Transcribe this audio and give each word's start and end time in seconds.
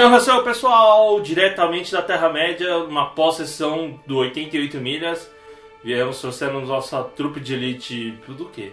Annyeonghaseyo 0.00 0.42
pessoal, 0.42 1.20
diretamente 1.20 1.92
da 1.92 2.00
Terra-média, 2.00 2.78
uma 2.78 3.10
pós-sessão 3.10 4.00
do 4.06 4.16
88 4.16 4.78
milhas. 4.78 5.30
Viemos 5.84 6.18
trouxendo 6.18 6.58
nossa 6.62 7.02
trupe 7.02 7.38
de 7.38 7.52
elite 7.52 8.18
do 8.26 8.46
quê? 8.46 8.72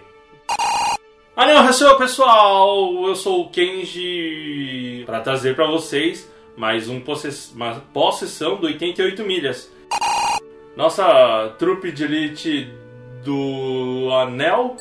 Annyeonghaseyo 1.36 1.98
pessoal, 1.98 3.06
eu 3.06 3.14
sou 3.14 3.42
o 3.42 3.50
Kenji 3.50 5.02
para 5.04 5.20
trazer 5.20 5.54
para 5.54 5.66
vocês 5.66 6.32
mais 6.56 6.88
um 6.88 6.98
possess 6.98 7.52
uma 7.54 7.74
pós-sessão 7.92 8.56
do 8.56 8.66
88 8.66 9.22
milhas. 9.22 9.70
Nossa 10.74 11.54
trupe 11.58 11.92
de 11.92 12.04
elite 12.04 12.72
do 13.22 14.08
Anel. 14.14 14.78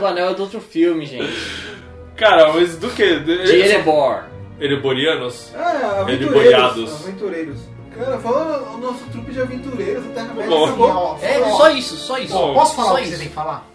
O 0.00 0.06
anel 0.06 0.28
é 0.28 0.34
do 0.34 0.42
outro 0.44 0.60
filme, 0.60 1.06
gente. 1.06 1.81
Cara, 2.22 2.52
mas 2.52 2.76
do 2.76 2.88
que? 2.90 3.18
De 3.18 3.32
Erebor. 3.56 4.22
Ereborianos? 4.60 5.52
Ah, 5.56 6.02
aventureiros. 6.02 6.22
Ereboriados. 6.22 7.02
Aventureiros. 7.02 7.58
Cara, 7.98 8.18
fala 8.20 8.62
o 8.74 8.78
nosso 8.78 9.04
trupe 9.10 9.32
de 9.32 9.40
aventureiros 9.40 10.04
da 10.04 10.10
Terra-média. 10.14 10.48
Bom. 10.48 10.64
acabou. 10.66 10.88
Ó, 10.88 11.18
É, 11.20 11.40
ó, 11.40 11.56
só 11.56 11.70
isso, 11.70 11.96
só 11.96 12.18
isso. 12.18 12.32
Bom, 12.32 12.54
Posso 12.54 12.76
falar 12.76 12.88
só 12.90 12.94
o 12.94 12.96
que 12.98 13.02
isso. 13.02 13.10
você 13.12 13.18
tem 13.18 13.28
que 13.28 13.34
falar? 13.34 13.66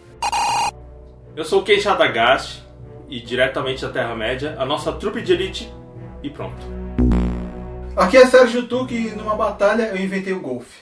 Eu 1.36 1.44
sou 1.44 1.60
o 1.60 1.64
Ken 1.64 1.78
Shadagast 1.78 2.64
e 3.10 3.20
diretamente 3.20 3.82
da 3.82 3.90
Terra-média, 3.90 4.56
a 4.58 4.66
nossa 4.66 4.94
trupe 4.94 5.22
de 5.22 5.34
elite 5.34 5.70
e 6.24 6.30
pronto. 6.30 6.56
Aqui 7.98 8.16
é 8.16 8.26
Sérgio 8.28 8.64
Tuque 8.66 8.96
e 8.96 9.10
numa 9.10 9.36
batalha 9.36 9.92
eu 9.94 9.98
inventei 9.98 10.32
o 10.32 10.40
golfe. 10.40 10.80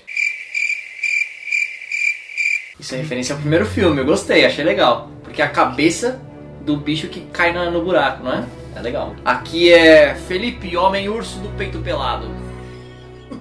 Isso 2.80 2.94
é 2.94 3.00
referência 3.00 3.34
ao 3.34 3.40
primeiro 3.42 3.66
filme, 3.66 4.00
eu 4.02 4.06
gostei, 4.06 4.46
achei 4.46 4.64
legal. 4.64 5.10
Porque 5.24 5.42
a 5.42 5.50
cabeça 5.50 6.22
do 6.66 6.76
bicho 6.78 7.08
que 7.08 7.22
cai 7.28 7.54
na- 7.54 7.70
no 7.70 7.84
buraco, 7.84 8.24
não 8.24 8.34
é? 8.34 8.46
É 8.76 8.82
legal. 8.82 9.16
Aqui 9.24 9.72
é 9.72 10.16
Felipe, 10.16 10.76
homem 10.76 11.08
urso 11.08 11.40
do 11.40 11.50
peito 11.58 11.80
pelado. 11.80 12.28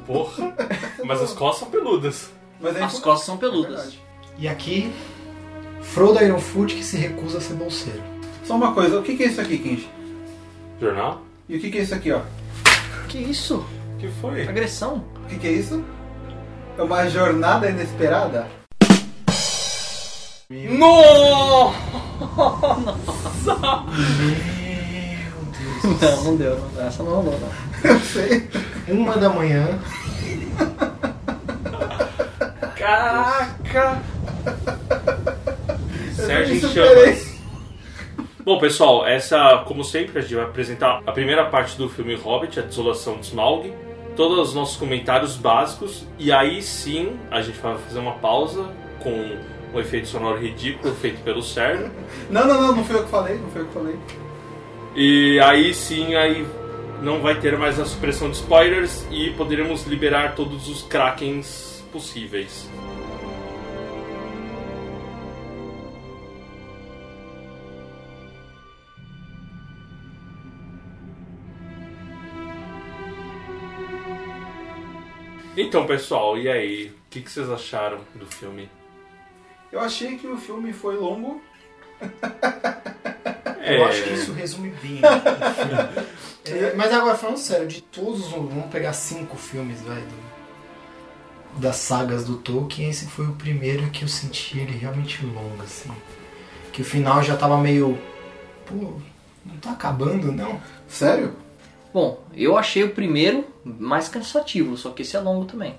Porra, 0.06 0.54
mas 1.04 1.20
as 1.22 1.32
costas 1.32 1.60
são 1.60 1.70
peludas. 1.70 2.30
Mas 2.60 2.76
aí 2.76 2.82
As 2.82 2.92
foi- 2.92 3.00
costas 3.00 3.26
são 3.26 3.34
É 3.36 3.38
peludas. 3.38 3.68
verdade. 3.74 4.00
E 4.38 4.48
aqui, 4.48 4.92
Frodo 5.82 6.22
Ironfoot 6.22 6.74
que 6.74 6.82
se 6.84 6.96
recusa 6.96 7.38
a 7.38 7.40
ser 7.40 7.54
bolseiro. 7.54 8.02
Só 8.44 8.54
uma 8.56 8.72
coisa, 8.74 8.98
o 8.98 9.02
que 9.02 9.16
que 9.16 9.24
é 9.24 9.26
isso 9.26 9.40
aqui, 9.40 9.58
Kenji? 9.58 9.88
Jornal? 10.80 11.22
E 11.48 11.56
o 11.56 11.60
que 11.60 11.70
que 11.70 11.78
é 11.78 11.82
isso 11.82 11.94
aqui, 11.94 12.12
ó? 12.12 12.20
Que 13.08 13.18
isso? 13.18 13.64
O 13.94 13.98
que 13.98 14.08
foi? 14.20 14.42
Agressão? 14.48 15.04
O 15.24 15.28
que 15.28 15.38
que 15.38 15.46
é 15.46 15.52
isso? 15.52 15.82
É 16.76 16.82
uma 16.82 17.08
jornada 17.08 17.68
inesperada? 17.70 18.46
No! 20.50 21.72
Não, 26.00 26.24
não 26.24 26.36
deu. 26.36 26.58
Não, 26.74 26.86
essa 26.86 27.02
não 27.02 27.14
rolou, 27.16 27.38
não. 27.38 27.90
Eu 27.90 28.00
sei. 28.00 28.48
Uma 28.88 29.16
da 29.16 29.28
manhã, 29.30 29.78
Caraca! 32.76 34.02
Sérgio 36.12 36.56
em 36.56 36.60
chamas. 36.60 37.34
Bom, 38.44 38.58
pessoal, 38.58 39.06
essa, 39.06 39.64
como 39.66 39.82
sempre, 39.82 40.18
a 40.18 40.22
gente 40.22 40.34
vai 40.34 40.44
apresentar 40.44 41.02
a 41.06 41.12
primeira 41.12 41.46
parte 41.46 41.78
do 41.78 41.88
filme 41.88 42.14
Hobbit, 42.14 42.60
A 42.60 42.62
Desolação 42.62 43.16
de 43.16 43.26
Smaug, 43.26 43.72
todos 44.14 44.48
os 44.48 44.54
nossos 44.54 44.76
comentários 44.76 45.36
básicos, 45.36 46.06
e 46.18 46.30
aí 46.30 46.60
sim 46.60 47.18
a 47.30 47.40
gente 47.40 47.58
vai 47.58 47.78
fazer 47.78 47.98
uma 47.98 48.12
pausa 48.12 48.68
com 49.02 49.38
um 49.74 49.80
efeito 49.80 50.06
sonoro 50.06 50.38
ridículo 50.38 50.94
feito 50.94 51.20
pelo 51.22 51.42
Sérgio. 51.42 51.90
Não, 52.30 52.46
não, 52.46 52.60
não, 52.60 52.76
não 52.76 52.84
foi 52.84 52.96
eu 52.96 53.04
que 53.04 53.10
falei, 53.10 53.36
não 53.36 53.50
foi 53.50 53.62
eu 53.62 53.66
que 53.66 53.74
falei. 53.74 53.96
E 54.94 55.40
aí 55.40 55.74
sim, 55.74 56.14
aí 56.14 56.46
não 57.02 57.20
vai 57.20 57.38
ter 57.40 57.58
mais 57.58 57.80
a 57.80 57.84
supressão 57.84 58.30
de 58.30 58.36
spoilers 58.36 59.04
e 59.10 59.30
poderemos 59.30 59.84
liberar 59.86 60.36
todos 60.36 60.68
os 60.68 60.82
krakens 60.82 61.84
possíveis. 61.92 62.70
Então, 75.56 75.86
pessoal, 75.86 76.36
e 76.36 76.48
aí? 76.48 76.86
O 76.88 77.10
que, 77.10 77.20
que 77.20 77.30
vocês 77.30 77.48
acharam 77.48 78.00
do 78.16 78.26
filme? 78.26 78.68
Eu 79.74 79.80
achei 79.80 80.16
que 80.16 80.26
o 80.28 80.36
filme 80.36 80.72
foi 80.72 80.96
longo. 80.96 81.42
É, 83.60 83.78
eu 83.80 83.84
acho 83.86 84.04
que 84.04 84.12
isso 84.12 84.32
resume 84.32 84.70
bem 84.70 85.00
o 85.00 85.54
filme. 85.54 86.14
É, 86.46 86.74
mas 86.74 86.92
agora, 86.92 87.16
falando 87.16 87.38
sério, 87.38 87.66
de 87.66 87.80
todos, 87.80 88.26
os- 88.26 88.30
vamos 88.32 88.66
pegar 88.70 88.92
cinco 88.92 89.34
filmes, 89.34 89.80
velho, 89.80 90.06
das 91.56 91.76
sagas 91.76 92.22
do 92.26 92.36
Tolkien, 92.36 92.90
esse 92.90 93.06
foi 93.06 93.26
o 93.26 93.32
primeiro 93.32 93.88
que 93.90 94.04
eu 94.04 94.08
senti 94.08 94.58
ele 94.58 94.76
realmente 94.76 95.24
longo, 95.24 95.62
assim. 95.62 95.90
Que 96.70 96.82
o 96.82 96.84
final 96.84 97.22
já 97.22 97.34
tava 97.34 97.56
meio. 97.56 97.98
Pô, 98.66 98.74
não 99.46 99.56
tá 99.58 99.70
acabando, 99.70 100.30
não? 100.32 100.60
Sério? 100.86 101.34
Bom, 101.94 102.22
eu 102.34 102.58
achei 102.58 102.84
o 102.84 102.90
primeiro 102.90 103.46
mais 103.64 104.06
cansativo, 104.06 104.76
só 104.76 104.90
que 104.90 105.00
esse 105.00 105.16
é 105.16 105.20
longo 105.20 105.46
também. 105.46 105.76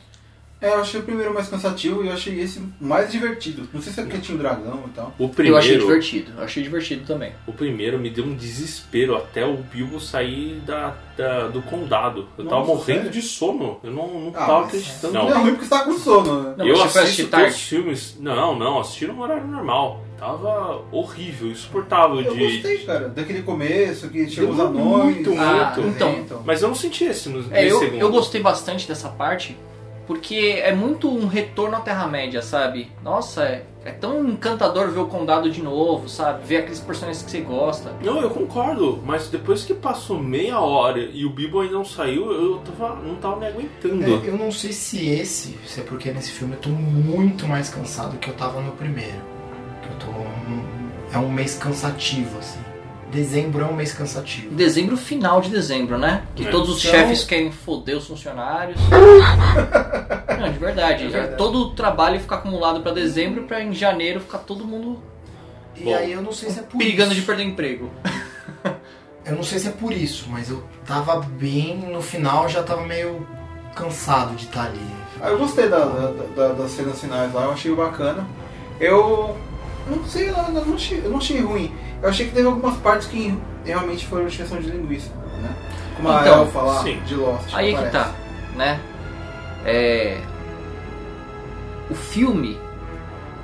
É, 0.66 0.70
eu 0.74 0.82
achei 0.82 1.00
o 1.00 1.04
primeiro 1.04 1.34
mais 1.34 1.48
cansativo 1.48 2.04
e 2.04 2.08
eu 2.08 2.14
achei 2.14 2.40
esse 2.40 2.62
mais 2.80 3.12
divertido. 3.12 3.68
Não 3.74 3.82
sei 3.82 3.94
se 3.94 4.00
é 4.00 4.04
porque 4.04 4.18
tinha 4.20 4.36
o 4.36 4.40
dragão 4.40 4.84
e 4.88 4.90
tal. 4.92 5.14
o 5.20 5.24
Eu 5.26 5.30
primeiro. 5.30 5.58
achei 5.58 5.78
divertido, 5.78 6.32
eu 6.38 6.44
achei 6.44 6.64
divertido 6.64 7.06
também. 7.06 7.34
O 7.46 7.54
primeiro 7.54 8.00
me 8.00 8.10
deu 8.10 8.26
um 8.26 8.34
desespero 8.36 9.16
até 9.16 9.46
o 9.46 9.58
Bilbo 9.58 10.00
sair 10.00 10.62
da, 10.66 10.96
da- 11.18 11.48
do 11.48 11.62
condado. 11.62 12.28
Eu 12.38 12.46
tava 12.46 12.62
Nossa, 12.62 12.74
morrendo 12.74 12.98
sério? 13.06 13.12
de 13.12 13.22
sono. 13.22 13.80
Eu 13.84 13.92
não, 13.92 14.08
não 14.20 14.30
Ah, 14.36 14.46
tava 14.46 14.66
acreditando. 14.66 15.14
Não. 15.14 15.30
Não. 15.30 15.32
é 15.36 15.40
ruim 15.42 15.52
porque 15.52 15.66
você 15.66 15.70
tá 15.70 15.84
com 15.84 15.98
sono, 16.00 16.42
né? 16.44 16.56
Não, 16.58 16.66
eu 16.68 16.82
assisto 16.82 17.28
todos 17.28 17.56
os 17.56 17.62
filmes. 17.62 18.18
Não, 18.20 18.58
não, 18.58 18.80
assisti 18.80 19.06
no 19.08 19.22
horário 19.22 19.46
normal. 19.48 20.04
Tava 20.18 20.82
horrível, 20.92 21.50
insuportável 21.52 22.22
Eu 22.22 22.34
de. 22.34 22.40
gostei, 22.54 22.78
cara. 22.80 23.10
Daquele 23.10 23.42
começo 23.42 24.08
que 24.10 24.30
chegou 24.30 24.52
os 24.54 24.60
anões. 24.60 25.04
muito, 25.16 25.34
Ah, 25.38 25.74
muito. 25.78 25.90
então. 26.04 26.42
Mas 26.46 26.62
eu 26.62 26.70
não 26.70 26.76
senti 26.76 27.04
esse 27.04 27.28
no 27.30 27.46
É, 27.54 27.70
eu, 27.70 27.80
segundo. 27.80 28.00
eu 28.02 28.10
gostei 28.10 28.42
bastante 28.42 28.88
dessa 28.88 29.10
parte, 29.10 29.58
porque 30.08 30.60
é 30.64 30.74
muito 30.74 31.10
um 31.10 31.28
retorno 31.28 31.76
à 31.76 31.80
Terra-média, 31.80 32.42
sabe? 32.42 32.92
Nossa, 33.04 33.44
é, 33.44 33.66
é 33.84 33.92
tão 33.92 34.28
encantador 34.30 34.90
ver 34.90 35.00
o 35.00 35.08
Condado 35.08 35.50
de 35.50 35.62
novo, 35.62 36.08
sabe? 36.08 36.46
Ver 36.46 36.58
aqueles 36.58 36.80
personagens 36.80 37.24
que 37.24 37.32
você 37.32 37.42
gosta. 37.42 37.94
Não, 38.04 38.22
eu 38.22 38.30
concordo, 38.30 39.02
mas 39.06 39.28
depois 39.30 39.64
que 39.64 39.74
passou 39.74 40.20
meia 40.20 40.60
hora 40.60 41.00
e 41.00 41.26
o 41.26 41.30
Bilbo 41.30 41.62
ainda 41.62 41.74
não 41.74 41.86
saiu, 41.86 42.32
eu 42.32 42.60
tava, 42.60 42.96
não 43.02 43.16
tava 43.16 43.38
me 43.38 43.48
aguentando. 43.48 44.04
É, 44.04 44.30
eu 44.30 44.38
não 44.38 44.52
sei 44.52 44.72
se 44.74 45.08
esse, 45.10 45.58
se 45.66 45.80
é 45.82 45.84
porque 45.84 46.12
nesse 46.12 46.32
filme 46.32 46.54
eu 46.56 46.60
tô 46.60 46.70
muito 46.70 47.48
mais 47.48 47.70
cansado 47.70 48.18
que 48.18 48.30
eu 48.30 48.34
tava 48.36 48.62
no 48.62 48.72
primeiro. 48.74 49.22
Eu 49.84 49.98
tô. 50.00 50.12
um- 50.12 50.86
é 51.14 51.18
um 51.20 51.32
mês 51.32 51.56
cansativo, 51.56 52.38
assim. 52.40 52.60
Dezembro 53.12 53.64
é 53.64 53.66
um 53.68 53.74
mês 53.74 53.94
cansativo. 53.94 54.54
Dezembro, 54.56 54.98
final 54.98 55.40
de 55.40 55.50
dezembro, 55.50 55.98
né? 55.98 56.24
Que 56.36 56.48
É. 56.48 56.50
todos 56.50 56.70
os 56.70 56.84
Então- 56.84 56.92
chefes 57.00 57.24
querem 57.24 57.52
foder 57.52 57.98
os 57.98 58.08
funcionários. 58.08 58.80
Não, 60.40 60.52
de 60.52 60.60
verdade. 60.60 61.06
É 61.06 61.08
verdade. 61.10 61.38
Todo 61.38 61.60
o 61.60 61.70
trabalho 61.72 62.20
fica 62.20 62.36
acumulado 62.36 62.82
pra 62.82 62.92
dezembro 62.92 63.44
pra 63.44 63.62
em 63.62 63.74
janeiro 63.74 64.20
ficar 64.20 64.40
todo 64.40 64.66
mundo 64.66 65.02
E 65.78 65.84
Bom, 65.84 65.94
aí 65.96 66.12
eu 66.14 66.22
não 66.22 66.32
sei 66.32 66.50
se 66.50 66.60
é 66.60 66.64
por 66.64 66.78
perigando 66.78 67.12
isso. 67.12 67.20
de 67.22 67.28
perder 67.28 67.44
emprego. 67.44 67.92
Eu 69.26 69.36
não 69.36 69.44
sei 69.44 69.60
se 69.60 69.68
é 69.68 69.72
por 69.72 69.92
isso, 69.92 70.26
mas 70.30 70.50
eu 70.50 70.64
tava 70.86 71.20
bem. 71.20 71.78
No 71.92 72.02
final 72.02 72.48
já 72.48 72.64
tava 72.64 72.86
meio 72.86 73.28
cansado 73.76 74.36
de 74.36 74.46
estar 74.46 74.68
ali. 74.68 74.80
Ah, 75.22 75.30
eu 75.30 75.38
gostei 75.38 75.68
da, 75.68 75.80
da- 75.80 76.12
da- 76.36 76.54
das 76.54 76.72
cenas 76.72 77.00
finais 77.02 77.34
lá, 77.34 77.44
eu 77.44 77.52
achei 77.52 77.76
bacana. 77.76 78.26
Eu 78.80 79.36
não 79.88 80.06
sei, 80.06 80.30
eu 80.30 80.34
não 80.34 80.76
achei, 80.76 81.02
eu 81.04 81.10
não 81.10 81.18
achei 81.18 81.42
ruim. 81.42 81.74
Eu 82.02 82.10
achei 82.10 82.28
que 82.28 82.34
teve 82.34 82.48
algumas 82.48 82.78
partes 82.78 83.08
que 83.08 83.38
realmente 83.64 84.06
foram 84.06 84.28
expressão 84.28 84.60
de 84.60 84.70
linguiça, 84.70 85.10
né? 85.42 85.56
Como 85.96 86.10
a 86.10 86.22
Então, 86.22 86.42
Elfa 86.42 86.62
lá 86.62 86.84
sim. 86.84 87.00
de 87.06 87.16
Lost. 87.16 87.54
Aí 87.54 87.68
é 87.68 87.72
que 87.72 87.76
parece. 87.78 87.92
tá, 87.98 88.16
né? 88.56 88.80
É... 89.66 90.20
O 91.90 91.96
filme, 91.96 92.58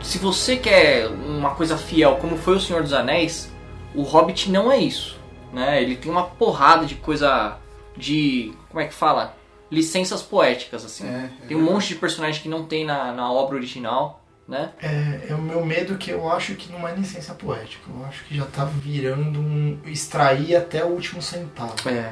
se 0.02 0.18
você 0.18 0.58
quer 0.58 1.08
uma 1.08 1.52
coisa 1.52 1.78
fiel 1.78 2.18
como 2.18 2.38
foi 2.38 2.56
o 2.56 2.60
Senhor 2.60 2.82
dos 2.82 2.94
Anéis, 2.94 3.52
o 3.94 4.02
Hobbit 4.02 4.50
não 4.52 4.72
é 4.72 4.78
isso, 4.78 5.20
né? 5.54 5.82
Ele 5.82 5.96
tem 5.96 6.12
uma 6.12 6.24
porrada 6.24 6.86
de 6.86 6.96
coisa 6.96 7.58
de, 7.96 8.54
como 8.70 8.82
é 8.82 8.88
que 8.88 8.94
fala? 8.94 9.36
Licenças 9.70 10.22
poéticas, 10.22 10.84
assim. 10.84 11.08
É, 11.08 11.30
é 11.44 11.48
Tem 11.48 11.56
um 11.56 11.62
monte 11.62 11.90
de 11.90 11.96
personagem 11.96 12.42
que 12.42 12.50
não 12.50 12.66
tem 12.66 12.84
na, 12.84 13.12
na 13.14 13.32
obra 13.32 13.56
original, 13.56 14.21
né? 14.52 14.70
É, 14.84 15.30
é 15.32 15.34
o 15.34 15.42
meu 15.42 15.66
medo 15.66 15.96
que 15.98 16.12
eu 16.12 16.30
acho 16.32 16.54
que 16.56 16.72
não 16.72 16.88
é 16.88 16.94
licença 16.94 17.34
poética. 17.34 17.84
Eu 17.90 18.06
acho 18.06 18.24
que 18.26 18.36
já 18.36 18.46
tá 18.46 18.66
virando 18.66 19.40
um. 19.40 19.78
extrair 19.86 20.56
até 20.56 20.84
o 20.84 20.90
último 20.90 21.22
centavo. 21.22 21.74
É. 21.88 22.12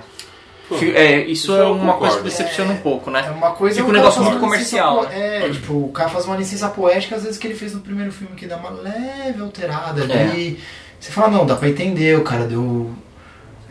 Pô, 0.70 0.76
é, 0.76 1.22
isso, 1.24 1.52
isso 1.52 1.56
é 1.56 1.64
uma 1.66 1.96
coisa 1.98 2.18
que 2.18 2.24
decepciona 2.24 2.74
um 2.74 2.78
pouco, 2.78 3.10
É 3.10 3.14
né? 3.14 3.30
uma 3.32 3.52
coisa. 3.52 3.76
Fica 3.78 3.88
o 3.88 3.90
um 3.90 3.94
negócio 3.94 4.22
muito 4.22 4.36
licença 4.36 4.50
comercial, 4.52 4.98
po- 5.06 5.12
É, 5.12 5.50
tipo, 5.50 5.74
o 5.86 5.92
cara 5.92 6.10
faz 6.10 6.26
uma 6.26 6.38
licença 6.38 6.70
poética, 6.70 7.16
às 7.16 7.24
vezes 7.24 7.38
que 7.40 7.48
ele 7.48 7.56
fez 7.56 7.74
no 7.74 7.82
primeiro 7.82 8.12
filme, 8.12 8.36
que 8.36 8.46
dá 8.46 8.56
uma 8.58 8.70
leve 8.70 9.42
alterada 9.42 10.06
É. 10.12 10.22
ali. 10.30 10.60
Você 11.00 11.12
fala, 11.12 11.30
não, 11.30 11.46
dá 11.46 11.56
pra 11.56 11.68
entender, 11.70 12.18
o 12.18 12.24
cara 12.24 12.46
deu. 12.46 12.92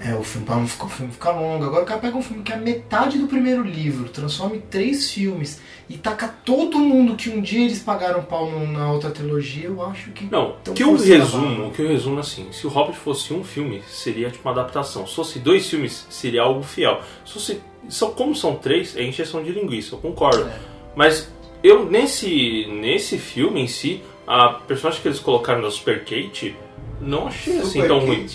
É, 0.01 0.15
o 0.15 0.23
filme, 0.23 0.47
pra 0.47 0.57
não 0.57 0.67
ficar, 0.69 0.85
o 0.87 0.89
filme 0.89 1.13
ficar 1.13 1.33
longo. 1.33 1.65
Agora 1.65 1.83
o 1.83 1.87
cara 1.87 2.01
pega 2.01 2.17
um 2.17 2.23
filme 2.23 2.43
que 2.43 2.53
é 2.53 2.57
metade 2.57 3.19
do 3.19 3.27
primeiro 3.27 3.63
livro, 3.63 4.09
transforma 4.09 4.55
em 4.55 4.61
três 4.61 5.11
filmes 5.11 5.61
e 5.91 5.97
taca 5.97 6.29
todo 6.29 6.79
mundo 6.79 7.17
que 7.17 7.29
um 7.31 7.41
dia 7.41 7.65
eles 7.65 7.81
pagaram 7.81 8.23
pau 8.23 8.49
na 8.51 8.93
outra 8.93 9.11
trilogia, 9.11 9.67
eu 9.67 9.83
acho 9.85 10.11
que. 10.11 10.27
Não, 10.27 10.57
que 10.75 10.85
eu 10.85 10.95
a 10.95 10.99
resumo, 10.99 11.71
que 11.73 11.83
eu 11.83 11.89
resumo 11.89 12.19
é 12.19 12.21
assim, 12.21 12.47
se 12.53 12.67
o 12.67 12.71
Hobbit 12.71 12.97
fosse 12.97 13.35
um 13.35 13.43
filme, 13.43 13.83
seria 13.89 14.31
tipo 14.31 14.49
uma 14.49 14.53
adaptação. 14.53 15.07
Se 15.07 15.15
fosse 15.17 15.39
dois 15.41 15.69
filmes, 15.69 16.07
seria 16.11 16.43
algo 16.43 16.63
fiel. 16.63 17.01
Se 17.25 17.33
fosse, 17.33 17.61
são, 17.89 18.13
como 18.13 18.37
são 18.37 18.55
três, 18.55 18.97
é 18.97 19.03
encheção 19.03 19.43
de 19.43 19.51
linguiça, 19.51 19.95
eu 19.95 19.99
concordo. 19.99 20.43
É. 20.47 20.59
Mas 20.95 21.33
eu, 21.63 21.85
nesse, 21.87 22.67
nesse 22.67 23.19
filme 23.19 23.61
em 23.61 23.67
si, 23.67 24.03
a 24.27 24.51
personagem 24.51 25.03
que 25.03 25.09
eles 25.09 25.19
colocaram 25.19 25.63
da 25.63 25.71
Super 25.71 26.05
Kate, 26.05 26.55
não 27.01 27.29
achei 27.29 27.59
assim 27.59 27.81
Super 27.81 27.89
tão 27.89 28.01
Kate. 28.01 28.11
ruim. 28.11 28.29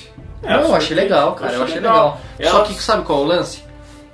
É, 0.43 0.53
não, 0.57 0.69
eu 0.69 0.75
achei 0.75 0.95
legal, 0.95 1.33
cara. 1.35 1.53
Eu 1.53 1.63
achei 1.63 1.75
legal. 1.75 2.19
Ela- 2.37 2.51
Só 2.51 2.61
que 2.63 2.73
sabe 2.73 3.03
qual 3.03 3.19
é 3.19 3.21
o 3.23 3.25
lance? 3.25 3.63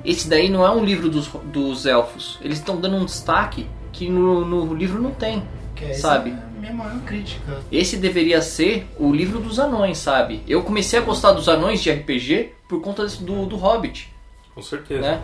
Esse 0.05 0.29
daí 0.29 0.47
não 0.49 0.65
é 0.65 0.69
um 0.71 0.83
livro 0.83 1.09
dos, 1.09 1.27
dos 1.45 1.85
elfos. 1.85 2.37
Eles 2.41 2.59
estão 2.59 2.79
dando 2.79 2.95
um 2.97 3.05
destaque 3.05 3.67
que 3.91 4.07
no, 4.09 4.45
no 4.45 4.73
livro 4.73 5.01
não 5.01 5.11
tem. 5.11 5.43
Que 5.75 5.85
essa 5.85 6.01
sabe? 6.01 6.31
É 6.31 6.59
minha 6.59 6.73
maior 6.73 6.99
crítica. 7.01 7.57
Esse 7.71 7.97
deveria 7.97 8.41
ser 8.41 8.87
o 8.97 9.11
livro 9.13 9.39
dos 9.39 9.59
anões, 9.59 9.97
sabe? 9.97 10.41
Eu 10.47 10.61
comecei 10.63 10.99
a 10.99 11.01
gostar 11.01 11.31
dos 11.31 11.49
anões 11.49 11.81
de 11.81 11.89
RPG 11.91 12.53
por 12.67 12.81
conta 12.81 13.03
desse- 13.03 13.23
do, 13.23 13.45
do 13.45 13.55
Hobbit, 13.57 14.13
Com 14.53 14.61
certeza. 14.61 15.01
né? 15.01 15.21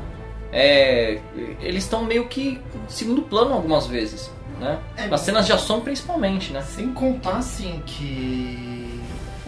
É, 0.51 1.19
eles 1.61 1.83
estão 1.83 2.03
meio 2.05 2.27
que 2.27 2.41
em 2.75 2.89
segundo 2.89 3.21
plano 3.23 3.53
algumas 3.53 3.87
vezes, 3.87 4.31
né? 4.59 4.79
É, 4.95 5.07
Nas 5.07 5.21
cenas 5.21 5.45
de 5.45 5.51
ação 5.51 5.81
principalmente, 5.81 6.53
né? 6.53 6.61
Sem 6.61 6.93
contar, 6.93 7.37
assim, 7.37 7.81
que 7.85 8.84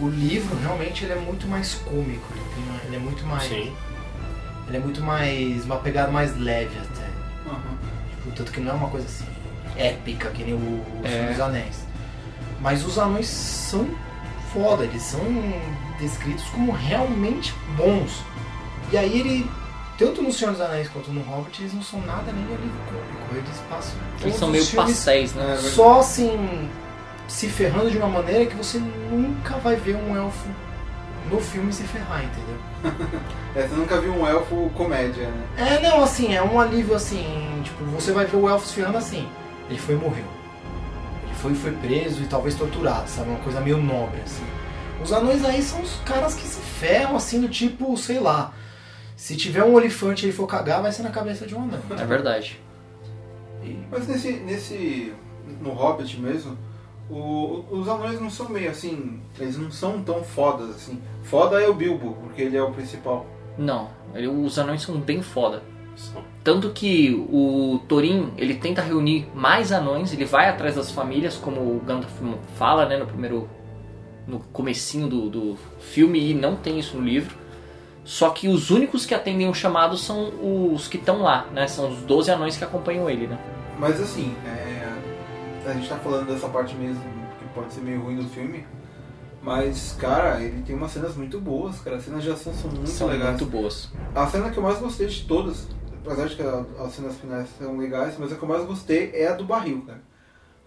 o 0.00 0.08
livro 0.08 0.56
realmente 0.58 1.04
ele 1.04 1.12
é 1.12 1.16
muito 1.16 1.46
mais 1.46 1.74
cômico. 1.74 2.26
Ele, 2.32 2.44
tem 2.54 2.86
ele 2.86 2.96
é 2.96 2.98
muito 2.98 3.26
mais. 3.26 3.44
Sim. 3.44 3.72
Ele 4.68 4.76
é 4.76 4.80
muito 4.80 5.02
mais. 5.02 5.64
uma 5.64 5.76
pegada 5.76 6.10
mais 6.10 6.36
leve 6.38 6.76
até. 6.78 7.08
Tipo, 8.10 8.30
tanto 8.36 8.52
que 8.52 8.60
não 8.60 8.72
é 8.72 8.74
uma 8.74 8.88
coisa 8.88 9.06
assim 9.06 9.24
épica 9.76 10.30
que 10.30 10.42
nem 10.42 10.54
o, 10.54 10.56
o 10.56 11.00
É. 11.04 11.08
Senhor 11.10 11.28
dos 11.30 11.40
Anéis. 11.40 11.86
Mas 12.60 12.84
os 12.84 12.98
anões 12.98 13.28
são 13.28 13.88
foda, 14.52 14.84
eles 14.84 15.02
são 15.02 15.20
descritos 16.00 16.44
como 16.46 16.72
realmente 16.72 17.54
bons. 17.76 18.22
E 18.90 18.96
aí 18.96 19.20
ele, 19.20 19.50
tanto 19.96 20.22
no 20.22 20.32
Senhor 20.32 20.50
dos 20.50 20.60
Anéis 20.60 20.88
quanto 20.88 21.12
no 21.12 21.20
Hobbit, 21.22 21.62
eles 21.62 21.72
não 21.72 21.82
são 21.82 22.00
nada 22.00 22.32
nem 22.32 22.44
alívio 22.44 22.72
cômico. 22.86 23.36
Eles 23.36 23.62
passam. 23.70 23.94
Eles 24.20 24.34
são 24.34 24.48
meio 24.48 24.66
passéis, 24.66 25.34
né? 25.34 25.56
Só 25.58 26.00
assim 26.00 26.68
se 27.28 27.46
ferrando 27.48 27.90
de 27.90 27.96
uma 27.98 28.08
maneira 28.08 28.46
que 28.46 28.56
você 28.56 28.78
nunca 28.78 29.56
vai 29.58 29.76
ver 29.76 29.94
um 29.96 30.16
elfo 30.16 30.48
no 31.30 31.38
filme 31.40 31.70
se 31.72 31.82
ferrar, 31.84 32.24
entendeu? 32.24 33.18
É, 33.54 33.66
você 33.66 33.74
nunca 33.74 34.00
viu 34.00 34.12
um 34.12 34.26
elfo 34.26 34.70
comédia, 34.76 35.26
né? 35.28 35.46
É, 35.56 35.80
não, 35.80 36.02
assim, 36.02 36.34
é 36.34 36.42
um 36.42 36.60
alívio 36.60 36.94
assim, 36.94 37.26
tipo, 37.64 37.82
você 37.86 38.12
vai 38.12 38.24
ver 38.24 38.36
o 38.36 38.48
elfo 38.48 38.66
se 38.66 38.74
ferrando 38.74 38.98
assim. 38.98 39.28
Ele 39.68 39.78
foi 39.78 39.94
e 39.94 39.98
morreu. 39.98 40.24
Ele 41.24 41.34
foi 41.34 41.52
e 41.52 41.54
foi 41.56 41.72
preso 41.72 42.22
e 42.22 42.26
talvez 42.26 42.54
torturado, 42.54 43.08
sabe? 43.08 43.30
Uma 43.30 43.40
coisa 43.40 43.60
meio 43.60 43.78
nobre, 43.78 44.20
assim. 44.24 44.44
Os 45.02 45.12
anões 45.12 45.44
aí 45.44 45.60
são 45.62 45.80
os 45.82 45.96
caras 46.04 46.34
que 46.34 46.46
se 46.46 46.60
ferram, 46.60 47.16
assim, 47.16 47.40
do 47.40 47.48
tipo, 47.48 47.96
sei 47.96 48.20
lá. 48.20 48.52
Se 49.16 49.34
tiver 49.36 49.64
um 49.64 49.74
olifante 49.74 50.24
e 50.24 50.28
ele 50.28 50.36
for 50.36 50.46
cagar, 50.46 50.80
vai 50.80 50.92
ser 50.92 51.02
na 51.02 51.10
cabeça 51.10 51.44
de 51.46 51.54
um 51.54 51.62
anão. 51.64 51.80
É 51.98 52.04
verdade. 52.04 52.60
E- 53.64 53.78
Mas 53.90 54.06
nesse, 54.06 54.32
nesse. 54.34 55.12
No 55.60 55.70
Hobbit 55.72 56.20
mesmo, 56.20 56.56
o- 57.10 57.64
os 57.70 57.88
anões 57.88 58.20
não 58.20 58.30
são 58.30 58.48
meio 58.48 58.70
assim. 58.70 59.20
Eles 59.38 59.56
não 59.58 59.70
são 59.70 60.02
tão 60.02 60.22
fodas 60.22 60.70
assim. 60.70 61.00
Foda 61.22 61.60
é 61.60 61.68
o 61.68 61.74
Bilbo, 61.74 62.16
porque 62.22 62.42
ele 62.42 62.56
é 62.56 62.62
o 62.62 62.70
principal. 62.72 63.26
Não, 63.56 63.88
ele- 64.14 64.28
os 64.28 64.58
anões 64.58 64.82
são 64.82 64.98
bem 65.00 65.22
foda. 65.22 65.62
São. 65.96 66.22
Tanto 66.44 66.70
que 66.70 67.12
o 67.30 67.80
Thorin, 67.88 68.32
ele 68.36 68.54
tenta 68.54 68.80
reunir 68.80 69.26
mais 69.34 69.72
anões, 69.72 70.12
ele 70.12 70.24
vai 70.24 70.48
atrás 70.48 70.76
das 70.76 70.90
famílias, 70.92 71.36
como 71.36 71.60
o 71.60 71.80
Gandalf 71.84 72.12
fala, 72.56 72.86
né, 72.86 72.96
no 72.96 73.06
primeiro 73.06 73.48
no 74.26 74.40
comecinho 74.52 75.08
do, 75.08 75.28
do 75.30 75.56
filme 75.80 76.30
e 76.30 76.34
não 76.34 76.54
tem 76.54 76.78
isso 76.78 76.96
no 76.98 77.02
livro. 77.02 77.34
Só 78.04 78.28
que 78.30 78.46
os 78.46 78.70
únicos 78.70 79.04
que 79.06 79.14
atendem 79.14 79.48
o 79.48 79.54
chamado 79.54 79.96
são 79.96 80.30
os 80.74 80.86
que 80.86 80.98
estão 80.98 81.22
lá, 81.22 81.46
né? 81.52 81.66
São 81.66 81.90
os 81.90 81.98
12 82.02 82.30
anões 82.30 82.56
que 82.56 82.62
acompanham 82.64 83.08
ele, 83.08 83.26
né? 83.26 83.38
Mas 83.78 83.98
assim, 84.00 84.34
é, 84.46 84.77
a 85.70 85.74
gente 85.74 85.88
tá 85.88 85.96
falando 85.96 86.26
dessa 86.26 86.48
parte 86.48 86.74
mesmo 86.74 87.02
que 87.38 87.44
pode 87.54 87.72
ser 87.72 87.80
meio 87.80 88.00
ruim 88.00 88.16
do 88.16 88.28
filme. 88.28 88.64
Mas, 89.42 89.96
cara, 89.98 90.40
ele 90.40 90.62
tem 90.62 90.74
umas 90.74 90.90
cenas 90.90 91.14
muito 91.14 91.40
boas, 91.40 91.78
cara. 91.80 91.96
As 91.96 92.04
cenas 92.04 92.22
de 92.22 92.30
ação 92.30 92.52
são 92.52 92.70
muito 92.70 92.88
são 92.88 93.06
legais. 93.06 93.30
muito 93.30 93.46
boas. 93.46 93.88
A 94.14 94.26
cena 94.26 94.50
que 94.50 94.58
eu 94.58 94.62
mais 94.62 94.78
gostei 94.78 95.06
de 95.06 95.24
todas, 95.24 95.68
apesar 96.04 96.26
de 96.26 96.36
que 96.36 96.42
as 96.42 96.92
cenas 96.92 97.16
finais 97.16 97.48
são 97.56 97.76
legais, 97.76 98.16
mas 98.18 98.32
a 98.32 98.36
que 98.36 98.42
eu 98.42 98.48
mais 98.48 98.64
gostei 98.64 99.12
é 99.14 99.28
a 99.28 99.34
do 99.34 99.44
barril, 99.44 99.82
cara. 99.86 100.02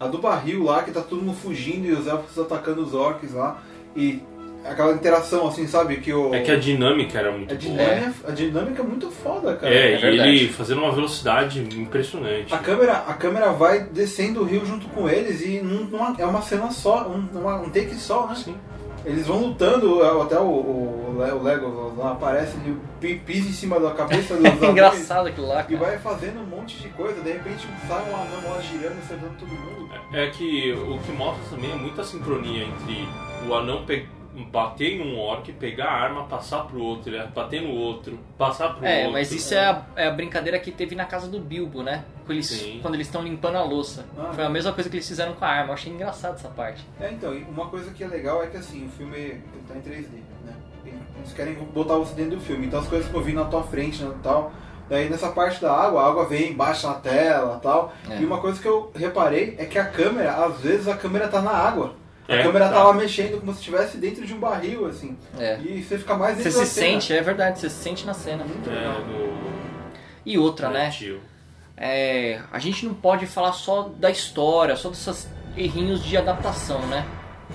A 0.00 0.06
do 0.06 0.18
barril 0.18 0.64
lá, 0.64 0.82
que 0.82 0.90
tá 0.90 1.00
todo 1.00 1.22
mundo 1.22 1.36
fugindo 1.36 1.86
e 1.86 1.92
os 1.92 2.06
elfos 2.06 2.36
atacando 2.38 2.82
os 2.82 2.94
orcs 2.94 3.32
lá. 3.32 3.62
E 3.94 4.22
aquela 4.64 4.92
interação, 4.92 5.46
assim, 5.48 5.66
sabe? 5.66 5.96
Que 5.96 6.12
o. 6.12 6.34
É 6.34 6.40
que 6.40 6.50
a 6.50 6.58
dinâmica 6.58 7.18
era 7.18 7.30
muito 7.32 7.52
a 7.52 7.56
boa. 7.56 7.58
dinâmica, 7.58 8.14
a 8.28 8.30
dinâmica 8.30 8.82
é 8.82 8.84
muito 8.86 9.10
foda, 9.10 9.54
cara. 9.56 9.72
É, 9.74 9.92
É 9.92 9.98
e 9.98 10.00
verdade. 10.00 10.28
ele 10.28 10.48
fazendo 10.48 10.82
uma 10.82 10.92
velocidade 10.92 11.60
impressionante. 11.78 12.54
A 12.54 12.58
câmera, 12.58 12.92
a 13.06 13.14
câmera 13.14 13.52
vai 13.52 13.80
descendo 13.84 14.40
o 14.42 14.44
rio 14.44 14.64
junto 14.64 14.86
com 14.88 15.08
eles 15.08 15.40
e 15.42 15.60
num- 15.60 15.84
numa- 15.84 16.14
é 16.18 16.24
uma 16.26 16.42
cena 16.42 16.70
só, 16.70 17.08
um, 17.08 17.38
uma- 17.38 17.56
um 17.60 17.70
take 17.70 17.94
só, 17.94 18.26
né? 18.26 18.34
Sim. 18.36 18.56
Eles 19.04 19.26
vão 19.26 19.46
lutando, 19.48 20.00
até 20.22 20.38
o, 20.38 20.44
o, 20.44 21.16
o 21.18 21.42
Legolas 21.42 21.98
lá 21.98 22.12
aparece, 22.12 22.56
ele 22.64 22.76
pi- 23.00 23.20
pisa 23.26 23.48
em 23.48 23.52
cima 23.52 23.80
da 23.80 23.90
cabeça 23.90 24.36
dos 24.36 24.44
É 24.46 24.48
anões 24.48 24.62
engraçado 24.70 25.26
aquilo 25.26 25.48
lá, 25.48 25.62
e 25.62 25.64
cara. 25.76 25.76
vai 25.78 25.98
fazendo 25.98 26.38
um 26.40 26.46
monte 26.46 26.78
de 26.78 26.88
coisa, 26.90 27.20
de 27.20 27.32
repente 27.32 27.66
sai 27.88 28.00
um 28.08 28.14
anão 28.14 28.50
lá 28.54 28.60
girando, 28.60 28.96
acertando 29.02 29.32
todo 29.40 29.48
mundo. 29.48 29.90
É 30.12 30.28
que 30.28 30.72
o 30.72 30.98
que 31.00 31.10
mostra 31.10 31.42
também 31.50 31.72
é 31.72 31.74
muita 31.74 32.04
sincronia 32.04 32.62
entre 32.64 33.08
o 33.48 33.52
anão 33.54 33.84
pe- 33.84 34.06
bater 34.50 34.94
em 34.94 35.02
um 35.02 35.18
orc, 35.18 35.52
pegar 35.52 35.86
a 35.86 35.92
arma, 35.92 36.24
passar 36.24 36.64
pro 36.64 36.82
outro, 36.82 37.14
ele 37.14 37.22
bater 37.28 37.60
no 37.62 37.70
outro, 37.74 38.18
passar 38.38 38.74
pro 38.74 38.86
É, 38.86 38.98
outro. 39.00 39.12
mas 39.12 39.30
isso 39.30 39.54
é 39.54 39.66
a, 39.66 39.84
é 39.96 40.06
a 40.06 40.10
brincadeira 40.10 40.58
que 40.58 40.70
teve 40.70 40.94
na 40.94 41.04
casa 41.04 41.28
do 41.28 41.38
Bilbo, 41.38 41.82
né? 41.82 42.04
Quando 42.24 42.32
eles, 42.32 42.46
Sim. 42.48 42.78
quando 42.80 42.94
eles 42.94 43.06
estão 43.06 43.22
limpando 43.22 43.56
a 43.56 43.62
louça. 43.62 44.06
Ah. 44.16 44.30
Foi 44.32 44.44
a 44.44 44.48
mesma 44.48 44.72
coisa 44.72 44.88
que 44.88 44.96
eles 44.96 45.06
fizeram 45.06 45.34
com 45.34 45.44
a 45.44 45.48
arma. 45.48 45.70
Eu 45.70 45.74
achei 45.74 45.92
engraçado 45.92 46.34
essa 46.36 46.48
parte. 46.48 46.84
É, 47.00 47.10
então, 47.10 47.34
e 47.34 47.42
uma 47.42 47.66
coisa 47.66 47.90
que 47.90 48.02
é 48.02 48.06
legal 48.06 48.42
é 48.42 48.46
que 48.46 48.56
assim, 48.56 48.86
o 48.86 48.88
filme 48.90 49.16
ele 49.16 49.42
tá 49.68 49.74
em 49.76 49.80
3D, 49.80 50.08
né? 50.44 50.54
Eles 51.16 51.32
querem 51.34 51.54
botar 51.54 51.94
você 51.96 52.14
dentro 52.14 52.36
do 52.36 52.42
filme, 52.42 52.66
então 52.66 52.80
as 52.80 52.88
coisas 52.88 53.06
ficam 53.06 53.22
vindo 53.22 53.36
na 53.42 53.44
tua 53.48 53.62
frente 53.62 54.02
né, 54.02 54.14
tal. 54.22 54.52
Daí 54.88 55.08
nessa 55.08 55.30
parte 55.30 55.60
da 55.60 55.72
água, 55.72 56.02
a 56.02 56.08
água 56.08 56.26
vem, 56.26 56.52
baixa 56.54 56.88
na 56.88 56.94
tela 56.94 57.60
tal. 57.62 57.92
É. 58.10 58.18
E 58.20 58.24
uma 58.24 58.38
coisa 58.38 58.60
que 58.60 58.66
eu 58.68 58.90
reparei 58.94 59.54
é 59.58 59.64
que 59.64 59.78
a 59.78 59.84
câmera, 59.86 60.44
às 60.44 60.60
vezes 60.60 60.88
a 60.88 60.96
câmera 60.96 61.28
tá 61.28 61.40
na 61.40 61.52
água. 61.52 61.94
A 62.32 62.36
É, 62.38 62.42
câmera 62.42 62.68
tá. 62.68 62.82
lá 62.84 62.92
mexendo 62.94 63.38
como 63.40 63.52
se 63.52 63.58
estivesse 63.58 63.96
dentro 63.98 64.24
de 64.26 64.32
um 64.34 64.38
barril, 64.38 64.86
assim. 64.86 65.16
É. 65.38 65.58
E 65.60 65.82
você 65.82 65.98
fica 65.98 66.14
mais 66.16 66.36
Você 66.38 66.44
dentro 66.44 66.52
se 66.52 66.58
da 66.60 66.66
cena. 66.66 66.86
sente, 67.00 67.12
é 67.12 67.20
verdade, 67.22 67.58
você 67.58 67.68
se 67.70 67.82
sente 67.82 68.06
na 68.06 68.14
cena. 68.14 68.44
Muito 68.44 68.68
É, 68.70 68.72
legal. 68.74 68.94
do 69.02 69.42
E 70.24 70.38
outra, 70.38 70.68
né? 70.70 70.90
tio. 70.90 71.20
É, 71.76 72.40
a 72.52 72.58
gente 72.58 72.86
não 72.86 72.94
pode 72.94 73.26
falar 73.26 73.52
só 73.52 73.90
da 73.96 74.10
história, 74.10 74.76
só 74.76 74.88
desses 74.88 75.28
errinhos 75.56 76.02
de 76.04 76.16
adaptação, 76.16 76.80
né? 76.86 77.04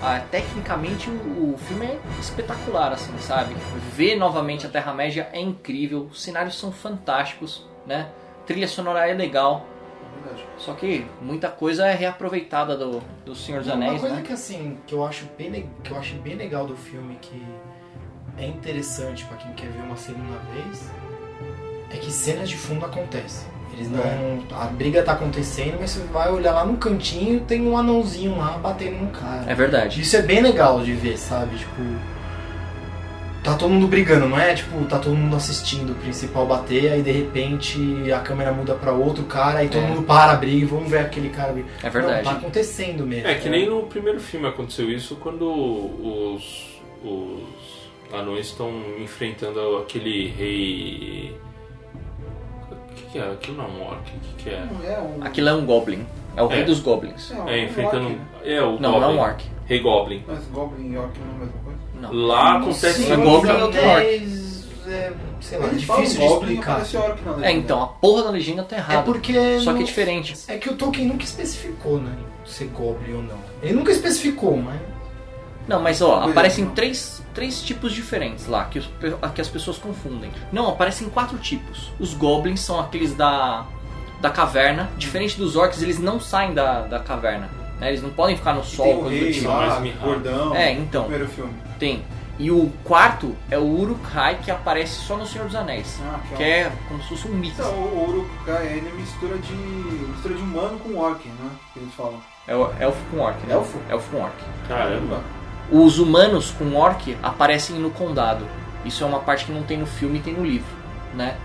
Ah, 0.00 0.20
tecnicamente 0.30 1.08
o, 1.10 1.54
o 1.54 1.58
filme 1.58 1.86
é 1.86 1.98
espetacular, 2.20 2.92
assim, 2.92 3.12
sabe? 3.18 3.54
Ver 3.94 4.16
novamente 4.16 4.66
a 4.66 4.68
Terra-média 4.68 5.28
é 5.32 5.40
incrível, 5.40 6.08
os 6.10 6.22
cenários 6.22 6.56
são 6.58 6.70
fantásticos, 6.70 7.66
né? 7.86 8.08
Trilha 8.46 8.68
sonora 8.68 9.08
é 9.08 9.14
legal, 9.14 9.66
verdade. 10.18 10.44
só 10.56 10.74
que 10.74 11.06
muita 11.20 11.48
coisa 11.48 11.86
é 11.86 11.94
reaproveitada 11.94 12.76
do, 12.76 13.02
do 13.24 13.34
Senhor 13.34 13.58
dos 13.58 13.68
Uma 13.68 13.76
Anéis, 13.76 14.00
coisa 14.00 14.16
né? 14.16 14.22
que 14.22 14.32
assim, 14.32 14.78
que 14.86 14.94
eu 14.94 15.04
acho 15.04 15.26
bem 15.36 15.68
que 15.82 15.90
eu 15.90 15.98
acho 15.98 16.14
bem 16.16 16.34
legal 16.34 16.66
do 16.66 16.76
filme 16.76 17.16
que 17.20 17.42
é 18.36 18.46
interessante 18.46 19.24
pra 19.24 19.36
quem 19.36 19.52
quer 19.52 19.68
ver 19.68 19.82
uma 19.82 19.96
segunda 19.96 20.38
vez 20.54 20.90
é 21.90 21.96
que 21.96 22.10
cenas 22.10 22.48
de 22.48 22.56
fundo 22.56 22.84
acontecem. 22.84 23.48
Eles 23.72 23.90
não 23.90 24.00
a 24.58 24.64
briga 24.66 25.02
tá 25.02 25.12
acontecendo, 25.12 25.78
mas 25.80 25.90
você 25.90 26.00
vai 26.08 26.30
olhar 26.30 26.52
lá 26.52 26.64
no 26.64 26.76
cantinho, 26.76 27.40
tem 27.40 27.66
um 27.66 27.76
anãozinho 27.78 28.36
lá 28.36 28.58
batendo 28.58 29.04
no 29.04 29.10
cara. 29.10 29.44
É 29.46 29.54
verdade. 29.54 30.00
Isso 30.00 30.16
é 30.16 30.22
bem 30.22 30.40
legal 30.42 30.80
de 30.82 30.92
ver, 30.92 31.16
sabe? 31.16 31.56
Tipo, 31.56 31.80
tá 33.48 33.56
todo 33.56 33.70
mundo 33.70 33.86
brigando, 33.86 34.28
não 34.28 34.38
é? 34.38 34.54
Tipo, 34.54 34.84
tá 34.86 34.98
todo 34.98 35.14
mundo 35.16 35.34
assistindo 35.36 35.90
o 35.90 35.94
principal 35.96 36.46
bater, 36.46 36.92
aí 36.92 37.02
de 37.02 37.10
repente 37.12 38.10
a 38.12 38.20
câmera 38.20 38.52
muda 38.52 38.74
pra 38.74 38.92
outro 38.92 39.24
cara, 39.24 39.58
aí 39.60 39.68
todo 39.68 39.82
É. 39.82 39.86
mundo 39.88 40.02
para 40.02 40.32
a 40.32 40.36
briga 40.36 40.56
e 40.56 40.64
vamos 40.64 40.90
ver 40.90 40.98
aquele 41.00 41.28
cara. 41.30 41.52
brigar. 41.52 41.70
É 41.82 41.90
verdade. 41.90 42.24
Não, 42.24 42.32
tá 42.32 42.38
acontecendo 42.38 43.06
mesmo. 43.06 43.28
É 43.28 43.34
que 43.34 43.48
nem 43.48 43.68
no 43.68 43.82
primeiro 43.84 44.20
filme 44.20 44.46
aconteceu 44.46 44.90
isso 44.90 45.16
quando 45.16 45.42
os, 45.48 46.78
os 47.04 47.42
anões 48.12 48.46
estão 48.46 48.70
enfrentando 49.00 49.76
aquele 49.78 50.28
rei. 50.28 51.36
O 52.70 52.94
que, 52.94 53.02
que 53.12 53.18
é? 53.18 53.22
Aquilo 53.32 53.56
não 53.58 53.64
é 53.64 53.68
um 53.68 53.82
orc, 53.86 54.00
o 54.00 54.20
que, 54.20 54.44
que 54.44 54.50
é? 54.50 54.66
Não 54.70 54.84
é 54.90 54.98
um. 54.98 55.22
Aquilo 55.24 55.48
é 55.48 55.54
um 55.54 55.64
Goblin. 55.66 56.06
É 56.36 56.42
o 56.42 56.46
rei 56.46 56.60
É. 56.60 56.64
dos 56.64 56.80
Goblins. 56.80 57.30
um 57.32 57.48
É, 57.48 57.64
enfrentando. 57.64 58.06
orc. 58.06 58.18
É, 58.44 58.62
o 58.62 58.78
Não, 58.78 58.92
não 58.92 58.94
é 58.94 58.98
um 58.98 59.00
Goblin. 59.16 59.18
orc. 59.20 59.44
Rei 59.66 59.80
Goblin. 59.80 60.24
Mas 60.26 60.44
Goblin 60.46 60.92
e 60.92 60.96
Orc 60.96 61.18
não 61.18 61.26
é 61.26 61.30
a 61.30 61.38
mesma 61.40 61.52
coisa? 61.62 61.67
Não. 62.00 62.12
Lá 62.12 62.56
acontece. 62.58 63.04
Sim, 63.04 63.12
é 63.12 63.16
Goblin 63.16 63.50
e 63.58 63.62
outro 63.62 63.80
orc. 63.80 63.96
Anéis 64.06 64.48
sei 65.40 65.58
lá, 65.58 65.68
falam 65.68 66.02
difícil 66.02 66.20
de 66.20 66.24
e 66.24 66.26
explicar. 66.26 66.82
É, 67.42 67.52
então, 67.52 67.82
a 67.82 67.86
porra 67.86 68.24
da 68.24 68.30
legenda 68.30 68.62
tá 68.62 68.76
É 68.76 68.78
errada. 68.78 69.02
porque. 69.02 69.60
Só 69.60 69.72
que 69.74 69.80
é 69.82 69.84
diferente. 69.84 70.34
É 70.48 70.56
que 70.56 70.68
o 70.70 70.74
Tolkien 70.76 71.06
nunca 71.06 71.24
especificou, 71.24 71.98
né? 72.00 72.12
Ser 72.46 72.66
Goblin 72.66 73.14
ou 73.14 73.22
não. 73.22 73.38
Ele 73.62 73.74
nunca 73.74 73.90
especificou, 73.92 74.56
mas. 74.56 74.80
Não, 75.66 75.82
mas 75.82 76.00
ó, 76.00 76.22
aparecem 76.22 76.64
três, 76.70 77.22
três 77.34 77.60
tipos 77.60 77.92
diferentes 77.92 78.46
lá 78.46 78.64
que, 78.64 78.78
os 78.78 78.88
que 79.34 79.40
as 79.40 79.48
pessoas 79.48 79.76
confundem. 79.76 80.30
Não, 80.50 80.66
aparecem 80.68 81.10
quatro 81.10 81.36
tipos. 81.36 81.92
Os 82.00 82.14
goblins 82.14 82.60
são 82.60 82.80
aqueles 82.80 83.12
da, 83.14 83.66
da 84.22 84.30
caverna. 84.30 84.88
Diferente 84.96 85.36
dos 85.36 85.56
orcs, 85.56 85.82
eles 85.82 85.98
não 85.98 86.18
saem 86.18 86.54
da, 86.54 86.80
da 86.82 86.98
caverna. 87.00 87.50
né? 87.78 87.88
Eles 87.90 88.00
não 88.02 88.08
podem 88.08 88.34
ficar 88.34 88.54
no 88.54 88.62
E 88.62 88.64
sol. 88.64 88.86
tem 88.86 88.96
o 88.96 89.08
rei 89.08 89.30
tipo. 89.32 89.48
lá, 89.48 89.78
mirrado. 89.78 90.00
gordão. 90.04 90.56
É, 90.56 90.72
então, 90.72 91.02
Primeiro 91.02 91.28
filme. 91.28 91.52
Tem. 91.78 92.04
E 92.38 92.52
o 92.52 92.70
quarto 92.84 93.34
é 93.50 93.58
o 93.58 93.64
Uruk-hai 93.64 94.36
que 94.36 94.50
aparece 94.50 94.92
só 94.92 95.16
no 95.16 95.26
Senhor 95.26 95.46
dos 95.46 95.56
Anéis. 95.56 96.00
Ah, 96.04 96.20
Que 96.36 96.42
é 96.42 96.72
como 96.86 97.02
se 97.02 97.08
fosse 97.08 97.26
um 97.26 97.34
mix. 97.34 97.58
Então, 97.58 97.72
o 97.72 98.08
Uruk-hai 98.08 98.78
é 98.78 98.92
mistura 98.96 99.36
de 99.38 99.52
mistura 99.54 100.34
de 100.34 100.42
humano 100.42 100.78
com 100.78 100.96
orc, 100.96 101.26
né? 101.26 101.50
Que 101.72 101.80
eles 101.80 101.92
falam. 101.94 102.20
É 102.46 102.54
o 102.54 102.70
elfo 102.78 103.00
com 103.10 103.18
orc, 103.18 103.44
né? 103.44 103.54
Elfo? 103.54 103.78
Elfo 103.90 104.10
com 104.10 104.22
orc. 104.22 104.36
Caramba. 104.68 105.20
Os 105.70 105.98
humanos 105.98 106.52
com 106.52 106.76
orc 106.76 107.16
aparecem 107.22 107.76
no 107.76 107.90
condado. 107.90 108.46
Isso 108.84 109.02
é 109.02 109.06
uma 109.06 109.18
parte 109.18 109.44
que 109.44 109.52
não 109.52 109.64
tem 109.64 109.76
no 109.76 109.86
filme 109.86 110.18
e 110.18 110.22
tem 110.22 110.34
no 110.34 110.44
livro, 110.46 110.70
né? 111.14 111.36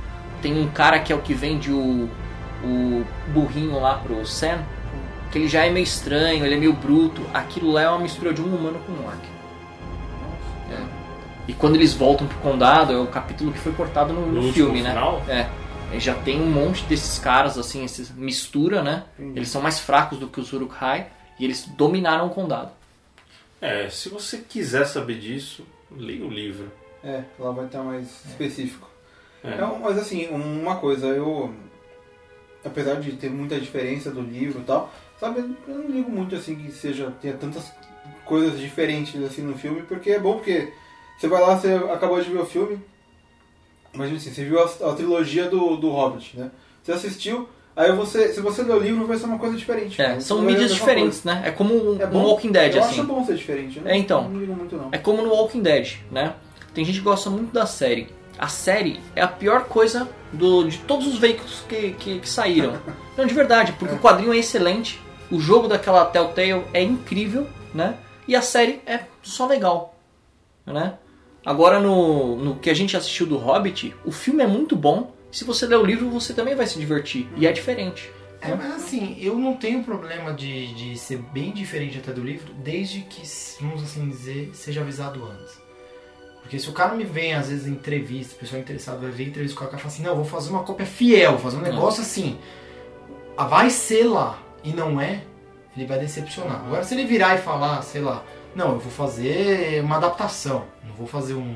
Tem 0.43 0.57
um 0.61 0.69
cara 0.69 0.99
que 0.99 1.11
é 1.11 1.15
o 1.15 1.19
que 1.19 1.33
vende 1.33 1.71
o, 1.71 2.07
o 2.63 3.03
burrinho 3.29 3.79
lá 3.79 3.95
pro 3.95 4.25
Sam, 4.27 4.59
que 5.31 5.39
ele 5.39 5.47
já 5.47 5.65
é 5.65 5.71
meio 5.71 5.83
estranho, 5.83 6.45
ele 6.45 6.53
é 6.53 6.57
meio 6.57 6.73
bruto. 6.73 7.21
Aquilo 7.33 7.71
lá 7.71 7.81
é 7.81 7.89
uma 7.89 7.99
mistura 7.99 8.31
de 8.31 8.41
um 8.41 8.55
humano 8.55 8.79
com 8.85 8.91
um 8.93 9.05
orc. 9.07 9.32
É. 11.47 11.51
E 11.51 11.53
quando 11.53 11.75
eles 11.75 11.93
voltam 11.93 12.27
pro 12.27 12.38
condado, 12.39 12.93
é 12.93 12.97
o 12.97 13.07
capítulo 13.07 13.51
que 13.51 13.59
foi 13.59 13.73
cortado 13.73 14.13
no, 14.13 14.25
no 14.25 14.41
No 14.43 14.53
filme, 14.53 14.81
né? 14.81 14.89
final? 14.89 15.21
É. 15.27 15.50
Já 16.00 16.15
tem 16.15 16.41
um 16.41 16.50
monte 16.50 16.83
desses 16.85 17.19
caras, 17.19 17.57
assim, 17.57 17.83
esses 17.83 18.09
mistura, 18.09 18.81
né? 18.81 19.03
Entendi. 19.19 19.39
Eles 19.39 19.50
são 19.50 19.62
mais 19.62 19.79
fracos 19.79 20.17
do 20.17 20.27
que 20.27 20.39
os 20.39 20.51
Uruk-hai 20.51 21.07
e 21.39 21.45
eles 21.45 21.65
dominaram 21.77 22.27
o 22.27 22.29
condado. 22.31 22.71
É, 23.62 23.89
se 23.89 24.09
você 24.09 24.39
quiser 24.39 24.85
saber 24.85 25.19
disso, 25.19 25.63
leia 25.91 26.25
o 26.25 26.29
livro. 26.29 26.71
É, 27.03 27.23
lá 27.38 27.51
vai 27.51 27.65
estar 27.65 27.83
mais 27.83 28.07
específico. 28.25 28.89
É. 29.43 29.53
Então, 29.53 29.79
mas 29.79 29.97
assim, 29.97 30.27
uma 30.29 30.77
coisa, 30.77 31.07
eu. 31.07 31.53
Apesar 32.65 32.95
de 32.95 33.12
ter 33.13 33.29
muita 33.29 33.59
diferença 33.59 34.09
do 34.09 34.21
livro 34.21 34.62
e 34.62 34.63
tal, 34.63 34.91
sabe, 35.19 35.39
eu 35.67 35.75
não 35.75 35.88
ligo 35.89 36.09
muito 36.09 36.33
assim 36.33 36.55
que 36.55 36.71
seja. 36.71 37.12
tenha 37.21 37.35
tantas 37.35 37.71
coisas 38.25 38.57
diferentes 38.59 39.21
assim 39.21 39.41
no 39.41 39.57
filme, 39.57 39.83
porque 39.83 40.12
é 40.12 40.19
bom 40.19 40.35
porque 40.35 40.71
você 41.17 41.27
vai 41.27 41.41
lá, 41.41 41.58
você 41.58 41.74
acabou 41.91 42.22
de 42.22 42.29
ver 42.29 42.39
o 42.39 42.46
filme. 42.46 42.79
Imagina 43.93 44.17
assim, 44.17 44.34
você 44.34 44.43
viu 44.43 44.60
a, 44.60 44.65
a 44.65 44.93
trilogia 44.96 45.50
do, 45.50 45.77
do 45.77 45.89
Hobbit, 45.89 46.38
né? 46.39 46.50
Você 46.82 46.91
assistiu, 46.93 47.48
aí 47.75 47.91
você. 47.91 48.34
Se 48.34 48.41
você 48.41 48.63
ler 48.63 48.75
o 48.75 48.79
livro, 48.79 49.05
vai 49.05 49.17
ser 49.17 49.25
uma 49.25 49.38
coisa 49.38 49.55
diferente. 49.55 50.01
É, 50.01 50.15
né? 50.15 50.20
são 50.20 50.41
mídias 50.41 50.74
diferentes, 50.74 51.24
né? 51.24 51.43
É 51.46 51.51
como 51.51 51.75
um, 51.75 51.86
coisa. 51.86 52.03
É 52.03 52.08
um 52.08 52.10
bom, 52.10 52.24
Walking 52.24 52.51
Dead, 52.51 52.75
eu 52.75 52.84
assim. 52.84 53.00
acho 53.00 53.03
bom 53.03 53.24
ser 53.24 53.36
diferente. 53.36 53.77
Eu 53.77 53.84
não- 53.84 53.91
É, 53.91 53.98
então. 53.98 54.27
Não 54.29 54.39
ligo 54.39 54.53
muito 54.53 54.75
não. 54.75 54.89
É 54.91 54.98
como 54.98 55.22
no 55.22 55.29
Walking 55.29 55.62
Dead, 55.62 55.98
né? 56.12 56.34
Tem 56.74 56.84
gente 56.84 56.98
que 56.98 57.03
gosta 57.03 57.29
muito 57.29 57.53
da 57.53 57.65
série. 57.65 58.10
A 58.38 58.48
série 58.48 59.00
é 59.15 59.22
a 59.22 59.27
pior 59.27 59.65
coisa 59.65 60.10
do, 60.32 60.67
de 60.67 60.79
todos 60.79 61.05
os 61.05 61.20
veículos 61.20 61.63
que, 61.70 61.91
que, 61.91 62.20
que 62.20 62.29
saíram. 62.29 62.79
Não, 63.15 63.27
de 63.27 63.34
verdade, 63.34 63.74
porque 63.74 63.93
o 63.93 64.00
quadrinho 64.00 64.34
é 64.34 64.38
excelente, 64.38 65.00
o 65.29 65.39
jogo 65.39 65.67
daquela 65.67 66.03
Telltale 66.05 66.63
é 66.74 66.82
incrível, 66.82 67.48
né? 67.74 67.96
E 68.27 68.36
a 68.36 68.41
série 68.41 68.82
é 68.88 69.01
só 69.22 69.46
legal, 69.46 69.96
né? 70.65 70.96
Agora, 71.45 71.79
no, 71.79 72.38
no 72.38 72.55
que 72.55 72.69
a 72.69 72.73
gente 72.73 72.95
assistiu 72.95 73.25
do 73.25 73.38
Hobbit, 73.38 73.93
o 74.05 74.12
filme 74.12 74.43
é 74.43 74.47
muito 74.47 74.75
bom. 74.75 75.13
Se 75.31 75.43
você 75.43 75.65
ler 75.65 75.77
o 75.77 75.85
livro, 75.85 76.09
você 76.09 76.33
também 76.33 76.55
vai 76.55 76.65
se 76.67 76.79
divertir. 76.79 77.27
E 77.35 77.45
é 77.45 77.51
diferente. 77.51 78.09
É, 78.39 78.53
mas 78.55 78.73
assim, 78.73 79.17
eu 79.19 79.35
não 79.38 79.55
tenho 79.55 79.83
problema 79.83 80.33
de, 80.33 80.73
de 80.73 80.97
ser 80.97 81.17
bem 81.17 81.51
diferente 81.51 81.97
até 81.97 82.12
do 82.12 82.21
livro, 82.21 82.53
desde 82.55 83.01
que, 83.01 83.21
vamos 83.62 83.81
assim 83.81 84.07
dizer, 84.09 84.51
seja 84.53 84.81
avisado 84.81 85.23
antes. 85.23 85.62
Porque 86.41 86.59
se 86.59 86.69
o 86.69 86.73
cara 86.73 86.93
me 86.93 87.05
vem, 87.05 87.33
às 87.33 87.47
vezes, 87.47 87.65
em 87.67 87.71
entrevista, 87.71 88.35
o 88.35 88.39
pessoal 88.39 88.62
interessado 88.62 89.00
vai 89.00 89.12
ver 89.12 89.29
entrevista 89.29 89.57
com 89.57 89.63
o 89.63 89.67
cara 89.67 89.79
e 89.79 89.81
fala 89.81 89.93
assim, 89.93 90.03
não, 90.03 90.09
eu 90.12 90.15
vou 90.17 90.25
fazer 90.25 90.50
uma 90.50 90.63
cópia 90.63 90.85
fiel, 90.85 91.31
vou 91.31 91.39
fazer 91.39 91.57
um 91.57 91.62
negócio 91.62 92.01
assim. 92.01 92.38
ah, 93.38 93.45
Vai 93.45 93.69
ser 93.69 94.03
lá, 94.03 94.38
e 94.62 94.71
não 94.73 95.00
é, 95.00 95.23
ele 95.75 95.85
vai 95.85 95.97
decepcionar. 96.00 96.65
Agora, 96.65 96.83
se 96.83 96.93
ele 96.93 97.05
virar 97.05 97.35
e 97.35 97.38
falar, 97.38 97.81
sei 97.81 98.01
lá, 98.01 98.25
não, 98.53 98.73
eu 98.73 98.79
vou 98.79 98.91
fazer 98.91 99.81
uma 99.81 99.95
adaptação, 99.95 100.65
não 100.93 100.97
vou 100.97 101.07
fazer 101.07 101.33
um, 101.33 101.55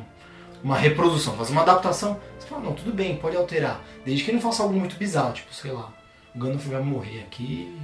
uma 0.63 0.75
reprodução, 0.77 1.33
vou 1.33 1.39
fazer 1.45 1.53
uma 1.53 1.61
adaptação, 1.61 2.19
você 2.39 2.47
fala, 2.47 2.61
não, 2.63 2.73
tudo 2.73 2.91
bem, 2.93 3.15
pode 3.17 3.37
alterar. 3.37 3.81
Desde 4.03 4.23
que 4.23 4.31
ele 4.31 4.37
não 4.37 4.43
faça 4.43 4.63
algo 4.63 4.75
muito 4.75 4.95
bizarro, 4.97 5.33
tipo, 5.33 5.53
sei 5.53 5.71
lá, 5.71 5.91
o 6.35 6.39
Gandalf 6.39 6.65
vai 6.65 6.81
morrer 6.81 7.21
aqui 7.21 7.75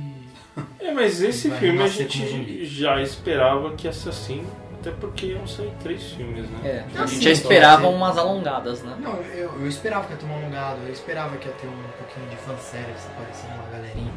É, 0.79 0.91
mas 0.91 1.21
esse 1.21 1.49
filme 1.51 1.81
a 1.81 1.87
gente 1.87 2.65
já 2.65 3.01
esperava 3.01 3.71
que 3.75 3.87
ia 3.87 3.93
ser 3.93 4.09
assim, 4.09 4.45
até 4.79 4.91
porque 4.91 5.27
iam 5.27 5.47
sair 5.47 5.71
três 5.81 6.11
filmes, 6.11 6.47
né? 6.49 6.59
É, 6.63 6.85
Ah, 6.95 7.03
a 7.03 7.05
gente 7.07 7.23
já 7.23 7.31
então, 7.31 7.31
esperava 7.31 7.87
assim- 7.87 7.95
umas 7.95 8.17
alongadas, 8.17 8.83
né? 8.83 8.95
Não, 8.99 9.15
eu, 9.33 9.51
eu 9.59 9.67
esperava 9.67 10.05
que 10.05 10.13
ia 10.13 10.17
ter 10.19 10.25
um 10.25 10.33
alongado, 10.35 10.79
eu 10.85 10.93
esperava 10.93 11.37
que 11.37 11.47
ia 11.47 11.53
ter 11.55 11.67
um 11.67 11.83
pouquinho 11.97 12.29
de 12.29 12.35
fanservice 12.35 13.07
aparecendo 13.15 13.53
uma 13.55 13.71
galerinha. 13.71 14.11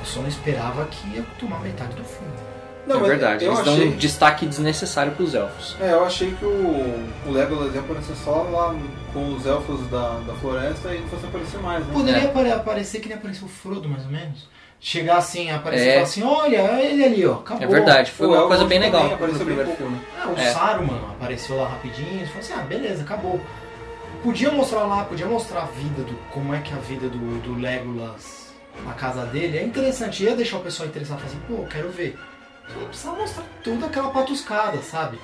Eu 0.00 0.04
só 0.06 0.20
não 0.20 0.28
esperava 0.28 0.84
que 0.86 1.08
ia 1.16 1.22
tomar 1.38 1.60
metade 1.60 1.94
do 1.94 2.04
filme. 2.04 2.32
Não, 2.98 3.04
é 3.06 3.08
verdade, 3.08 3.44
eu 3.44 3.52
eles 3.52 3.64
dão 3.64 3.74
achei- 3.74 3.88
um 3.88 3.96
destaque 3.96 4.46
desnecessário 4.46 5.12
pros 5.12 5.34
elfos. 5.34 5.76
É, 5.80 5.92
eu 5.92 6.04
achei 6.04 6.32
que 6.32 6.44
o, 6.44 6.48
o 7.26 7.30
Legolas 7.30 7.74
ia 7.74 7.80
aparecer 7.80 8.14
só 8.16 8.42
lá 8.50 8.74
com 9.12 9.34
os 9.34 9.46
elfos 9.46 9.80
da, 9.88 10.18
da 10.26 10.34
floresta 10.34 10.94
e 10.94 11.00
não 11.00 11.08
fosse 11.08 11.26
aparecer 11.26 11.60
mais, 11.60 11.86
né? 11.86 11.92
Poderia 11.92 12.22
É. 12.22 12.26
apare- 12.26 12.52
aparecer 12.52 13.00
que 13.00 13.08
nem 13.08 13.16
apareceu 13.18 13.46
o 13.46 13.50
Frodo, 13.50 13.88
mais 13.88 14.04
ou 14.04 14.10
menos. 14.10 14.48
Chegar 14.82 15.18
assim, 15.18 15.50
aparecer 15.50 15.84
É. 15.86 15.90
e 15.90 15.92
falar 15.94 16.04
assim, 16.04 16.22
olha, 16.22 16.62
olha 16.62 16.82
ele 16.82 17.04
ali, 17.04 17.26
ó, 17.26 17.34
acabou. 17.34 17.62
É 17.64 17.66
verdade, 17.66 18.10
foi 18.12 18.26
O 18.26 18.32
uma 18.32 18.46
coisa 18.46 18.64
bem 18.64 18.78
legal 18.78 19.12
apareceu 19.12 19.44
bem 19.44 19.56
pouco, 19.56 19.76
filme. 19.76 19.92
né? 19.96 20.02
Ah, 20.22 20.28
o 20.28 20.38
É. 20.40 20.52
Saruman 20.52 21.00
apareceu 21.10 21.56
lá 21.56 21.68
rapidinho, 21.68 22.22
e 22.22 22.26
falou 22.26 22.40
assim, 22.40 22.52
ah, 22.54 22.62
beleza, 22.62 23.02
acabou. 23.02 23.38
Podia 24.22 24.50
mostrar 24.50 24.84
lá, 24.84 25.04
podia 25.04 25.26
mostrar 25.26 25.62
a 25.62 25.64
vida 25.66 26.02
do. 26.02 26.14
como 26.30 26.54
é 26.54 26.60
que 26.60 26.72
é 26.72 26.76
a 26.76 26.80
vida 26.80 27.08
do, 27.08 27.40
do 27.42 27.58
Legolas 27.60 28.52
na 28.84 28.92
casa 28.94 29.24
dele. 29.26 29.58
É 29.58 29.62
interessante, 29.62 30.22
ia 30.24 30.34
deixar 30.36 30.58
o 30.58 30.60
pessoal 30.60 30.88
interessado 30.88 31.18
falar 31.18 31.30
assim, 31.30 31.40
pô, 31.48 31.64
quero 31.66 31.90
ver. 31.90 32.18
Não 32.76 32.86
precisava 32.88 33.16
mostrar 33.16 33.44
toda 33.62 33.86
aquela 33.86 34.10
patuscada, 34.10 34.78
sabe? 34.82 35.18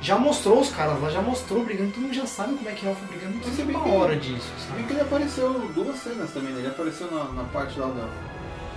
Já 0.00 0.18
mostrou 0.18 0.60
os 0.60 0.70
caras 0.70 1.00
lá, 1.00 1.08
já 1.08 1.22
mostrou 1.22 1.64
brigando, 1.64 1.92
todo 1.92 2.02
mundo 2.02 2.14
já 2.14 2.26
sabe 2.26 2.54
como 2.54 2.68
é 2.68 2.72
que 2.72 2.86
é 2.86 2.90
elfo 2.90 3.06
brigando, 3.06 3.34
não 3.34 3.40
precisa 3.40 3.62
uma 3.62 3.94
hora 3.94 4.16
disso, 4.16 4.52
sabe? 4.68 4.82
que 4.82 4.92
ele 4.92 5.00
apareceu 5.00 5.50
duas 5.74 5.96
cenas 5.96 6.30
também, 6.30 6.52
né? 6.52 6.58
Ele 6.58 6.68
apareceu 6.68 7.10
na, 7.10 7.24
na 7.32 7.44
parte 7.44 7.78
lá 7.78 7.86
da, 7.86 8.08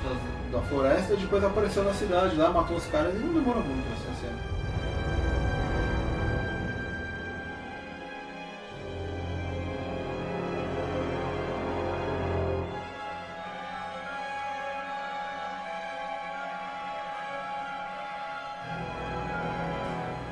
da, 0.08 0.58
da 0.60 0.66
floresta 0.68 1.14
e 1.14 1.18
depois 1.18 1.44
apareceu 1.44 1.84
na 1.84 1.94
cidade 1.94 2.36
lá, 2.38 2.50
matou 2.50 2.78
os 2.78 2.86
caras 2.86 3.14
e 3.14 3.18
não 3.18 3.34
demorou 3.34 3.62
muito 3.64 3.86
essa 3.92 4.17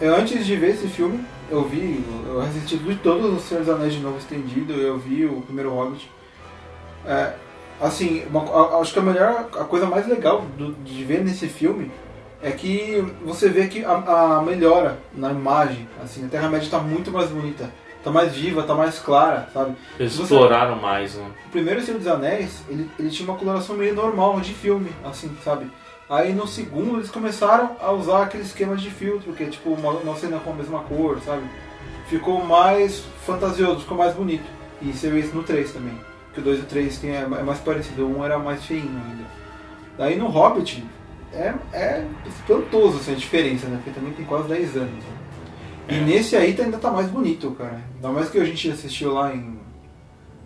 Eu, 0.02 0.16
antes 0.16 0.46
de 0.46 0.56
ver 0.56 0.72
esse 0.72 0.88
filme, 0.88 1.24
eu 1.50 1.64
vi, 1.64 2.04
eu 2.28 2.42
assisti 2.42 2.78
de 2.78 2.96
todos 2.98 3.34
os 3.34 3.44
Senhores 3.44 3.68
dos 3.68 3.76
Anéis 3.76 3.94
de 3.94 4.00
novo 4.02 4.18
estendido, 4.18 4.74
eu 4.74 4.98
vi 4.98 5.26
o 5.26 5.42
primeiro 5.42 5.72
Hobbit. 5.74 6.10
É, 7.06 7.34
assim, 7.80 8.24
uma- 8.30 8.44
a- 8.44 8.82
acho 8.82 8.92
que 8.94 9.00
a 9.00 9.02
melhor, 9.02 9.48
a 9.54 9.64
coisa 9.64 9.86
mais 9.86 10.08
legal 10.08 10.42
do- 10.58 10.74
de 10.74 11.04
ver 11.04 11.24
nesse 11.24 11.48
filme 11.48 11.92
é 12.42 12.52
que 12.52 13.04
você 13.24 13.48
vê 13.48 13.68
que 13.68 13.86
a, 13.86 14.38
a 14.38 14.42
melhora 14.42 14.98
na 15.14 15.32
imagem, 15.32 15.88
assim, 16.04 16.26
a 16.26 16.28
Terra-média 16.28 16.66
está 16.66 16.80
muito 16.80 17.12
mais 17.12 17.30
bonita, 17.30 17.70
tá 18.04 18.12
mais 18.12 18.34
viva, 18.34 18.64
tá 18.64 18.74
mais 18.76 19.00
clara, 19.00 19.48
sabe? 19.54 19.76
Eles 20.00 20.14
Você- 20.16 20.24
exploraram 20.24 20.76
mais, 20.76 21.16
né? 21.16 21.26
O 21.48 21.50
primeiro 21.52 21.82
Senhor 21.82 21.98
dos 22.00 22.08
Anéis, 22.08 22.64
ele, 22.70 22.90
ele 23.00 23.10
tinha 23.10 23.30
uma 23.30 23.38
coloração 23.38 23.76
meio 23.78 23.96
normal 23.96 24.40
de 24.42 24.54
filme, 24.54 24.90
assim, 25.06 25.32
sabe? 25.44 25.68
Aí 26.10 26.34
no 26.34 26.48
segundo 26.48 26.98
eles 26.98 27.10
começaram 27.10 27.76
a 27.82 27.92
usar 27.92 28.24
aquele 28.24 28.44
esquema 28.44 28.76
de 28.76 28.90
filtro, 28.92 29.34
que 29.34 29.44
é 29.44 29.48
tipo 29.48 29.72
uma, 29.72 29.92
uma 29.92 30.16
cena 30.16 30.40
com 30.40 30.52
a 30.52 30.54
mesma 30.54 30.80
cor, 30.82 31.20
sabe? 31.22 31.44
Ficou 32.08 32.44
mais 32.46 33.00
fantasioso, 33.26 33.82
ficou 33.82 33.98
mais 33.98 34.14
bonito. 34.14 34.46
E 34.82 34.94
você 34.94 35.10
vê 35.10 35.22
isso 35.22 35.36
no 35.36 35.42
3 35.44 35.72
também. 35.72 36.00
Que 36.34 36.40
o 36.42 36.44
2 36.44 36.60
e 36.60 36.62
o 36.62 36.66
3 36.66 36.98
tem, 37.00 37.12
é, 37.12 37.22
é 37.22 37.28
mais 37.44 37.60
parecido, 37.60 38.06
o 38.06 38.20
1 38.20 38.26
era 38.26 38.38
mais 38.38 38.64
feinho 38.66 38.84
ainda. 38.88 39.24
Daí 39.98 40.16
no 40.16 40.28
Hobbit 40.28 40.84
é, 41.34 41.54
é 41.74 42.06
espantoso 42.28 42.98
assim, 42.98 43.14
a 43.14 43.16
diferença, 43.16 43.66
né? 43.68 43.78
Porque 43.84 43.98
também 43.98 44.14
tem 44.14 44.26
quase 44.26 44.48
10 44.48 44.78
anos. 44.78 45.04
né? 45.04 45.16
E 45.90 45.96
nesse 46.02 46.36
aí 46.36 46.54
tá- 46.54 46.64
ainda 46.64 46.78
tá 46.78 46.92
mais 46.92 47.08
bonito, 47.08 47.52
cara. 47.52 47.82
Ainda 47.96 48.10
mais 48.10 48.30
que 48.30 48.38
a 48.40 48.46
gente 48.46 48.70
assistiu 48.70 49.14
lá 49.14 49.34
em 49.34 49.58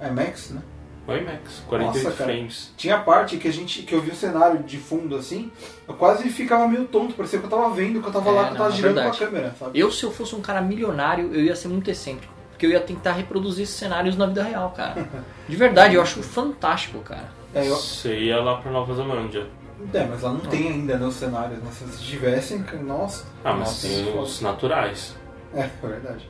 IMAX, 0.02 0.52
né? 0.52 0.62
O 1.10 1.18
IMAX, 1.18 1.64
48 1.68 2.04
Nossa, 2.04 2.24
frames. 2.24 2.72
Tinha 2.78 3.00
parte 3.00 3.38
que 3.38 3.48
a 3.48 3.52
gente 3.54 3.82
que 3.84 3.94
eu 3.96 4.02
vi 4.02 4.12
o 4.12 4.16
cenário 4.16 4.62
de 4.64 4.78
fundo 4.78 5.16
assim, 5.16 5.52
eu 5.88 5.94
quase 5.96 6.30
ficava 6.30 6.68
meio 6.68 6.86
tonto, 6.86 7.14
parecia 7.16 7.40
que 7.40 7.46
eu 7.46 7.50
tava 7.50 7.70
vendo, 7.72 8.02
que 8.02 8.08
eu 8.08 8.12
tava 8.14 8.30
É, 8.30 8.34
lá, 8.34 8.44
que 8.44 8.48
eu 8.50 8.52
não, 8.52 8.58
tava 8.58 8.70
é 8.70 8.76
girando 8.76 8.96
verdade. 8.96 9.18
com 9.18 9.24
a 9.24 9.28
câmera, 9.28 9.56
sabe? 9.60 9.80
Eu, 9.80 9.92
se 9.92 10.04
eu 10.04 10.12
fosse 10.12 10.36
um 10.36 10.42
cara 10.42 10.62
milionário, 10.62 11.34
eu 11.34 11.44
ia 11.44 11.56
ser 11.56 11.68
muito 11.68 11.90
excêntrico. 11.90 12.34
porque 12.52 12.66
eu 12.66 12.72
ia 12.72 12.82
tentar 12.82 13.14
reproduzir 13.14 13.64
esses 13.64 13.76
cenários 13.76 14.16
na 14.18 14.26
vida 14.26 14.44
real, 14.44 14.72
cara. 14.72 15.08
De 15.48 15.56
verdade, 15.56 15.96
eu 15.96 16.02
acho 16.02 16.22
fantástico, 16.22 17.00
cara. 17.00 17.32
É, 17.56 17.68
eu... 17.68 17.76
Você 17.76 18.18
ia 18.20 18.40
lá 18.42 18.58
pra 18.58 18.70
Nova 18.72 18.94
Zelândia. 18.94 19.48
é, 19.94 20.04
mas 20.06 20.22
lá 20.22 20.32
não 20.34 20.42
tem 20.42 20.68
ainda 20.68 20.98
né, 20.98 21.06
os 21.08 21.16
cenários, 21.16 21.58
né? 21.60 21.72
Se 21.72 22.04
tivessem, 22.04 22.64
nossa. 22.84 23.26
Ah, 23.44 23.54
mas 23.54 23.60
nossa, 23.60 23.88
tem 23.88 24.20
os 24.20 24.42
naturais. 24.42 25.16
É, 25.56 25.62
é 25.62 25.88
verdade. 25.88 26.30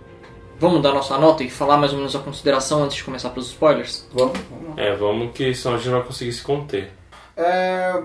Vamos 0.60 0.82
dar 0.82 0.94
nossa 0.94 1.18
nota 1.18 1.42
e 1.42 1.50
falar 1.50 1.78
mais 1.78 1.94
ou 1.94 1.98
menos 2.00 2.14
a 2.18 2.20
consideração 2.20 2.84
antes 2.84 2.98
de 2.98 3.04
começar 3.06 3.30
pelos 3.30 3.48
spoilers? 3.48 4.06
Vamos, 4.14 4.38
vamos 4.50 4.76
lá. 4.76 4.84
É, 4.84 4.94
vamos 4.94 5.32
que 5.32 5.54
senão 5.56 5.76
a 5.76 5.78
gente 5.78 5.88
não 5.88 6.00
vai 6.00 6.08
conseguir 6.08 6.34
se 6.34 6.44
conter. 6.44 6.92
É, 7.38 8.04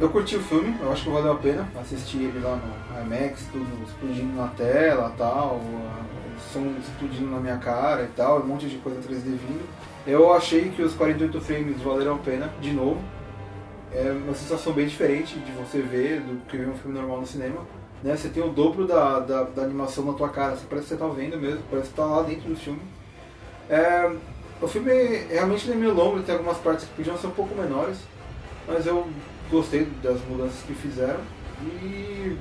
eu 0.00 0.08
curti 0.08 0.36
o 0.36 0.40
filme, 0.40 0.74
eu 0.80 0.90
acho 0.90 1.04
que 1.04 1.10
valeu 1.10 1.32
a 1.32 1.36
pena 1.36 1.68
assistir 1.78 2.16
ele 2.16 2.40
lá 2.40 2.56
no 2.56 3.02
IMAX, 3.02 3.46
tudo 3.52 3.84
explodindo 3.86 4.34
na 4.34 4.48
tela 4.48 5.12
tal, 5.18 5.56
o 5.56 6.40
som 6.50 6.64
explodindo 6.80 7.30
na 7.30 7.38
minha 7.38 7.58
cara 7.58 8.04
e 8.04 8.08
tal, 8.16 8.40
um 8.40 8.46
monte 8.46 8.66
de 8.66 8.78
coisa 8.78 8.98
3D 9.00 9.24
vindo. 9.24 9.68
Eu 10.06 10.32
achei 10.32 10.70
que 10.70 10.80
os 10.80 10.94
48 10.94 11.40
frames 11.42 11.78
valeram 11.82 12.14
a 12.14 12.18
pena, 12.18 12.50
de 12.58 12.72
novo. 12.72 13.02
É 13.92 14.10
uma 14.10 14.32
sensação 14.32 14.72
bem 14.72 14.86
diferente 14.86 15.38
de 15.38 15.52
você 15.52 15.82
ver 15.82 16.20
do 16.20 16.40
que 16.46 16.56
ver 16.56 16.68
um 16.70 16.74
filme 16.74 16.98
normal 16.98 17.20
no 17.20 17.26
cinema. 17.26 17.60
Né? 18.04 18.14
Você 18.14 18.28
tem 18.28 18.42
o 18.42 18.50
dobro 18.50 18.86
da, 18.86 19.18
da, 19.20 19.44
da 19.44 19.62
animação 19.62 20.04
na 20.04 20.12
tua 20.12 20.28
cara, 20.28 20.54
você 20.54 20.66
parece 20.68 20.88
que 20.88 20.94
você 20.94 21.00
tá 21.00 21.08
vendo 21.08 21.38
mesmo, 21.38 21.62
parece 21.70 21.88
que 21.88 21.94
tá 21.94 22.04
lá 22.04 22.22
dentro 22.22 22.50
do 22.50 22.54
filme. 22.54 22.82
É, 23.70 24.14
o 24.60 24.68
filme 24.68 24.92
realmente 25.30 25.72
é 25.72 25.74
meio 25.74 25.94
longo, 25.94 26.22
tem 26.22 26.34
algumas 26.34 26.58
partes 26.58 26.84
que 26.84 26.96
podiam 26.96 27.16
ser 27.16 27.28
um 27.28 27.30
pouco 27.30 27.54
menores, 27.54 27.96
mas 28.68 28.86
eu 28.86 29.08
gostei 29.50 29.86
das 30.02 30.20
mudanças 30.28 30.60
que 30.66 30.74
fizeram 30.74 31.20
e 31.62 32.36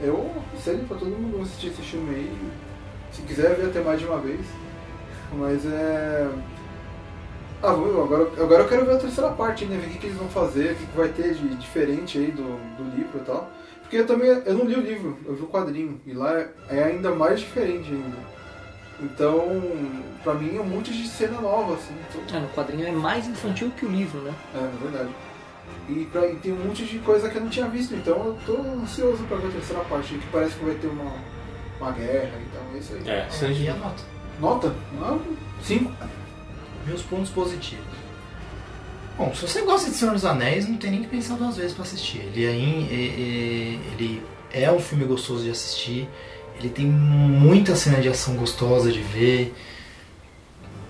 eu 0.00 0.32
aconselho 0.48 0.84
pra 0.88 0.96
todo 0.96 1.10
mundo 1.10 1.42
assistir 1.42 1.66
esse 1.66 1.82
filme 1.82 2.14
aí. 2.14 2.50
Se 3.12 3.20
quiser 3.22 3.54
ver 3.56 3.66
até 3.66 3.80
mais 3.80 4.00
de 4.00 4.06
uma 4.06 4.18
vez. 4.18 4.40
Mas 5.32 5.64
é. 5.66 6.28
Ah, 7.62 7.70
agora, 7.70 8.22
agora 8.40 8.62
eu 8.62 8.68
quero 8.68 8.84
ver 8.84 8.96
a 8.96 8.98
terceira 8.98 9.30
parte, 9.30 9.64
né? 9.64 9.78
Ver 9.78 9.86
o 9.86 9.90
que, 9.90 9.98
que 9.98 10.06
eles 10.06 10.18
vão 10.18 10.28
fazer, 10.28 10.72
o 10.72 10.74
que, 10.76 10.86
que 10.86 10.96
vai 10.96 11.08
ter 11.08 11.34
de 11.34 11.54
diferente 11.56 12.18
aí 12.18 12.30
do, 12.30 12.42
do 12.76 12.96
livro 12.96 13.18
e 13.18 13.24
tal. 13.24 13.50
Porque 13.84 13.96
eu 13.98 14.06
também 14.06 14.28
eu 14.28 14.54
não 14.54 14.64
li 14.64 14.74
o 14.74 14.80
livro, 14.80 15.16
eu 15.24 15.34
vi 15.34 15.42
o 15.42 15.46
quadrinho. 15.46 16.00
E 16.06 16.12
lá 16.12 16.32
é, 16.38 16.50
é 16.70 16.84
ainda 16.84 17.14
mais 17.14 17.40
diferente 17.40 17.90
ainda. 17.92 18.34
Então, 19.00 19.60
pra 20.22 20.34
mim 20.34 20.56
é 20.56 20.60
um 20.60 20.66
monte 20.66 20.92
de 20.92 21.06
cena 21.08 21.40
nova, 21.40 21.74
assim. 21.74 21.94
Então, 22.10 22.36
É, 22.38 22.40
no 22.40 22.48
quadrinho 22.48 22.86
é 22.86 22.92
mais 22.92 23.26
infantil 23.26 23.70
que 23.76 23.84
o 23.84 23.90
livro, 23.90 24.20
né? 24.20 24.32
é, 24.54 24.60
na 24.60 24.68
verdade. 24.90 25.10
E, 25.88 26.04
pra- 26.06 26.26
e 26.26 26.36
tem 26.36 26.52
um 26.52 26.64
monte 26.64 26.84
de 26.84 26.98
coisa 27.00 27.28
que 27.28 27.36
eu 27.36 27.42
não 27.42 27.48
tinha 27.50 27.66
visto, 27.66 27.94
então 27.94 28.14
eu 28.24 28.38
tô 28.46 28.56
ansioso 28.82 29.22
pra 29.24 29.36
ver 29.38 29.48
a 29.48 29.50
terceira 29.50 29.82
parte, 29.84 30.14
que 30.14 30.26
parece 30.28 30.54
que 30.54 30.64
vai 30.64 30.74
ter 30.76 30.86
uma, 30.86 31.12
uma 31.80 31.90
guerra 31.92 32.38
e 32.40 32.46
tal, 32.54 32.62
é 32.74 32.78
isso 32.78 32.94
aí. 32.94 33.08
É, 33.10 33.28
se 33.28 33.44
a 33.44 33.48
E 33.50 33.68
a 33.68 33.74
nota? 33.74 34.02
Nota? 34.40 34.74
Ah, 35.02 35.18
cinco. 35.62 35.92
Meus 36.86 37.02
pontos 37.02 37.30
positivos. 37.30 37.84
Bom, 39.16 39.32
se 39.34 39.42
você 39.46 39.62
gosta 39.62 39.90
de 39.90 39.96
Senhor 39.96 40.12
dos 40.12 40.24
Anéis, 40.24 40.68
não 40.68 40.76
tem 40.76 40.90
nem 40.90 41.02
que 41.02 41.08
pensar 41.08 41.36
duas 41.36 41.56
vezes 41.56 41.72
pra 41.72 41.84
assistir. 41.84 42.18
Ele 42.18 42.44
é, 42.44 42.52
in- 42.54 42.88
é- 42.90 42.94
é- 42.94 43.92
ele 43.94 44.22
é 44.52 44.72
um 44.72 44.80
filme 44.80 45.04
gostoso 45.04 45.44
de 45.44 45.50
assistir. 45.50 46.08
Ele 46.58 46.68
tem 46.68 46.84
muita 46.86 47.76
cena 47.76 48.00
de 48.00 48.08
ação 48.08 48.34
gostosa 48.36 48.90
de 48.90 49.00
ver. 49.00 49.54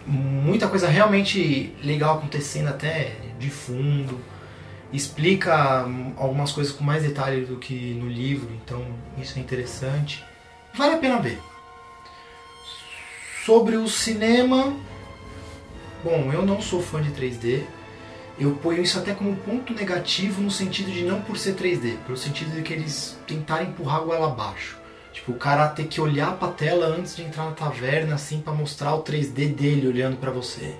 Muita 0.06 0.68
coisa 0.68 0.88
realmente 0.88 1.74
legal 1.82 2.18
acontecendo 2.18 2.68
até 2.68 3.12
de 3.38 3.50
fundo. 3.50 4.18
Explica 4.92 5.86
algumas 6.16 6.52
coisas 6.52 6.72
com 6.72 6.84
mais 6.84 7.02
detalhe 7.02 7.44
do 7.44 7.56
que 7.56 7.94
no 7.94 8.08
livro, 8.08 8.48
então 8.62 8.84
isso 9.20 9.38
é 9.38 9.42
interessante. 9.42 10.22
Vale 10.74 10.94
a 10.94 10.98
pena 10.98 11.18
ver. 11.20 11.38
Sobre 13.44 13.76
o 13.76 13.86
cinema, 13.88 14.74
Bom, 16.02 16.30
eu 16.34 16.44
não 16.44 16.60
sou 16.60 16.82
fã 16.82 17.00
de 17.00 17.10
3D. 17.12 17.62
Eu 18.38 18.52
ponho 18.56 18.82
isso 18.82 18.98
até 18.98 19.14
como 19.14 19.36
ponto 19.36 19.72
negativo 19.72 20.42
no 20.42 20.50
sentido 20.50 20.90
de 20.90 21.04
não 21.04 21.20
por 21.22 21.38
ser 21.38 21.54
3D, 21.54 21.98
pelo 22.04 22.16
sentido 22.16 22.52
de 22.52 22.62
que 22.62 22.72
eles 22.72 23.16
tentaram 23.26 23.66
empurrar 23.66 23.98
a 23.98 24.04
goela 24.04 24.26
abaixo. 24.26 24.76
Tipo, 25.12 25.30
o 25.30 25.36
cara 25.36 25.68
ter 25.68 25.84
que 25.84 26.00
olhar 26.00 26.36
pra 26.36 26.48
tela 26.48 26.86
antes 26.86 27.14
de 27.14 27.22
entrar 27.22 27.44
na 27.44 27.52
taverna, 27.52 28.16
assim, 28.16 28.40
pra 28.40 28.52
mostrar 28.52 28.94
o 28.96 29.04
3D 29.04 29.54
dele 29.54 29.86
olhando 29.86 30.16
pra 30.16 30.32
você. 30.32 30.74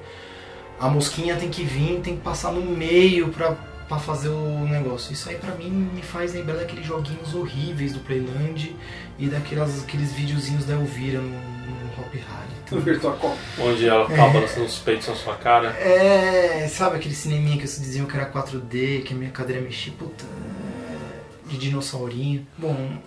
A 0.81 0.89
mosquinha 0.89 1.37
tem 1.37 1.49
que 1.49 1.63
vir, 1.63 2.01
tem 2.01 2.17
que 2.17 2.23
passar 2.23 2.51
no 2.51 2.61
meio 2.61 3.29
pra, 3.29 3.53
pra 3.89 4.01
fazer 4.01 4.31
o 4.31 4.67
negócio. 4.67 5.13
Isso 5.13 5.31
aí 5.31 5.37
pra 5.37 5.55
mim 5.55 5.71
me 5.71 6.03
faz 6.03 6.35
lembrar 6.35 6.57
daqueles 6.57 6.85
joguinhos 6.85 7.33
horríveis 7.33 7.93
do 7.93 8.01
Playland 8.01 8.75
e 9.17 9.29
daqueles 9.29 9.85
aqueles 9.85 10.13
videozinhos 10.13 10.65
da 10.65 10.75
Elvira 10.75 11.21
no 11.21 11.64
Hop 11.99 12.13
Harry. 12.13 12.55
No 12.71 12.81
Virtual 12.81 13.17
Cop. 13.17 13.37
Onde 13.59 13.89
ela 13.89 14.07
acaba 14.07 14.41
lançando 14.41 14.67
os 14.67 14.79
peitos 14.79 15.09
na 15.09 15.15
sua 15.15 15.37
cara. 15.37 15.71
É, 15.79 16.67
sabe 16.69 16.97
aquele 16.97 17.15
cineminha 17.15 17.57
que 17.57 17.67
vocês 17.67 17.85
diziam 17.85 18.07
que 18.07 18.17
era 18.17 18.31
4D, 18.31 19.03
que 19.03 19.15
a 19.15 19.17
minha 19.17 19.31
cadeira 19.31 19.61
mexia, 19.63 19.93
puta, 19.99 20.25
é, 20.25 21.49
de 21.51 21.59
dinossaurinho. 21.59 22.47
Bom, 22.59 22.99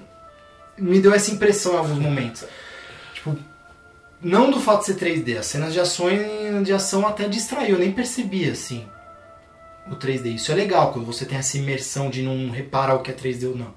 me 0.77 0.99
deu 0.99 1.13
essa 1.13 1.31
impressão 1.31 1.73
em 1.73 1.77
alguns 1.77 1.99
momentos. 1.99 2.45
Tipo, 3.13 3.35
não 4.21 4.51
do 4.51 4.59
fato 4.59 4.81
de 4.81 4.85
ser 4.85 4.95
3D, 4.95 5.37
as 5.37 5.47
cenas 5.47 5.73
de 5.73 5.79
ações 5.79 6.63
de 6.63 6.71
ação 6.71 7.07
até 7.07 7.27
distraiu, 7.27 7.75
eu 7.75 7.79
nem 7.79 7.91
percebi 7.91 8.47
assim 8.47 8.87
o 9.91 9.95
3D. 9.95 10.35
Isso 10.35 10.51
é 10.51 10.55
legal 10.55 10.91
quando 10.91 11.05
você 11.05 11.25
tem 11.25 11.37
essa 11.37 11.57
imersão 11.57 12.09
de 12.09 12.21
não 12.21 12.49
reparar 12.49 12.95
o 12.95 13.01
que 13.01 13.11
é 13.11 13.13
3D 13.13 13.47
ou 13.47 13.55
não. 13.55 13.73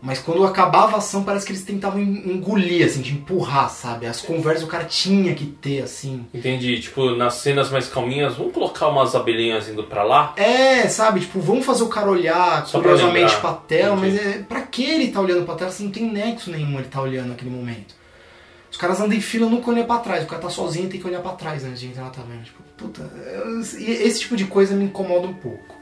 Mas 0.00 0.20
quando 0.20 0.44
acabava 0.44 0.94
a 0.94 0.98
ação, 0.98 1.24
parece 1.24 1.44
que 1.44 1.50
eles 1.50 1.64
tentavam 1.64 2.00
engolir, 2.00 2.86
assim, 2.86 3.02
de 3.02 3.12
empurrar, 3.14 3.68
sabe? 3.68 4.06
As 4.06 4.20
conversas 4.20 4.62
o 4.62 4.68
cara 4.68 4.84
tinha 4.84 5.34
que 5.34 5.44
ter, 5.44 5.82
assim. 5.82 6.24
Entendi. 6.32 6.78
Tipo, 6.80 7.16
nas 7.16 7.34
cenas 7.34 7.68
mais 7.68 7.88
calminhas, 7.88 8.36
vamos 8.36 8.52
colocar 8.52 8.86
umas 8.88 9.16
abelhinhas 9.16 9.68
indo 9.68 9.82
pra 9.82 10.04
lá? 10.04 10.34
É, 10.36 10.86
sabe? 10.88 11.18
Tipo, 11.20 11.40
vamos 11.40 11.66
fazer 11.66 11.82
o 11.82 11.88
cara 11.88 12.08
olhar 12.08 12.64
Só 12.64 12.78
pra 12.78 12.90
curiosamente 12.90 13.34
lembrar. 13.34 13.40
pra 13.40 13.52
tela, 13.54 13.96
Entendi. 13.96 14.16
mas 14.24 14.26
é, 14.36 14.38
pra 14.44 14.60
que 14.62 14.84
ele 14.84 15.08
tá 15.08 15.20
olhando 15.20 15.44
pra 15.44 15.56
tela 15.56 15.70
se 15.72 15.82
não 15.82 15.90
tem 15.90 16.08
nexo 16.08 16.48
nenhum 16.50 16.78
ele 16.78 16.86
tá 16.88 17.02
olhando 17.02 17.30
naquele 17.30 17.50
momento? 17.50 17.96
Os 18.70 18.76
caras 18.76 19.00
andam 19.00 19.16
em 19.18 19.20
fila 19.20 19.48
nunca 19.50 19.68
olham 19.70 19.84
pra 19.84 19.98
trás, 19.98 20.22
o 20.22 20.26
cara 20.28 20.42
tá 20.42 20.50
sozinho 20.50 20.86
e 20.86 20.88
tem 20.90 21.00
que 21.00 21.06
olhar 21.08 21.22
pra 21.22 21.32
trás 21.32 21.64
antes 21.64 21.80
de 21.80 21.86
entrar 21.88 22.04
na 22.04 22.10
taverna. 22.10 22.42
Tipo, 22.44 22.62
puta, 22.76 23.10
esse 23.80 24.20
tipo 24.20 24.36
de 24.36 24.44
coisa 24.44 24.76
me 24.76 24.84
incomoda 24.84 25.26
um 25.26 25.34
pouco. 25.34 25.74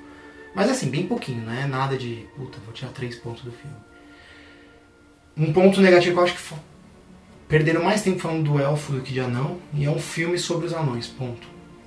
Mas 0.54 0.70
assim, 0.70 0.88
bem 0.88 1.06
pouquinho, 1.06 1.44
não 1.44 1.52
é 1.52 1.66
nada 1.66 1.98
de, 1.98 2.26
puta, 2.34 2.56
vou 2.64 2.72
tirar 2.72 2.92
três 2.92 3.14
pontos 3.16 3.42
do 3.42 3.50
filme. 3.50 3.76
Um 5.36 5.52
ponto 5.52 5.80
negativo 5.80 6.14
que 6.14 6.18
eu 6.18 6.24
acho 6.24 6.34
que 6.34 6.54
perderam 7.48 7.84
mais 7.84 8.02
tempo 8.02 8.18
falando 8.18 8.44
do 8.44 8.58
elfo 8.58 8.92
do 8.92 9.00
que 9.00 9.12
de 9.12 9.20
anão, 9.20 9.58
e 9.74 9.84
é 9.84 9.90
um 9.90 9.98
filme 9.98 10.38
sobre 10.38 10.66
os 10.66 10.72
anões, 10.72 11.06
ponto. 11.06 11.46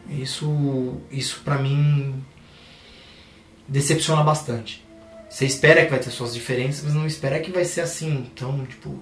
Isso, 0.10 0.98
isso 1.12 1.42
pra 1.44 1.58
mim 1.58 2.24
decepciona 3.68 4.24
bastante. 4.24 4.84
Você 5.30 5.46
espera 5.46 5.86
que 5.86 5.92
vai 5.92 6.00
ter 6.00 6.10
suas 6.10 6.34
diferenças, 6.34 6.84
mas 6.84 6.94
não 6.96 7.06
espera 7.06 7.40
que 7.40 7.52
vai 7.52 7.64
ser 7.64 7.82
assim. 7.82 8.28
Então, 8.34 8.66
tipo, 8.66 9.00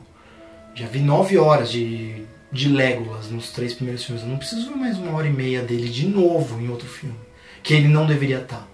já 0.75 0.85
vi 0.85 0.99
nove 0.99 1.37
horas 1.37 1.71
de, 1.71 2.25
de 2.51 2.67
Legolas 2.67 3.31
nos 3.31 3.51
três 3.51 3.73
primeiros 3.73 4.03
filmes. 4.03 4.23
Eu 4.23 4.29
não 4.29 4.37
preciso 4.37 4.69
ver 4.69 4.75
mais 4.75 4.97
uma 4.97 5.13
hora 5.13 5.27
e 5.27 5.31
meia 5.31 5.61
dele 5.61 5.87
de 5.87 6.05
novo 6.05 6.59
em 6.59 6.69
outro 6.69 6.87
filme. 6.87 7.15
Que 7.63 7.73
ele 7.73 7.87
não 7.87 8.05
deveria 8.05 8.39
estar. 8.39 8.67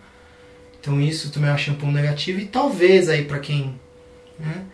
Então 0.79 0.99
isso 0.99 1.31
também 1.31 1.49
eu 1.49 1.55
achei 1.55 1.71
um 1.71 1.77
ponto 1.77 1.93
negativo. 1.93 2.39
E 2.39 2.45
talvez 2.45 3.07
aí 3.07 3.23
pra 3.23 3.39
quem. 3.39 3.79
Né, 4.39 4.65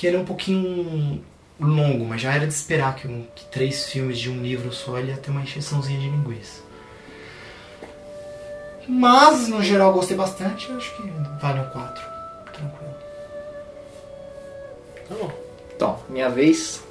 que 0.00 0.06
ele 0.06 0.16
é 0.16 0.20
um 0.20 0.24
pouquinho 0.24 1.22
longo, 1.60 2.06
mas 2.06 2.22
já 2.22 2.32
era 2.32 2.46
de 2.46 2.54
esperar 2.54 2.96
que, 2.96 3.06
um- 3.06 3.26
que 3.34 3.44
três 3.44 3.86
filmes 3.86 4.18
de 4.18 4.30
um 4.30 4.40
livro 4.40 4.72
só 4.72 4.98
ele 4.98 5.10
ia 5.10 5.16
ter 5.18 5.30
uma 5.30 5.42
encheçãozinha 5.42 6.00
de 6.00 6.08
linguiça. 6.08 6.62
Mas, 8.88 9.46
no 9.46 9.62
geral, 9.62 9.92
gostei 9.92 10.16
bastante. 10.16 10.70
Eu 10.70 10.78
acho 10.78 10.96
que 10.96 11.02
vale 11.40 11.60
um 11.60 11.68
4. 11.68 12.02
Tranquilo. 12.54 12.94
Tá 15.06 15.14
bom. 15.16 15.30
Então, 15.76 15.98
minha 16.08 16.30
vez. 16.30 16.82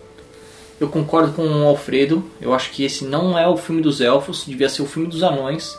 Eu 0.80 0.88
concordo 0.88 1.34
com 1.34 1.42
o 1.46 1.68
Alfredo. 1.68 2.24
Eu 2.40 2.54
acho 2.54 2.70
que 2.72 2.86
esse 2.86 3.04
não 3.04 3.38
é 3.38 3.48
o 3.48 3.58
filme 3.58 3.82
dos 3.82 4.00
elfos, 4.00 4.46
devia 4.46 4.70
ser 4.70 4.84
o 4.84 4.86
filme 4.86 5.10
dos 5.10 5.24
anões. 5.24 5.76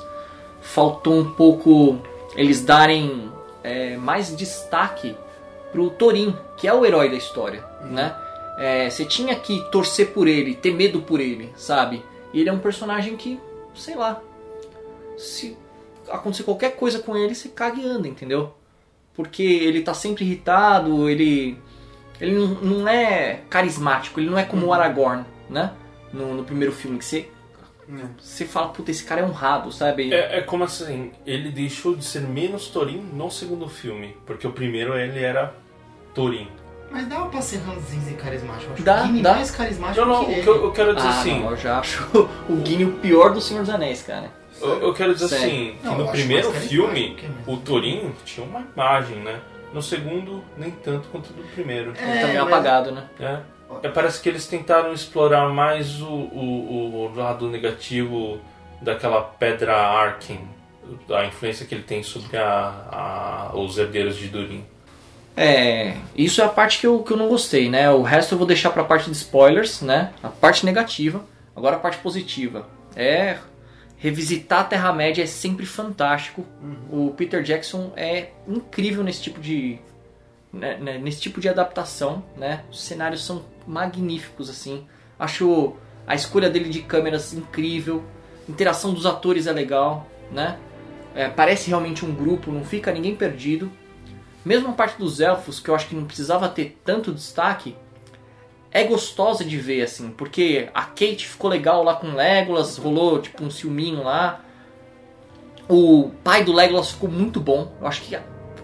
Faltou 0.61 1.15
um 1.21 1.31
pouco 1.31 1.99
eles 2.37 2.61
darem 2.63 3.31
é, 3.63 3.97
mais 3.97 4.37
destaque 4.37 5.17
pro 5.73 5.91
Thorin, 5.91 6.35
que 6.57 6.67
é 6.67 6.75
o 6.75 6.85
herói 6.85 7.09
da 7.09 7.17
história, 7.17 7.65
né? 7.83 8.15
É, 8.59 8.91
você 8.91 9.05
tinha 9.05 9.35
que 9.35 9.61
torcer 9.71 10.13
por 10.13 10.29
ele, 10.29 10.55
ter 10.55 10.75
medo 10.75 11.01
por 11.01 11.21
ele, 11.21 11.51
sabe? 11.57 12.05
E 12.33 12.41
ele 12.41 12.51
é 12.51 12.53
um 12.53 12.59
personagem 12.59 13.17
que, 13.17 13.41
sei 13.75 13.97
lá, 13.97 14.21
se 15.17 15.57
acontecer 16.09 16.43
qualquer 16.43 16.77
coisa 16.77 16.99
com 16.99 17.17
ele, 17.17 17.35
você 17.35 17.49
caga 17.49 17.81
e 17.81 17.87
anda, 17.87 18.09
entendeu? 18.09 18.55
Porque 19.15 19.43
ele 19.43 19.83
tá 19.83 19.95
sempre 19.95 20.25
irritado, 20.25 21.09
ele 21.09 21.59
ele 22.21 22.35
não, 22.35 22.49
não 22.49 22.89
é 22.89 23.41
carismático, 23.49 24.21
ele 24.21 24.29
não 24.29 24.39
é 24.39 24.45
como 24.45 24.67
o 24.67 24.73
Aragorn, 24.73 25.25
né? 25.49 25.73
No, 26.13 26.35
no 26.35 26.45
primeiro 26.45 26.73
filme, 26.73 26.99
que 26.99 27.05
você. 27.05 27.29
Você 28.19 28.45
fala, 28.45 28.69
puta, 28.69 28.91
esse 28.91 29.05
cara 29.05 29.21
é 29.21 29.25
honrado, 29.25 29.71
sabe? 29.73 30.13
É, 30.13 30.39
é 30.39 30.41
como 30.43 30.65
assim, 30.65 31.13
ele 31.27 31.51
deixou 31.51 31.95
de 31.95 32.05
ser 32.05 32.21
menos 32.23 32.69
Thorin 32.69 32.99
no 33.13 33.31
segundo 33.31 33.69
filme. 33.69 34.17
Porque 34.27 34.47
o 34.47 34.53
primeiro 34.53 34.97
ele 34.99 35.23
era 35.23 35.55
Thorin. 36.15 36.49
Mas 36.91 37.07
dá 37.07 37.21
pra 37.27 37.41
ser 37.41 37.59
ranzinza 37.59 38.11
e 38.11 38.15
carismático. 38.15 38.71
Eu 38.71 38.75
acho 38.75 38.83
Dá, 38.83 39.03
o 39.03 39.07
Gimli 39.07 39.23
dá. 39.23 39.35
mais 39.35 39.51
carismático 39.53 40.05
Não, 40.05 40.13
não, 40.13 40.23
o 40.23 40.27
que 40.27 40.33
que 40.35 40.41
ele. 40.41 40.49
eu, 40.49 40.65
eu 40.65 40.73
quero 40.73 40.95
dizer 40.97 41.07
Ah, 41.09 41.21
assim. 41.21 41.41
não, 41.41 41.51
eu 41.53 41.57
já 41.57 41.79
acho 41.79 42.09
o 42.51 42.67
Gimli 42.67 42.85
o 42.85 42.93
pior 42.95 43.33
do 43.33 43.41
Senhor 43.41 43.61
dos 43.61 43.71
Anéis, 43.71 44.03
cara. 44.03 44.31
Eu, 44.61 44.81
eu 44.83 44.93
quero 44.93 45.15
dizer 45.15 45.29
Sério. 45.29 45.47
assim, 45.47 45.77
que 45.81 45.87
Não, 45.87 45.99
no 45.99 46.09
primeiro 46.09 46.51
filme, 46.53 47.15
que 47.15 47.27
o 47.51 47.57
Thorin 47.57 48.13
tinha 48.25 48.45
uma 48.45 48.61
imagem, 48.75 49.19
né? 49.21 49.41
No 49.73 49.81
segundo, 49.81 50.43
nem 50.59 50.71
tanto 50.73 51.09
quanto 51.11 51.33
no 51.33 51.45
primeiro. 51.45 51.91
Ele 51.97 52.21
tá 52.21 52.27
meio 52.27 52.45
mas- 52.45 52.53
apagado, 52.53 52.91
né? 52.91 53.05
É. 53.21 53.39
É, 53.83 53.89
parece 53.89 54.21
que 54.21 54.29
eles 54.29 54.47
tentaram 54.47 54.93
explorar 54.93 55.49
mais 55.49 56.01
o, 56.03 56.07
o, 56.09 57.11
o 57.13 57.15
lado 57.15 57.49
negativo 57.49 58.39
daquela 58.83 59.23
pedra 59.23 59.77
Arkin, 59.77 60.41
a 61.11 61.25
influência 61.25 61.65
que 61.67 61.75
ele 61.75 61.85
tem 61.85 62.03
sobre 62.03 62.37
a, 62.37 63.51
a- 63.53 63.57
os 63.57 63.79
herdeiros 63.79 64.17
de 64.17 64.29
Durin. 64.29 64.65
É, 65.37 65.97
isso 66.17 66.43
é 66.43 66.45
a 66.45 66.49
parte 66.49 66.81
que 66.81 66.87
eu, 66.87 67.03
que 67.03 67.13
eu 67.13 67.17
não 67.17 67.29
gostei, 67.29 67.71
né? 67.71 67.91
O 67.91 68.03
resto 68.03 68.35
eu 68.35 68.39
vou 68.39 68.47
deixar 68.47 68.71
pra 68.71 68.85
parte 68.85 69.07
de 69.09 69.17
spoilers, 69.17 69.81
né? 69.81 70.13
A 70.23 70.29
parte 70.29 70.67
negativa. 70.67 71.25
Agora 71.55 71.77
a 71.77 71.79
parte 71.79 71.99
positiva. 71.99 72.67
É. 72.97 73.39
Revisitar 73.97 74.61
a 74.61 74.65
Terra-média 74.65 75.23
é 75.23 75.27
sempre 75.27 75.65
fantástico. 75.67 76.45
O 76.91 77.13
Peter 77.17 77.43
Jackson 77.43 77.93
é 77.97 78.31
incrível 78.49 79.05
nesse 79.05 79.23
tipo 79.23 79.41
de. 79.41 79.79
né, 80.53 80.77
né, 80.79 80.99
nesse 80.99 81.21
tipo 81.21 81.41
de 81.41 81.49
adaptação, 81.49 82.23
né? 82.37 82.65
Os 82.71 82.83
cenários 82.83 83.25
são 83.25 83.43
magníficos, 83.71 84.51
assim. 84.51 84.87
Acho 85.19 85.75
a 86.07 86.15
escolha 86.15 86.51
dele 86.51 86.69
de 86.69 86.83
câmeras 86.83 87.33
incrível. 87.33 88.03
Interação 88.49 88.93
dos 88.93 89.07
atores 89.07 89.47
é 89.47 89.53
legal, 89.53 90.07
né? 90.33 90.59
É, 91.15 91.29
parece 91.29 91.69
realmente 91.69 92.05
um 92.05 92.15
grupo, 92.15 92.51
não 92.51 92.65
fica 92.65 92.93
ninguém 92.93 93.15
perdido. 93.15 93.71
Mesmo 94.45 94.71
a 94.71 94.73
parte 94.73 94.99
dos 94.99 95.21
elfos, 95.21 95.61
que 95.61 95.69
eu 95.69 95.75
acho 95.75 95.89
que 95.89 95.95
não 95.95 96.05
precisava 96.05 96.49
ter 96.49 96.81
tanto 96.85 97.13
destaque, 97.13 97.77
é 98.73 98.85
gostosa 98.85 99.45
de 99.45 99.57
ver, 99.57 99.83
assim, 99.83 100.11
porque 100.11 100.69
a 100.73 100.83
Kate 100.83 101.29
ficou 101.29 101.51
legal 101.51 101.83
lá 101.83 101.95
com 101.97 102.15
Legolas, 102.15 102.77
rolou 102.77 103.21
tipo 103.21 103.45
um 103.45 103.51
ciúminho 103.51 104.03
lá. 104.03 104.41
O 105.69 106.11
pai 106.25 106.43
do 106.45 106.53
Legolas 106.53 106.91
ficou 106.91 107.11
muito 107.11 107.41
bom. 107.41 107.73
Eu 107.81 107.87
acho 107.87 108.03
que 108.03 108.17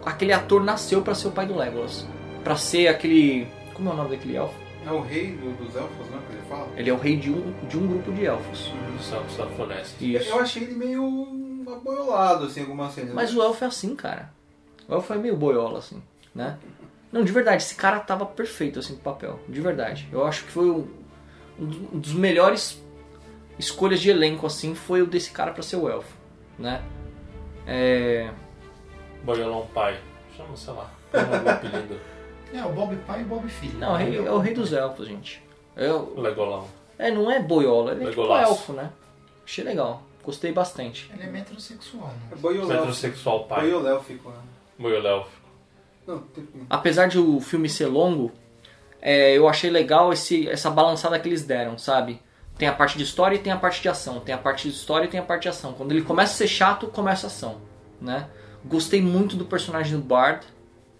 aquele 0.04 0.32
ator 0.32 0.64
nasceu 0.64 1.02
pra 1.02 1.14
ser 1.14 1.28
o 1.28 1.32
pai 1.32 1.46
do 1.46 1.56
Legolas. 1.56 2.06
Pra 2.42 2.56
ser 2.56 2.88
aquele. 2.88 3.48
Como 3.74 3.90
é 3.90 3.92
o 3.92 3.96
nome 3.96 4.10
daquele 4.10 4.36
elfo? 4.36 4.65
É 4.86 4.90
o 4.92 5.00
rei 5.00 5.32
do- 5.32 5.56
dos 5.56 5.74
elfos, 5.74 6.06
né? 6.08 6.20
Que 6.28 6.32
ele 6.36 6.42
fala. 6.48 6.68
Ele 6.76 6.90
é 6.90 6.92
o 6.92 6.96
rei 6.96 7.16
de 7.16 7.30
um, 7.30 7.52
de 7.66 7.76
um 7.76 7.86
grupo 7.88 8.12
de 8.12 8.24
elfos. 8.24 8.72
Dos 8.96 9.12
elfos 9.12 9.36
da 9.36 9.46
floresta. 9.46 10.04
Isso. 10.04 10.28
Eu 10.30 10.38
achei 10.40 10.62
ele 10.62 10.74
meio 10.74 11.64
aboiolado, 11.66 12.44
assim, 12.46 12.60
algumas 12.60 12.92
cenas. 12.94 13.12
Mas 13.12 13.34
o 13.34 13.42
elfo 13.42 13.64
é 13.64 13.66
assim, 13.66 13.96
cara. 13.96 14.30
O 14.88 14.94
elfo 14.94 15.12
é 15.12 15.16
meio 15.18 15.36
boiola, 15.36 15.80
assim, 15.80 16.00
né? 16.34 16.56
Não, 17.10 17.24
de 17.24 17.32
verdade, 17.32 17.62
esse 17.62 17.74
cara 17.74 17.98
tava 17.98 18.24
perfeito, 18.26 18.78
assim, 18.78 18.94
pro 18.94 19.02
papel. 19.12 19.40
De 19.48 19.60
verdade. 19.60 20.08
Eu 20.12 20.24
acho 20.24 20.44
que 20.44 20.50
foi 20.52 20.70
um, 20.70 20.86
um 21.58 21.98
dos 21.98 22.12
melhores 22.12 22.80
escolhas 23.58 24.00
de 24.00 24.10
elenco, 24.10 24.46
assim, 24.46 24.74
foi 24.74 25.02
o 25.02 25.06
desse 25.06 25.30
cara 25.32 25.50
pra 25.50 25.62
ser 25.62 25.76
o 25.76 25.88
elfo, 25.88 26.14
né? 26.58 26.82
É... 27.66 28.30
Boiolão 29.24 29.66
pai. 29.74 29.98
Chama, 30.36 30.56
sei 30.56 30.72
lá. 30.74 30.90
Chama 31.10 31.36
algum 31.38 31.50
apelido. 31.50 32.00
É, 32.52 32.64
o 32.64 32.70
Bob 32.72 32.94
pai 33.06 33.20
e 33.20 33.24
o 33.24 33.26
Bob 33.26 33.48
filho. 33.48 33.78
Não, 33.78 33.90
é 33.98 34.04
o 34.04 34.06
rei- 34.08 34.26
é 34.26 34.30
o 34.32 34.38
rei 34.38 34.54
dos 34.54 34.72
elfos, 34.72 35.06
gente. 35.08 35.42
Eu, 35.76 36.14
Legolão. 36.16 36.66
é, 36.98 37.10
não 37.10 37.30
é 37.30 37.40
boiola, 37.40 37.92
ele 37.92 38.04
é 38.04 38.08
tipo 38.10 38.22
Legolaço. 38.22 38.50
elfo, 38.52 38.72
né? 38.72 38.90
Achei 39.44 39.62
legal. 39.64 40.02
Gostei 40.24 40.52
bastante. 40.52 41.10
Ele 41.12 41.22
é 41.22 41.26
metrosexual, 41.26 42.08
É 42.30 42.34
né? 42.34 42.40
boiolélfico. 42.40 42.78
Metrosexual 42.78 43.44
pai. 43.44 43.60
Boiolélfico, 43.62 44.30
né? 44.30 44.36
Boiolélfico. 44.78 45.46
Não, 46.06 46.18
tem... 46.20 46.48
apesar 46.70 47.06
de 47.08 47.18
o 47.18 47.40
filme 47.40 47.68
ser 47.68 47.86
longo, 47.86 48.32
é, 49.02 49.36
eu 49.36 49.48
achei 49.48 49.70
legal 49.70 50.12
esse, 50.12 50.48
essa 50.48 50.70
balançada 50.70 51.18
que 51.18 51.28
eles 51.28 51.44
deram, 51.44 51.76
sabe? 51.78 52.20
Tem 52.58 52.66
a 52.66 52.72
parte 52.72 52.96
de 52.96 53.04
história 53.04 53.36
e 53.36 53.38
tem 53.38 53.52
a 53.52 53.56
parte 53.56 53.82
de 53.82 53.88
ação. 53.88 54.18
Tem 54.20 54.34
a 54.34 54.38
parte 54.38 54.68
de 54.68 54.74
história 54.74 55.04
e 55.04 55.08
tem 55.08 55.20
a 55.20 55.22
parte 55.22 55.42
de 55.42 55.48
ação. 55.50 55.74
Quando 55.74 55.92
ele 55.92 56.02
começa 56.02 56.32
a 56.32 56.36
ser 56.36 56.48
chato, 56.48 56.86
começa 56.88 57.26
a 57.26 57.28
ação, 57.28 57.56
né? 58.00 58.28
Gostei 58.64 59.02
muito 59.02 59.36
do 59.36 59.44
personagem 59.44 59.96
do 59.96 60.02
Bard, 60.02 60.44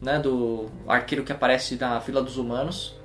né? 0.01 0.19
Do 0.19 0.67
arqueiro 0.87 1.25
que 1.25 1.33
aparece 1.33 1.77
na 1.77 1.99
Vila 1.99 2.23
dos 2.23 2.37
Humanos. 2.37 2.99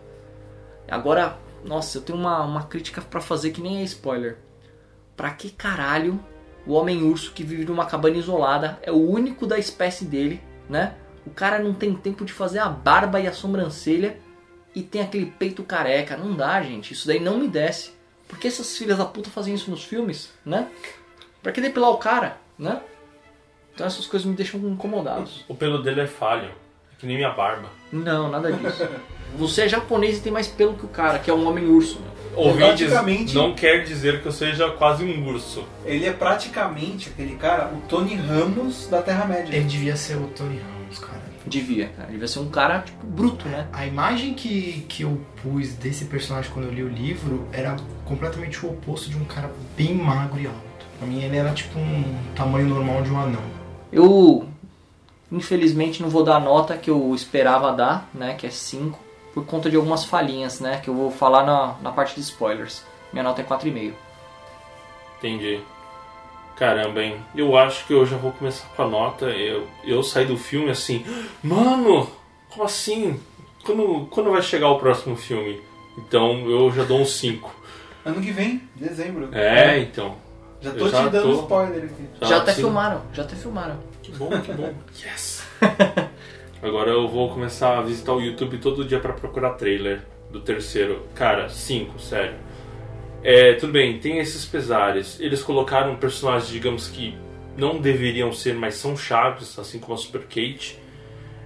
Agora, 0.90 1.38
nossa, 1.64 1.98
eu 1.98 2.02
tenho 2.02 2.18
uma, 2.18 2.44
uma 2.44 2.64
crítica 2.64 3.02
pra 3.02 3.22
fazer 3.22 3.52
que 3.52 3.62
nem 3.62 3.80
é 3.80 3.84
spoiler. 3.84 4.38
Pra 5.16 5.32
que 5.32 5.50
caralho 5.50 6.20
o 6.66 6.74
Homem-Urso 6.74 7.32
que 7.34 7.44
vive 7.44 7.66
numa 7.66 7.86
cabana 7.86 8.18
isolada 8.18 8.80
é 8.82 8.92
o 8.92 9.10
único 9.10 9.48
da 9.48 9.58
espécie 9.58 10.06
dele, 10.06 10.42
né? 10.70 10.96
O 11.26 11.30
cara 11.30 11.60
não 11.60 11.74
tem 11.74 11.94
tempo 11.94 12.26
de 12.26 12.34
fazer 12.34 12.60
a 12.60 12.70
barba 12.70 13.20
e 13.20 13.28
a 13.28 13.34
sobrancelha 13.34 14.18
e 14.74 14.82
tem 14.82 15.02
aquele 15.02 15.28
peito 15.28 15.64
careca. 15.64 16.18
Não 16.18 16.36
dá, 16.36 16.62
gente. 16.62 16.94
Isso 16.94 17.08
daí 17.08 17.20
não 17.20 17.38
me 17.38 17.48
desce. 17.48 17.92
Por 18.28 18.40
que 18.40 18.48
essas 18.48 18.78
filhas 18.78 18.98
da 18.98 19.06
puta 19.06 19.30
fazem 19.30 19.54
isso 19.54 19.70
nos 19.70 19.84
filmes, 19.84 20.32
né? 20.46 20.70
Pra 21.44 21.52
que 21.52 21.62
depilar 21.62 21.92
o 21.92 21.98
cara, 21.98 22.38
né? 22.58 22.82
Então 23.74 23.86
essas 23.86 24.08
coisas 24.08 24.28
me 24.28 24.36
deixam 24.36 24.60
incomodados. 24.62 25.46
O 25.48 25.56
pelo 25.56 25.82
dele 25.82 26.02
é 26.02 26.08
falho. 26.08 26.52
Que 27.02 27.08
nem 27.08 27.18
minha 27.18 27.32
barba. 27.32 27.68
Não, 27.92 28.30
nada 28.30 28.52
disso. 28.54 28.88
Você 29.38 29.64
é 29.64 29.68
japonês 29.68 30.20
e 30.20 30.22
tem 30.22 30.32
mais 30.32 30.48
pelo 30.48 30.76
que 30.76 30.86
o 30.86 30.90
cara, 30.90 31.18
que 31.20 31.30
é 31.30 31.34
um 31.34 31.48
homem 31.48 31.66
urso. 31.66 32.00
Ouvintes, 32.36 32.60
praticamente- 32.88 33.36
não 33.36 33.54
quer 33.54 33.84
dizer 33.84 34.22
que 34.22 34.28
eu 34.28 34.32
seja 34.32 34.70
quase 34.70 35.04
um 35.04 35.28
urso. 35.28 35.66
Ele 35.86 36.06
é 36.06 36.14
praticamente 36.14 37.10
aquele 37.10 37.36
cara, 37.36 37.72
o 37.74 37.82
Tony 37.90 38.16
Ramos 38.16 38.88
da 38.88 39.02
Terra-média. 39.02 39.54
Ele 39.54 39.66
devia 39.66 39.96
ser 39.98 40.16
o 40.16 40.28
Tony 40.28 40.60
Ramos, 40.60 41.00
cara. 41.00 41.20
Devia, 41.46 41.88
cara. 41.90 42.10
Devia 42.10 42.28
ser 42.28 42.40
um 42.40 42.50
cara, 42.50 42.80
tipo, 42.80 43.06
bruto, 43.06 43.48
né? 43.50 43.68
A 43.74 43.86
imagem 43.86 44.34
que, 44.34 44.86
que 44.88 45.02
eu 45.04 45.20
pus 45.42 45.74
desse 45.74 46.06
personagem 46.06 46.52
quando 46.54 46.66
eu 46.68 46.72
li 46.74 46.84
o 46.84 46.88
livro 46.88 47.48
era 47.52 47.76
completamente 48.06 48.64
o 48.66 48.70
oposto 48.70 49.10
de 49.10 49.18
um 49.18 49.26
cara 49.26 49.50
bem 49.76 49.94
magro 49.96 50.40
e 50.40 50.46
alto. 50.46 50.60
Pra 51.00 51.08
mim 51.08 51.24
ele 51.24 51.36
era 51.36 51.52
tipo 51.52 51.80
um 51.80 52.04
tamanho 52.36 52.68
normal 52.68 53.02
de 53.02 53.12
um 53.12 53.20
anão. 53.20 53.42
Eu, 53.92 54.48
infelizmente, 55.32 56.02
não 56.02 56.10
vou 56.10 56.24
dar 56.24 56.36
a 56.36 56.40
nota 56.40 56.78
que 56.78 56.90
eu 56.90 57.14
esperava 57.16 57.72
dar, 57.72 58.10
né? 58.14 58.36
Que 58.36 58.48
é 58.48 58.50
5, 58.50 59.00
por 59.34 59.46
conta 59.46 59.70
de 59.70 59.76
algumas 59.76 60.04
falhinhas, 60.04 60.60
né? 60.60 60.80
Que 60.84 60.90
eu 60.90 60.94
vou 60.94 61.12
falar 61.12 61.44
na, 61.46 61.76
na 61.82 61.92
parte 61.92 62.16
de 62.16 62.22
spoilers. 62.22 62.84
Minha 63.14 63.24
nota 63.24 63.42
é 63.42 63.46
4,5. 63.46 63.94
Entendi. 65.18 65.62
Caramba, 66.56 67.02
hein? 67.02 67.18
Eu 67.36 67.58
acho 67.58 67.86
que 67.88 67.94
eu 67.94 68.06
já 68.06 68.18
vou 68.18 68.32
começar 68.32 68.68
com 68.76 68.84
a 68.84 68.88
nota. 68.88 69.26
Eu, 69.26 69.68
eu 69.84 70.04
saí 70.04 70.26
do 70.26 70.38
filme 70.38 70.70
assim, 70.70 71.06
mano, 71.44 72.10
como 72.50 72.66
assim? 72.66 73.20
Quando, 73.64 74.08
quando 74.12 74.32
vai 74.32 74.42
chegar 74.42 74.70
o 74.70 74.80
próximo 74.80 75.16
filme? 75.16 75.62
Então 75.98 76.50
eu 76.50 76.72
já 76.72 76.84
dou 76.84 77.00
um 77.00 77.06
5. 77.06 77.54
Ano 78.06 78.22
que 78.22 78.32
vem, 78.32 78.68
dezembro. 78.76 79.30
É, 79.32 79.80
então. 79.80 80.16
Já 80.60 80.72
tô 80.72 80.90
já 80.90 81.04
te 81.06 81.10
dando 81.10 81.36
tô- 81.36 81.42
spoiler 81.42 81.84
aqui. 81.86 82.10
Já 82.22 82.38
até 82.38 82.54
sim. 82.54 82.62
filmaram, 82.62 83.02
já 83.14 83.24
até 83.24 83.36
filmaram. 83.36 83.78
Que 84.02 84.12
bom, 84.12 84.30
que 84.42 84.52
bom. 84.54 84.74
Yes! 85.04 85.44
Agora 86.62 86.92
eu 86.92 87.08
vou 87.08 87.30
começar 87.30 87.80
a 87.80 87.82
visitar 87.82 88.14
o 88.14 88.22
YouTube 88.22 88.58
todo 88.60 88.86
dia 88.86 89.00
pra 89.00 89.14
procurar 89.14 89.52
trailer 89.52 90.02
do 90.32 90.40
terceiro. 90.40 91.08
Cara, 91.16 91.50
5, 91.50 92.00
sério. 92.00 92.36
É, 93.24 93.54
tudo 93.54 93.74
bem, 93.74 94.00
tem 94.00 94.20
esses 94.20 94.46
pesares. 94.46 95.20
Eles 95.20 95.42
colocaram 95.42 95.96
personagens, 95.96 96.50
digamos 96.52 96.88
que 96.88 97.16
não 97.58 97.80
deveriam 97.80 98.32
ser, 98.32 98.54
mas 98.54 98.76
são 98.76 98.96
chaves, 98.96 99.58
assim 99.58 99.80
como 99.80 99.94
a 99.94 99.98
Super 99.98 100.22
Kate. 100.22 100.80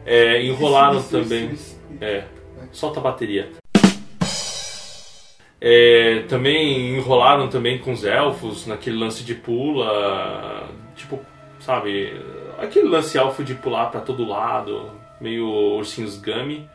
É, 0.06 0.41
enrolaram 0.44 0.98
Isso, 1.00 1.18
isso, 1.18 1.30
também. 1.30 1.46
isso, 1.52 1.80
isso. 1.91 2.04
É, 2.04 2.26
solta 2.72 3.00
a 3.00 3.04
bateria. 3.04 3.50
É, 5.60 6.24
também 6.28 6.96
enrolaram 6.98 7.48
também 7.48 7.80
com 7.80 7.91
os 7.94 8.04
elfos 8.04 8.68
naquele 8.68 8.98
lance 8.98 9.24
de 9.24 9.34
pula, 9.34 10.70
tipo, 10.96 11.20
sabe, 11.60 12.13
aquele 12.60 12.88
lance 12.88 13.18
elfo 13.18 13.44
de 13.44 13.56
pular 13.56 13.88
pra 13.91 14.02
todo 14.02 14.26
lado, 14.26 14.91
meio 15.20 15.48
ursinhos 15.48 16.18
Gummy. 16.18 16.70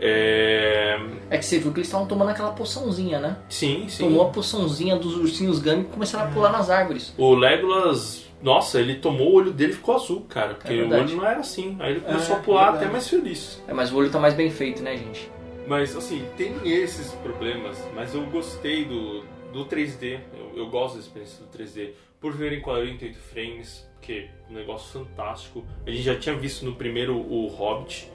É, 0.00 0.96
É 1.28 1.38
que 1.38 1.44
você 1.44 1.58
viu 1.58 1.72
que 1.72 1.78
eles 1.78 1.88
estavam 1.88 2.06
tomando 2.06 2.28
aquela 2.30 2.52
poçãozinha, 2.52 3.18
né? 3.18 3.36
sim, 3.48 3.86
sim. 3.88 4.04
Tomou 4.04 4.28
a 4.28 4.30
poçãozinha 4.30 4.96
dos 4.96 5.16
ursinhos 5.16 5.58
Gummy 5.58 5.82
e 5.82 5.84
começaram 5.86 6.28
a 6.30 6.32
pular 6.32 6.52
nas 6.52 6.70
árvores. 6.70 7.12
O 7.18 7.34
Legolas, 7.34 8.24
nossa, 8.40 8.80
ele 8.80 8.94
tomou 8.96 9.30
o 9.32 9.34
olho 9.34 9.52
dele 9.52 9.72
e 9.72 9.76
ficou 9.76 9.96
azul, 9.96 10.24
cara, 10.28 10.54
porque 10.54 10.72
o 10.72 10.76
verdade. 10.88 11.12
olho 11.12 11.16
não 11.22 11.28
era 11.28 11.40
assim. 11.40 11.76
Aí 11.80 11.92
ele 11.92 12.00
começou 12.00 12.36
É, 12.36 12.38
a 12.38 12.42
pular 12.42 12.62
verdade. 12.66 12.84
até 12.84 12.92
mais 12.92 13.08
feliz. 13.08 13.62
É, 13.66 13.72
mas 13.74 13.92
o 13.92 13.96
olho 13.96 14.10
tá 14.10 14.20
mais 14.20 14.34
bem 14.34 14.50
feito, 14.50 14.82
né, 14.82 14.96
gente? 14.96 15.28
Mas 15.66 15.96
assim, 15.96 16.24
tem 16.36 16.54
esses 16.64 17.10
problemas, 17.14 17.76
mas 17.94 18.14
eu 18.14 18.22
gostei 18.26 18.84
do, 18.84 19.22
do 19.52 19.66
3D, 19.66 20.20
eu, 20.32 20.62
eu 20.62 20.66
gosto 20.70 20.94
da 20.94 21.00
experiência 21.00 21.44
do 21.44 21.58
3D, 21.58 21.90
por 22.20 22.32
ver 22.32 22.52
em 22.52 22.60
48 22.60 23.18
frames, 23.18 23.86
que 24.08 24.20
é 24.20 24.26
um 24.50 24.54
negócio 24.54 25.00
fantástico. 25.04 25.64
A 25.86 25.90
gente 25.90 26.02
já 26.02 26.16
tinha 26.18 26.34
visto 26.34 26.64
no 26.64 26.74
primeiro 26.74 27.14
o 27.14 27.46
Hobbit, 27.48 28.10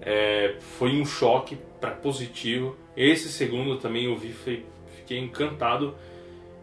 é, 0.00 0.54
foi 0.58 0.90
um 0.98 1.04
choque 1.04 1.58
para 1.78 1.90
positivo. 1.90 2.76
Esse 2.96 3.28
segundo 3.28 3.76
também 3.76 4.06
eu 4.06 4.16
vi, 4.16 4.32
foi- 4.32 4.64
fiquei 4.96 5.18
encantado. 5.18 5.94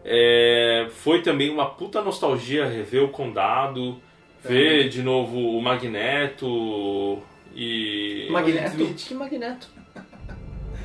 É, 0.03 0.87
foi 0.89 1.21
também 1.21 1.49
uma 1.51 1.65
puta 1.69 2.01
nostalgia 2.01 2.65
rever 2.67 3.03
o 3.03 3.09
Condado, 3.09 3.99
ver 4.43 4.89
de 4.89 5.01
novo 5.03 5.37
o 5.37 5.61
Magneto 5.61 7.21
E. 7.55 8.27
Magneto? 8.31 8.69
Smith. 8.81 9.07
Que 9.07 9.13
Magneto? 9.13 9.69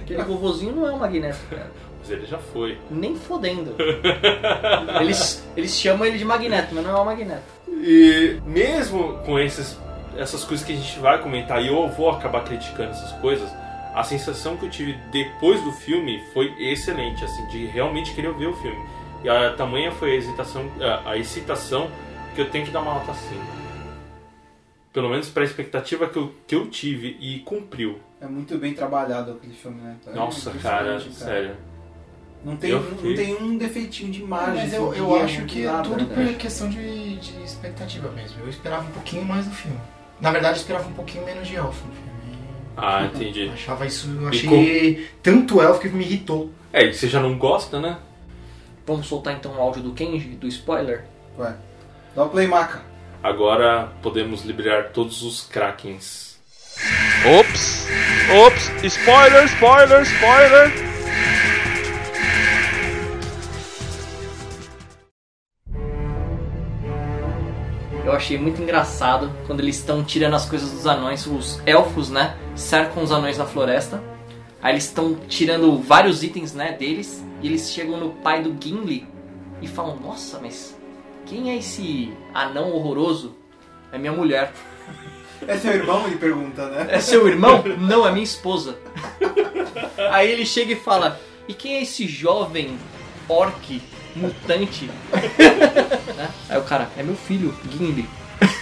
Aquele 0.03 0.23
vovozinho 0.23 0.75
não 0.75 0.87
é 0.87 0.93
um 0.93 0.99
Magneto, 0.99 1.39
cara. 1.49 1.71
Mas 1.99 2.11
ele 2.11 2.27
já 2.27 2.39
foi. 2.39 2.79
Nem 2.91 3.15
fodendo. 3.15 3.75
Eles, 5.01 5.47
eles 5.57 5.79
chamam 5.79 6.07
ele 6.07 6.17
de 6.19 6.25
Magneto, 6.25 6.75
mas 6.75 6.83
não 6.85 6.97
é 6.97 7.01
o 7.01 7.05
Magneto. 7.05 7.60
E 7.83 8.41
mesmo 8.45 9.19
com 9.25 9.39
esses, 9.39 9.79
essas 10.17 10.45
coisas 10.45 10.65
que 10.65 10.73
a 10.73 10.77
gente 10.77 10.99
vai 10.99 11.21
comentar, 11.21 11.63
e 11.63 11.69
eu 11.69 11.89
vou 11.89 12.11
acabar 12.11 12.45
criticando 12.45 12.91
essas 12.91 13.13
coisas, 13.21 13.51
a 13.95 14.05
sensação 14.05 14.57
que 14.57 14.67
eu 14.67 14.71
tive 14.71 14.93
depois 15.11 15.63
do 15.65 15.73
filme 15.73 16.23
foi 16.33 16.55
excelente, 16.59 17.25
assim, 17.25 17.47
de 17.49 17.67
realmente 17.67 18.15
querer 18.15 18.33
ver 18.35 18.47
o 18.47 18.57
filme. 18.57 18.79
E 19.25 19.29
a 19.29 19.53
tamanha 19.55 19.91
foi 19.93 20.13
a 20.13 20.17
excitação, 20.17 20.71
a, 20.81 21.11
a 21.11 21.17
excitação 21.17 21.91
que 22.35 22.41
eu 22.41 22.51
tenho 22.51 22.65
que 22.65 22.71
dar 22.71 22.81
uma 22.81 22.95
nota 22.95 23.13
5. 23.13 23.41
Pelo 24.93 25.09
menos 25.09 25.29
para 25.29 25.43
a 25.43 25.47
expectativa 25.47 26.09
que 26.09 26.19
eu, 26.19 26.35
que 26.47 26.55
eu 26.55 26.69
tive 26.69 27.17
e 27.21 27.41
cumpriu. 27.41 27.99
É 28.21 28.27
muito 28.27 28.59
bem 28.59 28.75
trabalhado 28.75 29.33
aquele 29.33 29.55
filme, 29.55 29.81
né? 29.81 29.97
É 30.07 30.13
Nossa, 30.13 30.51
cara, 30.51 30.97
impressionante, 30.97 31.15
sério. 31.15 31.57
Não 32.45 32.57
tem, 32.57 32.71
Eu 32.71 32.81
não 32.81 33.15
tem 33.15 33.35
um 33.35 33.59
defeitinho 33.59 34.11
de 34.11 34.23
imagem. 34.23 34.63
Mas 34.63 34.73
eu, 34.73 34.91
assim, 34.91 34.99
eu 34.99 35.07
guia, 35.07 35.25
acho 35.25 35.45
que 35.45 35.67
é 35.67 35.83
tudo 35.83 36.07
né? 36.07 36.15
por 36.15 36.35
questão 36.37 36.69
de, 36.71 37.17
de 37.17 37.43
expectativa 37.43 38.11
mesmo. 38.11 38.41
Eu 38.43 38.49
esperava 38.49 38.83
um 38.83 38.93
pouquinho 38.93 39.25
mais 39.25 39.47
do 39.47 39.55
filme. 39.55 39.79
Na 40.21 40.31
verdade, 40.31 40.57
eu 40.57 40.61
esperava 40.61 40.89
um 40.89 40.93
pouquinho 40.93 41.25
menos 41.25 41.47
de 41.47 41.57
elfo 41.57 41.87
no 41.87 41.93
filme. 41.93 42.11
Ah, 42.77 43.05
entendi. 43.05 43.47
Eu 43.47 43.53
achava 43.53 43.87
isso, 43.87 44.09
eu 44.09 44.29
achei 44.29 45.11
tanto 45.23 45.61
elfo 45.61 45.81
que 45.81 45.89
me 45.91 46.05
irritou. 46.05 46.51
É, 46.73 46.87
e 46.87 46.95
você 46.95 47.09
já 47.09 47.21
não 47.21 47.37
gosta, 47.37 47.79
né? 47.79 47.99
Vamos 48.87 49.07
soltar 49.07 49.35
então 49.35 49.53
o 49.53 49.61
áudio 49.61 49.83
do 49.83 49.93
Kenji, 49.93 50.29
do 50.29 50.47
spoiler? 50.47 51.05
Vai. 51.37 51.55
Dá 52.15 52.25
o 52.25 52.29
play, 52.31 52.47
maca. 52.47 52.83
Agora 53.23 53.93
podemos 54.03 54.45
liberar 54.45 54.91
todos 54.93 55.23
os 55.23 55.43
krakens. 55.43 56.41
Ops! 57.39 57.87
Ops! 58.47 58.85
Spoiler, 58.85 59.45
spoiler, 59.45 60.03
spoiler! 60.03 61.00
Achei 68.21 68.39
muito 68.39 68.61
engraçado 68.63 69.33
quando 69.47 69.61
eles 69.61 69.77
estão 69.77 70.05
tirando 70.05 70.35
as 70.35 70.47
coisas 70.47 70.71
dos 70.71 70.87
anões. 70.87 71.27
Os 71.27 71.61
elfos, 71.67 72.11
né? 72.11 72.37
Cercam 72.55 73.03
os 73.03 73.11
anões 73.11 73.39
na 73.39 73.47
floresta. 73.47 74.03
Aí 74.63 74.75
eles 74.75 74.85
estão 74.85 75.15
tirando 75.27 75.79
vários 75.79 76.23
itens, 76.23 76.53
né, 76.53 76.73
deles. 76.73 77.25
E 77.43 77.49
eles 77.49 77.73
chegam 77.73 77.99
no 77.99 78.11
pai 78.11 78.43
do 78.43 78.55
Gimli 78.63 79.09
e 79.63 79.67
falam: 79.67 79.97
Nossa, 79.97 80.39
mas 80.39 80.79
quem 81.27 81.51
é 81.51 81.57
esse 81.57 82.13
anão 82.35 82.71
horroroso? 82.73 83.35
É 83.91 83.99
minha 83.99 84.13
mulher. 84.13 84.53
É 85.49 85.57
seu 85.57 85.73
irmão, 85.73 86.07
ele 86.07 86.17
pergunta, 86.17 86.69
né? 86.69 86.87
É 86.91 87.01
seu 87.01 87.27
irmão? 87.27 87.65
Não, 87.79 88.07
é 88.07 88.13
minha 88.13 88.23
esposa. 88.23 88.79
Aí 90.13 90.31
ele 90.31 90.45
chega 90.45 90.75
e 90.75 90.77
fala: 90.77 91.19
E 91.49 91.55
quem 91.55 91.77
é 91.77 91.83
esse 91.83 92.07
jovem 92.07 92.79
orc 93.27 93.81
mutante? 94.17 94.91
Né? 96.17 96.29
Aí 96.49 96.59
o 96.59 96.65
cara: 96.65 96.89
É 96.99 97.03
meu 97.03 97.15
filho, 97.17 97.55
Gimli. 97.71 98.09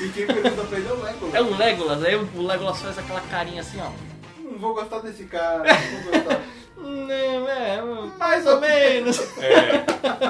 E 0.01 0.09
quem 0.11 0.27
pergunta 0.27 0.63
pra 0.65 0.79
ele 0.79 0.89
é 0.89 0.93
o 0.93 1.03
Legolas. 1.03 1.35
É 1.35 1.41
o 1.41 1.57
Legolas. 1.57 2.05
Aí 2.05 2.15
o 2.15 2.43
Legolas 2.43 2.81
faz 2.81 2.99
aquela 2.99 3.21
carinha 3.23 3.61
assim, 3.63 3.81
ó. 3.81 3.91
Não 4.41 4.59
vou 4.59 4.75
gostar 4.75 5.01
desse 5.01 5.25
cara, 5.25 5.65
não 5.65 6.03
vou 6.03 6.13
gostar. 6.13 6.41
Não, 6.81 7.49
é, 7.49 7.83
Mais 8.19 8.47
ou 8.47 8.61
menos. 8.61 9.19
É, 9.39 9.85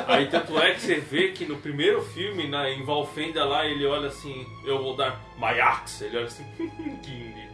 aí 0.06 0.26
tanto 0.28 0.58
é 0.58 0.72
que 0.72 0.80
você 0.80 0.94
vê 0.96 1.28
que 1.32 1.44
no 1.44 1.56
primeiro 1.56 2.02
filme, 2.02 2.48
na, 2.48 2.70
em 2.70 2.82
Valfenda 2.84 3.44
lá, 3.44 3.66
ele 3.66 3.84
olha 3.86 4.08
assim, 4.08 4.46
eu 4.64 4.82
vou 4.82 4.96
dar 4.96 5.20
my 5.38 5.60
axe, 5.60 6.04
ele 6.04 6.16
olha 6.16 6.26
assim, 6.26 6.44
Gimli. 7.04 7.47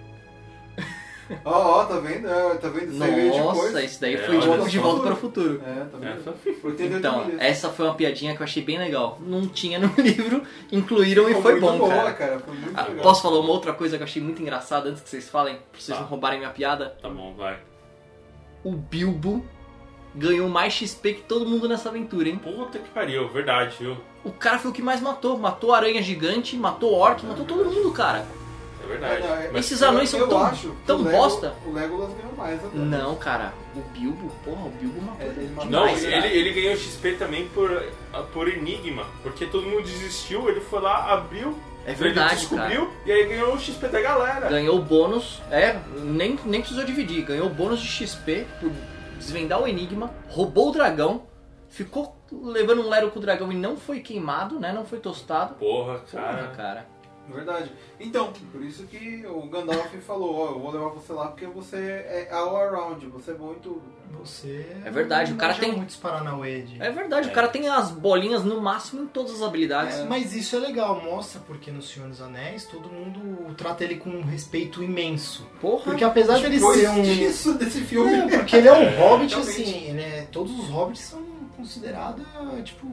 Ó, 1.44 1.80
ó, 1.80 1.84
tá 1.84 1.96
vendo? 2.00 2.28
É, 2.28 2.54
tá 2.56 2.68
vendo? 2.68 2.92
Nossa, 2.92 3.82
isso 3.82 4.00
daí 4.00 4.14
É, 4.14 4.18
foi 4.18 4.38
de, 4.38 4.64
de 4.70 4.76
só. 4.76 4.82
volta 4.82 5.02
para 5.02 5.12
o 5.12 5.16
futuro. 5.16 5.60
É, 5.66 5.84
tá 5.84 5.98
vendo? 5.98 6.28
É. 6.28 6.66
88 6.66 6.96
Então, 6.96 7.26
essa 7.38 7.70
foi 7.70 7.87
uma 7.87 7.94
piadinha 7.94 8.34
que 8.37 8.42
eu 8.42 8.44
achei 8.44 8.62
bem 8.62 8.78
legal. 8.78 9.18
Não 9.20 9.46
tinha 9.46 9.78
no 9.78 9.87
livro, 10.00 10.42
incluíram 10.70 11.28
e 11.28 11.34
foi 11.40 11.58
bom, 11.60 11.78
boa, 11.78 12.12
cara. 12.12 12.38
Foi 12.40 12.54
muito 12.54 12.78
Ah, 12.78 12.82
legal. 12.88 13.02
posso 13.02 13.22
falar 13.22 13.40
uma 13.40 13.50
outra 13.50 13.72
coisa 13.72 13.96
que 13.96 14.02
eu 14.02 14.06
achei 14.06 14.22
muito 14.22 14.42
engraçada 14.42 14.90
antes 14.90 15.02
que 15.02 15.08
vocês 15.08 15.28
falem? 15.28 15.56
Pra 15.56 15.80
vocês 15.80 15.96
Tá. 15.96 16.02
não 16.02 16.08
roubarem 16.10 16.38
minha 16.38 16.50
piada? 16.50 16.94
Tá 17.00 17.08
bom, 17.08 17.34
vai. 17.34 17.58
O 18.62 18.72
Bilbo 18.72 19.44
ganhou 20.14 20.48
mais 20.48 20.72
XP 20.72 21.14
que 21.14 21.22
todo 21.22 21.46
mundo 21.46 21.68
nessa 21.68 21.88
aventura, 21.88 22.28
hein? 22.28 22.37
Puta 22.37 22.78
que 22.78 22.88
pariu, 22.90 23.28
verdade, 23.28 23.76
viu? 23.80 23.96
O 24.22 24.30
cara 24.30 24.58
foi 24.58 24.70
o 24.70 24.74
que 24.74 24.80
mais 24.82 25.00
matou. 25.00 25.37
Matou 25.38 25.74
aranha 25.74 26.00
gigante, 26.02 26.56
matou 26.56 26.92
orc, 26.94 27.24
matou 27.26 27.44
todo 27.44 27.64
mundo, 27.64 27.90
cara. 27.92 28.24
É 28.84 28.86
verdade. 28.86 29.22
É, 29.22 29.26
não, 29.26 29.34
é- 29.36 29.50
Mas 29.52 29.64
Esses 29.66 29.82
anões 29.82 30.10
são 30.10 30.28
tão, 30.28 30.42
acho 30.44 30.76
tão 30.86 30.98
o 31.00 31.02
Lego- 31.04 31.16
bosta. 31.16 31.54
O 31.66 31.72
Legolas 31.72 32.10
ganhou 32.14 32.32
mais. 32.36 32.64
até. 32.64 32.76
Não, 32.78 33.14
cara. 33.16 33.52
O 33.74 33.80
Bilbo, 33.96 34.30
porra, 34.44 34.66
o 34.66 34.70
Bilbo 34.70 35.00
matou 35.02 35.26
É, 35.26 35.30
ele 35.30 35.48
matou 35.54 35.70
Não, 35.70 35.80
demais, 35.86 36.04
ele, 36.04 36.12
cara. 36.12 36.26
ele 36.28 36.52
ganhou 36.52 36.76
XP 36.76 37.12
também 37.14 37.48
por, 37.48 37.82
por 38.32 38.48
enigma, 38.48 39.06
porque 39.22 39.46
todo 39.46 39.66
mundo 39.66 39.82
desistiu, 39.82 40.48
ele 40.48 40.60
foi 40.60 40.80
lá, 40.80 41.12
abriu, 41.12 41.58
É 41.86 41.90
ele 41.90 41.96
verdade, 41.98 42.36
descobriu, 42.36 42.86
cara. 42.86 42.98
e 43.06 43.12
aí 43.12 43.26
ganhou 43.26 43.54
o 43.54 43.58
XP 43.58 43.88
da 43.88 44.00
galera. 44.00 44.48
Ganhou 44.48 44.80
bônus, 44.80 45.42
é, 45.50 45.76
nem, 45.98 46.38
nem 46.44 46.60
precisou 46.60 46.84
dividir. 46.84 47.22
Ganhou 47.24 47.48
bônus 47.48 47.80
de 47.80 47.88
XP 47.88 48.46
por 48.60 48.70
desvendar 49.18 49.60
o 49.62 49.66
enigma, 49.66 50.10
roubou 50.28 50.68
o 50.68 50.72
dragão, 50.72 51.22
ficou 51.68 52.16
levando 52.32 52.82
um 52.82 52.88
lero 52.88 53.10
com 53.10 53.18
o 53.18 53.22
dragão 53.22 53.50
e 53.52 53.56
não 53.56 53.76
foi 53.76 54.00
queimado, 54.00 54.58
né? 54.60 54.72
Não 54.72 54.84
foi 54.84 54.98
tostado. 54.98 55.54
Porra, 55.54 55.98
Porra, 56.10 56.52
cara. 56.56 56.86
Cara. 57.28 57.34
Verdade. 57.44 57.72
Então, 58.00 58.32
por 58.52 58.62
isso 58.62 58.84
que 58.84 59.24
o 59.26 59.42
Gandalf 59.48 59.92
falou, 60.06 60.34
ó, 60.37 60.50
eu 60.52 60.58
vou 60.60 60.70
levar 60.72 60.88
você 60.90 61.12
lá 61.12 61.28
porque 61.28 61.46
você 61.46 61.76
é 61.76 62.28
all 62.32 62.56
around, 62.56 63.06
você 63.06 63.30
é 63.32 63.34
bom 63.34 63.52
em 63.52 63.58
tudo. 63.60 63.82
Você. 64.20 64.64
É 64.84 64.90
verdade, 64.90 65.32
o 65.32 65.37
cara 65.37 65.54
tem- 65.54 65.72
muitos 65.72 65.96
Paranauê 65.96 66.62
de. 66.62 66.80
É 66.80 66.88
verdade, 66.90 67.28
É. 67.28 67.30
o 67.32 67.34
cara 67.34 67.48
tem 67.48 67.68
as 67.68 67.90
bolinhas 67.90 68.44
no 68.44 68.60
máximo 68.60 69.02
em 69.02 69.06
todas 69.06 69.32
as 69.34 69.42
habilidades. 69.42 69.96
É, 69.98 70.04
mas 70.04 70.34
isso 70.34 70.54
é 70.54 70.58
legal, 70.60 71.00
mostra 71.02 71.40
porque 71.46 71.70
no 71.72 71.82
Senhor 71.82 72.08
dos 72.08 72.20
Anéis 72.22 72.64
todo 72.64 72.88
mundo 72.88 73.52
trata 73.56 73.82
ele 73.82 73.96
com 73.96 74.10
um 74.10 74.22
respeito 74.22 74.82
imenso. 74.84 75.44
Porra. 75.60 75.82
Porque 75.84 76.04
apesar 76.04 76.38
dele 76.38 76.56
Depois 76.58 76.78
ser 76.80 76.88
um. 76.90 77.02
disso, 77.02 77.54
desse 77.54 77.80
filme. 77.80 78.12
É, 78.32 78.38
porque 78.38 78.56
ele 78.56 78.68
é 78.68 78.72
um 78.72 78.84
hobbit, 78.98 79.34
realmente. 79.34 79.34
assim, 79.34 79.88
ele 79.90 80.00
é- 80.02 80.28
todos 80.30 80.56
os 80.60 80.68
hobbits 80.68 81.00
são 81.02 81.20
considerados, 81.56 82.24
tipo, 82.64 82.87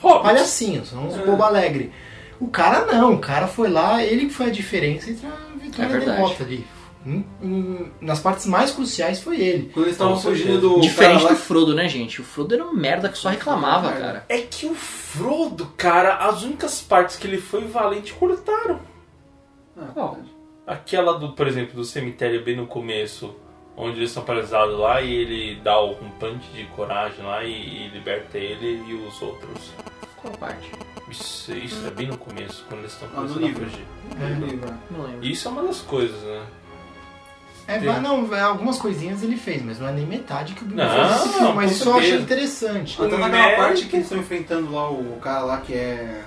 Hobbit. 0.00 0.22
palhacinhos, 0.22 0.88
são 0.88 1.06
uns 1.08 1.14
É. 1.18 1.24
bobo 1.24 1.42
alegre. 1.42 1.92
O 2.40 2.48
cara 2.48 2.84
não, 2.86 3.14
o 3.14 3.18
cara 3.18 3.46
foi 3.46 3.68
lá, 3.70 4.02
ele 4.04 4.26
que 4.26 4.32
foi 4.34 4.46
a 4.46 4.50
diferença 4.50 5.10
entre 5.10 5.26
a 5.26 5.58
vitória 5.58 5.88
É 5.88 5.92
e 5.92 5.96
a 5.96 5.98
derrota 6.14 6.42
ali. 6.44 6.66
Em- 7.06 7.24
em- 7.40 7.92
nas 8.00 8.18
partes 8.18 8.46
mais 8.46 8.72
cruciais 8.72 9.20
foi 9.20 9.40
ele. 9.40 9.70
Quando 9.72 9.86
eles 9.86 9.94
estavam 9.94 10.18
fugindo 10.18 10.60
do 10.60 10.80
Diferente 10.80 11.22
cara 11.22 11.34
do 11.34 11.40
Frodo, 11.40 11.72
né, 11.74 11.88
gente? 11.88 12.20
O 12.20 12.24
Frodo 12.24 12.54
era 12.54 12.64
um 12.66 12.72
merda 12.74 13.08
que 13.08 13.16
só 13.16 13.28
reclamava, 13.28 13.90
É. 13.90 14.00
cara. 14.00 14.24
É 14.28 14.38
que 14.38 14.66
o 14.66 14.74
Frodo, 14.74 15.66
cara, 15.76 16.16
as 16.16 16.42
únicas 16.42 16.82
partes 16.82 17.16
que 17.16 17.26
ele 17.26 17.38
foi 17.38 17.64
valente 17.66 18.12
cortaram. 18.12 18.80
Qual? 19.94 20.18
Aquela 20.66 21.16
do, 21.18 21.32
por 21.32 21.46
exemplo, 21.46 21.74
do 21.76 21.84
cemitério 21.84 22.42
bem 22.44 22.56
no 22.56 22.66
começo, 22.66 23.36
onde 23.76 23.98
eles 24.00 24.10
são 24.10 24.24
paralisados 24.24 24.76
lá 24.76 25.00
e 25.00 25.14
ele 25.14 25.60
dá 25.62 25.80
um 25.84 26.10
punch 26.18 26.44
de 26.52 26.64
coragem 26.74 27.24
lá 27.24 27.44
e, 27.44 27.52
e 27.52 27.88
liberta 27.94 28.36
ele 28.36 28.82
e 28.88 28.94
os 28.94 29.22
outros. 29.22 29.70
Qual 30.26 30.38
parte? 30.38 30.72
Isso, 31.10 31.52
isso 31.52 31.86
é 31.86 31.90
bem 31.90 32.08
no 32.08 32.18
começo, 32.18 32.64
quando 32.68 32.80
eles 32.80 32.92
estão 32.92 33.08
Ah, 33.12 33.16
começando 33.16 33.44
a 33.44 33.46
livro. 33.46 33.64
fugir. 33.70 33.84
no 34.40 34.46
livro? 34.46 34.74
Não 34.90 35.02
lembro. 35.04 35.24
Isso 35.24 35.46
é 35.46 35.50
uma 35.52 35.62
das 35.62 35.80
coisas, 35.82 36.20
né? 36.22 36.42
É, 37.68 37.80
não, 38.00 38.28
algumas 38.44 38.78
coisinhas 38.78 39.22
ele 39.22 39.36
fez, 39.36 39.60
mas 39.64 39.80
não 39.80 39.88
é 39.88 39.92
nem 39.92 40.06
metade 40.06 40.54
que 40.54 40.62
o 40.62 40.66
Bilbo 40.66 40.82
Não, 40.82 40.88
fez 40.88 41.10
nesse 41.24 41.38
filme. 41.38 41.52
Mas 41.54 41.72
isso 41.72 41.88
eu 41.88 41.96
achei 41.98 42.16
interessante. 42.16 43.02
Até 43.02 43.14
O 43.14 43.18
naquela 43.18 43.56
parte 43.56 43.86
que 43.86 43.96
eles 43.96 44.06
estão 44.06 44.18
enfrentando 44.18 44.72
lá 44.72 44.88
o 44.90 45.18
cara 45.20 45.40
lá 45.44 45.58
que 45.60 45.74
é 45.74 46.22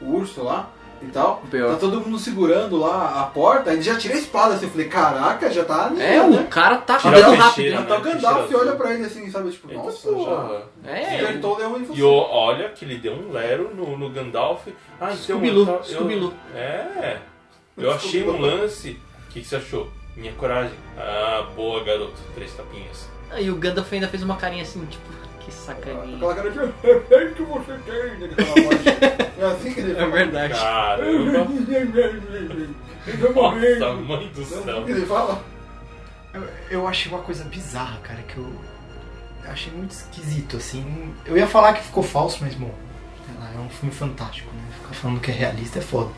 o 0.00 0.06
urso 0.14 0.42
lá 0.42 0.70
e 1.02 1.06
tal. 1.06 1.42
Pior. 1.50 1.72
Tá 1.72 1.76
todo 1.78 2.00
mundo 2.00 2.18
segurando 2.18 2.76
lá 2.76 3.20
a 3.20 3.24
porta, 3.26 3.72
ele 3.72 3.82
já 3.82 3.96
tira 3.96 4.14
a 4.14 4.18
espada 4.18 4.54
assim, 4.54 4.66
eu 4.66 4.70
falei, 4.70 4.88
caraca, 4.88 5.50
já 5.50 5.64
tá 5.64 5.86
ali, 5.86 6.00
É, 6.02 6.16
né? 6.26 6.40
o 6.40 6.46
cara 6.48 6.78
tá 6.78 6.96
Tira 6.98 7.20
rápido. 7.20 7.54
peixeira, 7.54 7.80
né? 7.80 7.86
tá 7.86 7.96
o 7.98 8.00
Gandalf 8.00 8.46
Tira 8.46 8.58
olha 8.58 8.68
azul. 8.72 8.76
pra 8.80 8.94
ele 8.94 9.04
assim, 9.06 9.30
sabe, 9.30 9.50
tipo, 9.50 9.70
Eita 9.70 9.82
nossa, 9.82 10.10
já. 10.10 10.90
É, 10.90 11.00
despertou 11.18 11.54
o 11.54 11.58
leão 11.58 11.76
e 11.78 11.82
E 11.82 11.86
você. 11.86 12.02
o- 12.02 12.08
olha 12.30 12.68
que 12.70 12.84
ele 12.84 12.96
deu 12.98 13.12
um 13.12 13.30
lero 13.32 13.70
no, 13.74 13.96
no 13.96 14.10
Gandalf. 14.10 14.66
Ah, 15.00 15.12
então 15.12 15.16
Scooby-Loo, 15.16 15.60
eu 15.60 15.66
ta- 15.66 15.72
eu- 15.72 15.84
Scooby-Loo. 15.84 16.34
É. 16.54 17.16
Eu 17.76 17.92
achei 17.92 18.28
um 18.28 18.40
lance. 18.40 18.98
O 19.28 19.32
que, 19.32 19.40
que 19.40 19.46
você 19.46 19.56
achou? 19.56 19.88
Minha 20.16 20.32
coragem. 20.32 20.72
Ah, 20.98 21.46
boa, 21.54 21.84
garoto. 21.84 22.14
Três 22.34 22.52
tapinhas. 22.54 23.08
Aí 23.30 23.48
o 23.50 23.54
Gandalf 23.56 23.92
ainda 23.92 24.08
fez 24.08 24.22
uma 24.22 24.36
carinha 24.36 24.62
assim, 24.62 24.84
tipo, 24.86 25.04
que 25.48 25.54
sacaninha. 25.54 26.16
Aquela 26.16 26.34
cara 26.34 26.50
de 26.50 26.58
é 26.58 27.32
que 27.34 27.42
você 27.42 27.72
tem, 27.86 28.28
né? 28.28 28.34
É 29.38 29.44
assim 29.44 29.72
que 29.72 29.80
ele 29.80 29.92
É 29.92 29.94
fala. 29.96 30.10
verdade. 30.10 30.54
Caramba. 30.54 31.38
Nossa, 31.38 31.52
mãe 33.94 34.30
do 34.34 34.40
É 34.40 34.44
assim 34.44 34.62
céu. 34.64 34.84
que 34.84 34.90
ele 34.90 35.06
fala. 35.06 35.42
Eu, 36.34 36.42
eu 36.70 36.86
achei 36.88 37.10
uma 37.10 37.22
coisa 37.22 37.44
bizarra, 37.44 37.98
cara, 38.02 38.20
que 38.22 38.36
eu, 38.36 38.44
eu 39.44 39.50
achei 39.50 39.72
muito 39.72 39.92
esquisito, 39.92 40.56
assim. 40.58 41.14
Eu 41.24 41.36
ia 41.36 41.46
falar 41.46 41.72
que 41.72 41.82
ficou 41.82 42.02
falso, 42.02 42.38
mas, 42.42 42.54
bom, 42.54 42.70
sei 43.26 43.34
lá, 43.40 43.50
é 43.54 43.58
um 43.58 43.68
filme 43.70 43.94
fantástico, 43.94 44.50
né? 44.54 44.62
Ficar 44.82 44.94
falando 44.94 45.20
que 45.20 45.30
é 45.30 45.34
realista 45.34 45.78
é 45.78 45.82
foda. 45.82 46.10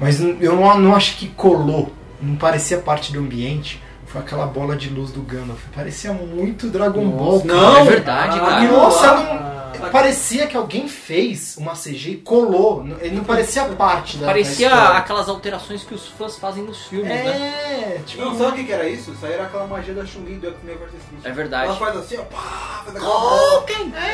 Mas 0.00 0.20
eu 0.20 0.56
não, 0.56 0.78
não 0.78 0.96
acho 0.96 1.16
que 1.16 1.28
colou 1.28 1.92
não 2.20 2.34
parecia 2.34 2.78
parte 2.78 3.12
do 3.12 3.20
ambiente, 3.20 3.80
foi 4.08 4.20
aquela 4.20 4.46
bola 4.46 4.74
de 4.76 4.88
luz 4.90 5.10
do 5.10 5.20
Gandalf. 5.22 5.60
Parecia 5.74 6.12
muito 6.12 6.68
Dragon 6.68 7.08
Ball. 7.08 7.40
cara. 7.42 7.52
Não, 7.60 7.76
é 7.78 7.84
verdade, 7.84 8.38
cara. 8.40 8.62
Nossa, 8.62 9.14
não- 9.14 9.58
Parecia 9.92 10.48
que 10.48 10.56
alguém 10.56 10.88
fez 10.88 11.56
uma 11.56 11.72
CG 11.74 12.10
e 12.10 12.16
colou. 12.16 12.84
Ele 13.00 13.14
não 13.14 13.22
parecia 13.22 13.64
parte 13.64 14.16
da 14.16 14.26
Parecia 14.26 14.68
da 14.70 14.96
aquelas 14.98 15.28
alterações 15.28 15.84
que 15.84 15.94
os 15.94 16.08
fãs 16.08 16.36
fazem 16.36 16.64
nos 16.64 16.86
filmes, 16.86 17.08
né? 17.08 17.94
É, 17.96 18.00
tipo. 18.04 18.24
Não, 18.24 18.36
sabe 18.36 18.60
o 18.60 18.66
que, 18.66 18.72
era 18.72 18.88
isso? 18.88 19.12
Isso 19.12 19.24
aí 19.24 19.34
era 19.34 19.44
aquela 19.44 19.68
magia 19.68 19.94
da 19.94 20.04
Chun-Li 20.04 20.34
do 20.34 20.48
X-Men 20.48 20.76
vs. 20.76 20.88
Street. 20.94 21.24
É 21.24 21.30
verdade. 21.30 21.66
Ela 21.66 21.76
faz 21.76 21.96
assim, 21.96 22.16
ó, 22.18 22.22
pá, 22.24 22.82
faz 22.86 22.96
aquela 22.96 23.08
bola. 23.20 23.47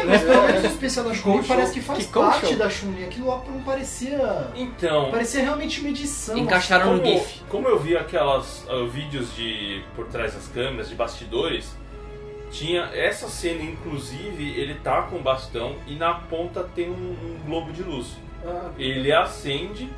É, 0.04 0.06
mas 0.06 0.22
pelo 0.22 0.42
menos 0.46 0.62
o 0.64 0.66
especial 0.66 1.04
da 1.06 1.14
Chun-Li 1.14 1.44
parece 1.46 1.72
que 1.74 1.80
faz 1.80 2.04
Ficou 2.06 2.24
parte 2.24 2.46
show. 2.46 2.56
da 2.56 2.70
Chun-Li. 2.70 3.04
Aquilo 3.04 3.26
lá 3.28 3.42
não 3.48 3.62
parecia. 3.62 4.48
Então, 4.54 5.10
Parecia 5.10 5.42
realmente 5.42 5.80
uma 5.80 5.88
edição. 5.88 6.36
Encaixaram 6.38 6.96
no 6.96 7.04
GIF. 7.04 7.40
como 7.48 7.68
eu 7.68 7.78
vi 7.78 7.96
aquelas 7.96 8.66
ah, 8.68 8.86
vídeos 8.90 9.34
de 9.34 9.82
por 9.96 10.06
trás 10.06 10.34
das 10.34 10.46
câmeras, 10.48 10.88
de 10.88 10.94
bastidores, 10.94 11.76
tinha 12.50 12.82
essa 12.94 13.28
cena, 13.28 13.62
inclusive, 13.62 14.54
ele 14.58 14.74
tá 14.76 15.02
com 15.02 15.16
o 15.16 15.20
bastão 15.22 15.74
e 15.88 15.94
na 15.96 16.14
ponta 16.14 16.62
tem 16.74 16.88
um, 16.88 16.92
um 16.94 17.38
globo 17.46 17.72
de 17.72 17.82
luz. 17.82 18.16
Ah, 18.46 18.70
Ele 18.78 19.10
acende 19.12 19.88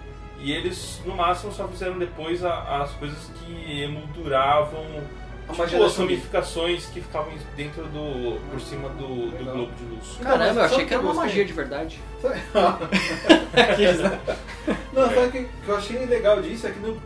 e 0.41 0.53
eles 0.53 1.01
no 1.05 1.15
máximo 1.17 1.53
só 1.53 1.67
fizeram 1.69 1.99
depois 1.99 2.45
a- 2.45 2.83
as 2.83 2.93
coisas 2.93 3.31
que 3.39 3.83
emolduravam 3.83 4.85
tipo, 5.55 5.79
da 5.79 5.87
as 5.87 5.97
ramificações 5.97 6.87
que 6.87 7.01
ficavam 7.01 7.33
dentro 7.57 7.85
do. 7.85 8.41
por 8.51 8.61
cima 8.61 8.89
do, 8.91 9.31
do 9.31 9.45
globo 9.45 9.73
de 9.75 9.85
luz. 9.85 10.19
Caramba, 10.23 10.45
eu 10.47 10.55
Sabe 10.55 10.67
achei 10.75 10.87
que 10.87 10.95
era 10.95 11.03
uma 11.03 11.13
gostei? 11.13 11.29
magia 11.29 11.45
de 11.45 11.53
verdade. 11.53 12.01
Não, 14.93 15.05
sabe 15.09 15.27
o 15.27 15.33
que, 15.33 15.45
que 15.65 15.69
eu 15.69 15.77
achei 15.77 16.07
legal 16.07 16.41
disso 16.43 16.67
é 16.67 16.71
que 16.71 16.79
no, 16.81 17.01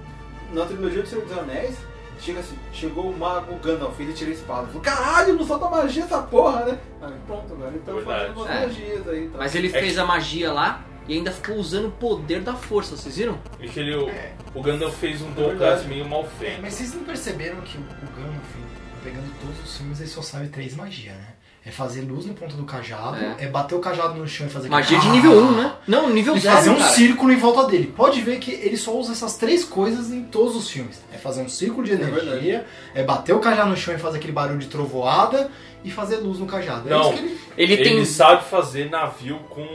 na 0.53 0.65
trilogia 0.65 1.03
do 1.03 1.09
Senhor 1.09 1.25
dos 1.25 1.37
Anéis, 1.39 1.77
chega 2.21 2.41
assim, 2.41 2.57
chegou 2.73 3.11
o 3.11 3.17
mago 3.19 3.55
Gandalf, 3.57 3.99
ele 4.01 4.13
tira 4.13 4.31
a 4.31 4.35
espada. 4.35 4.67
Falou, 4.69 4.83
caralho, 4.83 5.35
não 5.35 5.45
solta 5.45 5.69
magia 5.69 6.05
essa 6.05 6.23
porra, 6.23 6.65
né? 6.65 6.79
Aí 7.03 7.13
pronto, 7.27 7.53
agora 7.53 7.71
ele 7.71 7.79
tá 7.81 7.93
Verdade. 7.93 8.21
fazendo 8.21 8.37
umas 8.39 8.51
É. 8.51 8.67
magias 8.67 9.09
aí. 9.09 9.29
Tá. 9.29 9.39
Mas 9.39 9.55
ele 9.55 9.67
É 9.69 9.71
fez 9.71 9.99
a 9.99 10.05
magia 10.05 10.53
lá 10.53 10.85
e 11.11 11.15
ainda 11.17 11.33
ficou 11.33 11.57
usando 11.57 11.89
o 11.89 11.91
poder 11.91 12.41
da 12.41 12.55
força, 12.55 12.97
vocês 12.97 13.17
viram? 13.17 13.39
E 13.61 13.69
que 13.69 13.81
ele, 13.81 13.95
o, 13.97 14.09
o 14.55 14.63
Gandalf 14.63 14.95
fez 14.99 15.21
um 15.21 15.31
Dom 15.33 15.49
verdade. 15.49 15.89
meio 15.89 16.09
mal 16.09 16.23
É, 16.25 16.39
feito. 16.39 16.63
mas 16.63 16.75
vocês 16.75 16.95
não 16.95 17.03
perceberam 17.03 17.61
que 17.63 17.77
o 17.79 17.81
Gandalf, 17.81 18.55
pegando 19.03 19.29
todos 19.41 19.59
os 19.65 19.77
filmes, 19.77 19.99
ele 20.01 20.09
só 20.09 20.23
sabe 20.23 20.49
três 20.49 20.75
magias, 20.77 21.17
né? 21.17 21.27
É 21.63 21.71
fazer 21.71 22.01
luz 22.01 22.25
no 22.25 22.33
ponto 22.33 22.57
do 22.57 22.65
cajado, 22.65 23.17
É. 23.17 23.37
é, 23.41 23.47
bater 23.47 23.75
o 23.75 23.81
cajado 23.81 24.15
no 24.15 24.27
chão 24.27 24.47
e 24.47 24.51
fazer 24.51 24.71
Magia 24.71 24.99
de 24.99 25.07
aquele- 25.09 25.13
nível 25.29 25.39
1, 25.43 25.51
né? 25.57 25.73
Não, 25.87 26.09
nível 26.09 26.35
E 26.35 26.41
0, 26.41 26.55
fazer 26.57 26.71
um 26.71 26.77
cara. 26.77 26.89
círculo 26.93 27.31
em 27.33 27.37
volta 27.37 27.67
dele. 27.71 27.93
Pode 27.95 28.21
ver 28.23 28.39
que 28.39 28.51
ele 28.53 28.79
só 28.79 28.97
usa 28.97 29.13
essas 29.13 29.37
três 29.37 29.63
coisas 29.63 30.11
em 30.11 30.23
todos 30.25 30.57
os 30.57 30.71
filmes. 30.71 31.03
É 31.13 31.19
fazer 31.19 31.43
um 31.43 31.49
círculo 31.51 31.85
de 31.85 31.93
energia, 31.93 32.21
verdade. 32.23 32.65
é, 32.95 33.03
bater 33.03 33.35
o 33.35 33.41
cajado 33.41 33.69
no 33.69 33.77
chão 33.77 33.95
e 33.95 33.99
fazer 33.99 34.17
aquele 34.17 34.33
barulho 34.33 34.59
de 34.59 34.69
trovoada 34.69 35.51
e 35.85 35.91
fazer 35.91 36.17
luz 36.17 36.39
no 36.39 36.47
cajado. 36.47 36.89
É 36.89 36.93
Não. 36.93 37.01
isso 37.03 37.13
que 37.13 37.19
ele... 37.19 37.41
Ele 37.59 37.73
Ele, 37.75 37.85
tem... 37.85 38.05
sabe 38.07 38.45
fazer 38.49 38.89
navio 38.89 39.39
com. 39.51 39.67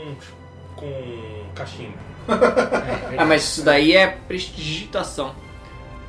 Com 0.76 1.44
cachimbo. 1.54 1.94
Ah, 3.18 3.24
mas 3.24 3.44
isso 3.44 3.62
daí 3.64 3.92
é 3.96 4.06
prestigitação. 4.28 5.34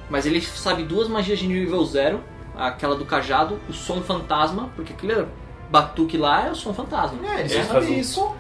Mas 0.10 0.26
ele 0.26 0.42
sabe 0.42 0.84
duas 0.84 1.08
magias 1.08 1.40
de 1.40 1.48
nível 1.48 1.84
0. 1.86 2.20
Aquela 2.56 2.96
do 2.96 3.06
cajado, 3.06 3.60
o 3.70 3.74
som 3.74 4.02
fantasma, 4.02 4.70
porque 4.76 4.94
aquele 4.94 5.28
batuque 5.70 6.18
lá 6.18 6.48
é 6.48 6.52
o 6.52 6.56
som 6.56 6.74
fantasma. 6.74 7.20
É, 7.24 7.42
ele 7.42 7.54
Ele 7.54 7.64
só 7.64 7.74
faz 7.74 7.84
sabe 7.86 7.96
um- 7.96 8.00
isso. 8.00 8.32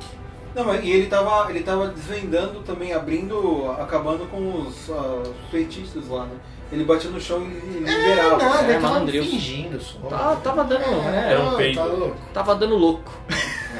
Não, 0.55 0.65
mas 0.65 0.83
e 0.83 0.89
ele 0.89 1.05
tava, 1.05 1.49
ele 1.51 1.61
tava 1.61 1.87
desvendando 1.89 2.61
também, 2.61 2.91
abrindo, 2.93 3.69
acabando 3.79 4.25
com 4.25 4.61
os 4.63 4.89
ah, 4.89 5.21
feitiços 5.51 6.07
lá, 6.09 6.25
né? 6.25 6.35
Ele 6.71 6.83
batia 6.83 7.09
no 7.09 7.19
chão 7.19 7.43
e 7.43 7.53
e 7.53 7.79
liberava. 7.79 8.37
Nada, 8.37 8.61
é, 8.61 8.63
ele 8.63 8.73
tava 8.73 8.93
malandril. 8.93 9.23
fingindo 9.23 9.79
só. 9.79 9.99
Tá- 9.99 10.35
tava 10.43 10.63
dando. 10.65 10.83
É, 10.83 11.31
Era 11.31 11.41
um 11.41 11.73
tá 11.75 11.85
louco. 11.85 12.17
Tava 12.33 12.55
dando 12.55 12.75
louco. 12.75 13.11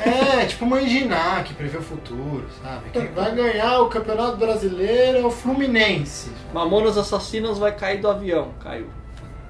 É, 0.06 0.46
tipo 0.46 0.64
uma 0.64 0.82
Enginar 0.82 1.44
que 1.44 1.54
prevê 1.54 1.78
o 1.78 1.82
futuro, 1.82 2.46
sabe? 2.64 2.90
Quem 2.92 3.08
vai 3.08 3.34
ganhar 3.36 3.82
o 3.82 3.90
Campeonato 3.90 4.38
Brasileiro 4.38 5.18
é 5.18 5.26
o 5.26 5.32
Fluminense. 5.32 6.32
Mamonas 6.54 6.98
Assassinas 6.98 7.58
vai 7.58 7.76
cair 7.76 8.00
do 8.00 8.08
avião. 8.08 8.52
Caiu. 8.64 8.88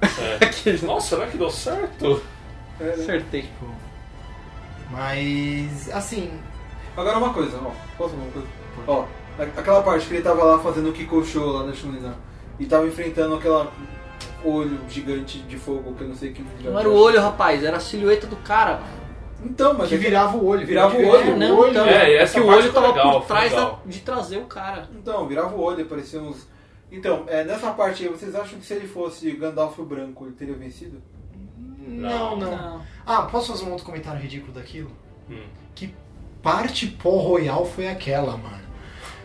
É. 0.02 0.72
Nossa, 0.84 1.16
será 1.16 1.26
que 1.26 1.36
deu 1.36 1.50
certo? 1.50 2.22
É, 2.80 2.84
né? 2.84 2.90
Acertei. 2.92 3.48
Mas, 4.90 5.90
assim, 5.92 6.30
Agora 6.96 7.18
uma 7.18 7.32
coisa, 7.32 7.56
ó. 7.58 7.70
Posso 7.96 8.14
falar 8.14 8.24
uma 8.24 8.32
coisa? 8.32 8.48
Ó, 8.88 9.04
aquela 9.56 9.82
parte 9.82 10.06
que 10.06 10.14
ele 10.14 10.22
tava 10.22 10.42
lá 10.42 10.58
fazendo 10.58 10.88
o 10.88 10.92
Kiko 10.92 11.24
Show 11.24 11.52
lá 11.52 11.64
na 11.64 11.72
Chun-Li, 11.72 12.00
né? 12.00 12.12
E 12.58 12.66
tava 12.66 12.86
enfrentando 12.86 13.34
aquela 13.36 13.70
olho 14.44 14.78
gigante 14.88 15.38
de 15.40 15.56
fogo 15.56 15.94
que 15.94 16.02
eu 16.02 16.08
não 16.08 16.14
sei 16.16 16.32
que. 16.32 16.44
Não 16.64 16.78
era 16.78 16.88
o 16.88 16.94
olho, 16.94 17.20
rapaz, 17.20 17.62
era 17.62 17.76
a 17.76 17.80
silhueta 17.80 18.26
do 18.26 18.36
cara. 18.36 18.80
Então, 19.44 19.72
mas 19.74 19.88
que 19.88 19.94
é 19.94 19.98
que- 19.98 20.04
virava 20.04 20.36
o 20.36 20.44
olho. 20.46 20.66
Virava 20.66 20.96
o 20.96 21.06
olho. 21.06 21.30
É, 21.30 21.36
não, 21.36 21.58
olho. 21.58 21.70
então, 21.70 21.86
É, 21.86 22.10
é, 22.12 22.16
essa 22.22 22.34
que 22.34 22.40
o 22.40 22.48
olho 22.48 22.72
tava 22.72 22.88
legal, 22.88 23.20
por 23.20 23.26
trás 23.28 23.52
da- 23.52 23.78
de 23.86 24.00
trazer 24.00 24.38
o 24.38 24.46
cara. 24.46 24.88
Então, 24.96 25.26
virava 25.28 25.54
o 25.54 25.60
olho, 25.60 25.86
parecia 25.86 26.20
uns. 26.20 26.48
Então, 26.90 27.24
é, 27.28 27.44
nessa 27.44 27.70
parte 27.70 28.02
aí, 28.02 28.08
vocês 28.08 28.34
acham 28.34 28.58
que 28.58 28.66
se 28.66 28.74
ele 28.74 28.88
fosse 28.88 29.30
Gandalf 29.32 29.78
branco, 29.80 30.24
ele 30.26 30.34
teria 30.34 30.54
vencido? 30.54 31.00
Não, 31.86 32.36
não. 32.36 32.50
Não. 32.56 32.82
Ah, 33.06 33.22
posso 33.22 33.52
fazer 33.52 33.64
um 33.64 33.70
outro 33.70 33.84
comentário 33.86 34.20
ridículo 34.20 34.52
daquilo? 34.52 34.90
Hum. 35.30 35.42
Que 35.74 35.94
parte 36.42 36.86
pó 36.86 37.10
royal 37.18 37.64
foi 37.64 37.88
aquela, 37.88 38.36
mano? 38.36 38.58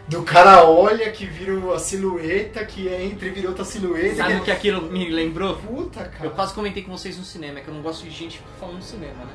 Do 0.08 0.22
cara 0.24 0.66
olha 0.66 1.10
que 1.12 1.26
vira 1.26 1.54
a 1.74 1.80
silhueta, 1.80 2.66
que 2.66 2.88
entra 2.90 3.28
e 3.28 3.32
vira 3.32 3.48
outra 3.48 3.64
silhueta. 3.64 4.16
Sabe 4.18 4.34
o 4.36 4.40
que... 4.40 4.46
que 4.46 4.52
aquilo 4.52 4.82
me 4.82 5.10
lembrou? 5.10 5.56
Puta, 5.56 6.04
cara. 6.06 6.26
Eu 6.26 6.32
quase 6.32 6.54
comentei 6.54 6.84
com 6.84 6.92
vocês 6.92 7.18
no 7.18 7.24
cinema, 7.24 7.60
é 7.60 7.62
que 7.62 7.70
eu 7.70 7.74
não 7.74 7.82
gosto 7.82 8.04
de 8.04 8.12
gente 8.12 8.42
falando 8.60 8.76
no 8.78 8.82
cinema, 8.82 9.24
né? 9.24 9.32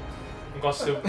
Negócio 0.54 0.84
seu. 0.84 1.00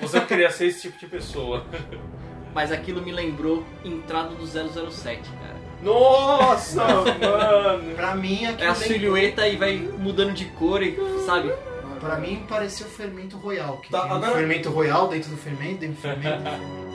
Você 0.00 0.18
não 0.18 0.26
queria 0.26 0.50
ser 0.50 0.66
esse 0.66 0.82
tipo 0.82 0.98
de 0.98 1.06
pessoa. 1.06 1.64
Mas 2.54 2.70
aquilo 2.72 3.02
me 3.02 3.12
lembrou 3.12 3.64
entrada 3.84 4.28
do 4.30 4.46
007, 4.46 5.22
cara. 5.30 5.54
Nossa, 5.82 6.82
mano. 6.86 7.94
Pra 7.96 8.14
mim, 8.14 8.44
É 8.44 8.48
aquilo 8.48 8.70
a 8.70 8.72
lem- 8.74 8.82
silhueta 8.88 9.48
e 9.48 9.56
vai 9.56 9.76
mudando 9.76 10.32
de 10.32 10.44
cor 10.46 10.82
e, 10.82 10.96
sabe? 11.26 11.52
Pra 12.00 12.16
mim 12.16 12.44
pareceu 12.48 12.86
fermento 12.86 13.36
royal. 13.38 13.78
Que 13.78 13.90
Tá, 13.90 14.02
tem 14.02 14.10
um 14.12 14.14
agora- 14.14 14.32
fermento 14.34 14.70
royal 14.70 15.08
dentro 15.08 15.30
do 15.30 15.36
fermento, 15.36 15.78
dentro 15.80 15.96
do 15.96 16.00
fermento. 16.00 16.42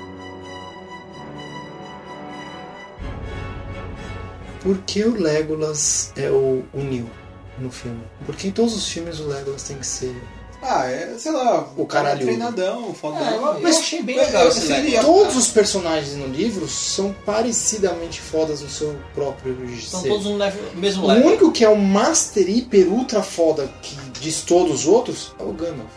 Por 4.61 4.77
que 4.79 5.03
o 5.03 5.13
Legolas 5.19 6.11
é 6.17 6.29
o, 6.29 6.63
o 6.73 6.79
Neil 6.79 7.09
no 7.57 7.71
filme? 7.71 8.01
Porque 8.25 8.47
em 8.47 8.51
todos 8.51 8.75
os 8.75 8.87
filmes 8.87 9.19
o 9.19 9.27
Legolas 9.27 9.63
tem 9.63 9.77
que 9.77 9.87
ser. 9.87 10.15
Ah, 10.61 10.85
é, 10.91 11.15
sei 11.17 11.31
lá, 11.31 11.69
O 11.77 11.85
caralho. 11.85 12.19
treinadão, 12.19 12.93
fodão. 12.93 13.25
É, 13.25 13.35
Eu- 13.37 13.61
mas 13.61 13.75
eu 13.75 13.79
achei 13.81 14.03
bem 14.03 14.17
eu- 14.17 14.23
legal 14.25 14.43
eu- 14.43 14.49
esse 14.49 14.67
seria- 14.67 14.99
Todos 15.01 15.37
os 15.37 15.47
personagens 15.47 16.17
no 16.17 16.27
livro 16.27 16.67
são 16.67 17.15
parecidamente 17.25 18.19
fodas 18.19 18.61
no 18.61 18.69
seu 18.69 18.93
próprio 19.15 19.55
São 19.81 20.01
ser. 20.01 20.09
todos 20.09 20.25
um 20.25 20.35
level, 20.35 20.61
mesmo 20.75 21.05
O 21.05 21.07
level. 21.07 21.27
único 21.27 21.51
que 21.53 21.63
é 21.63 21.69
o 21.69 21.77
Master 21.77 22.49
Hiper 22.49 22.91
Ultra 22.91 23.23
foda 23.23 23.69
que 23.81 23.95
diz 24.19 24.41
todos 24.41 24.81
os 24.81 24.85
outros 24.87 25.33
é 25.39 25.43
o 25.43 25.53
Gandalf. 25.53 25.91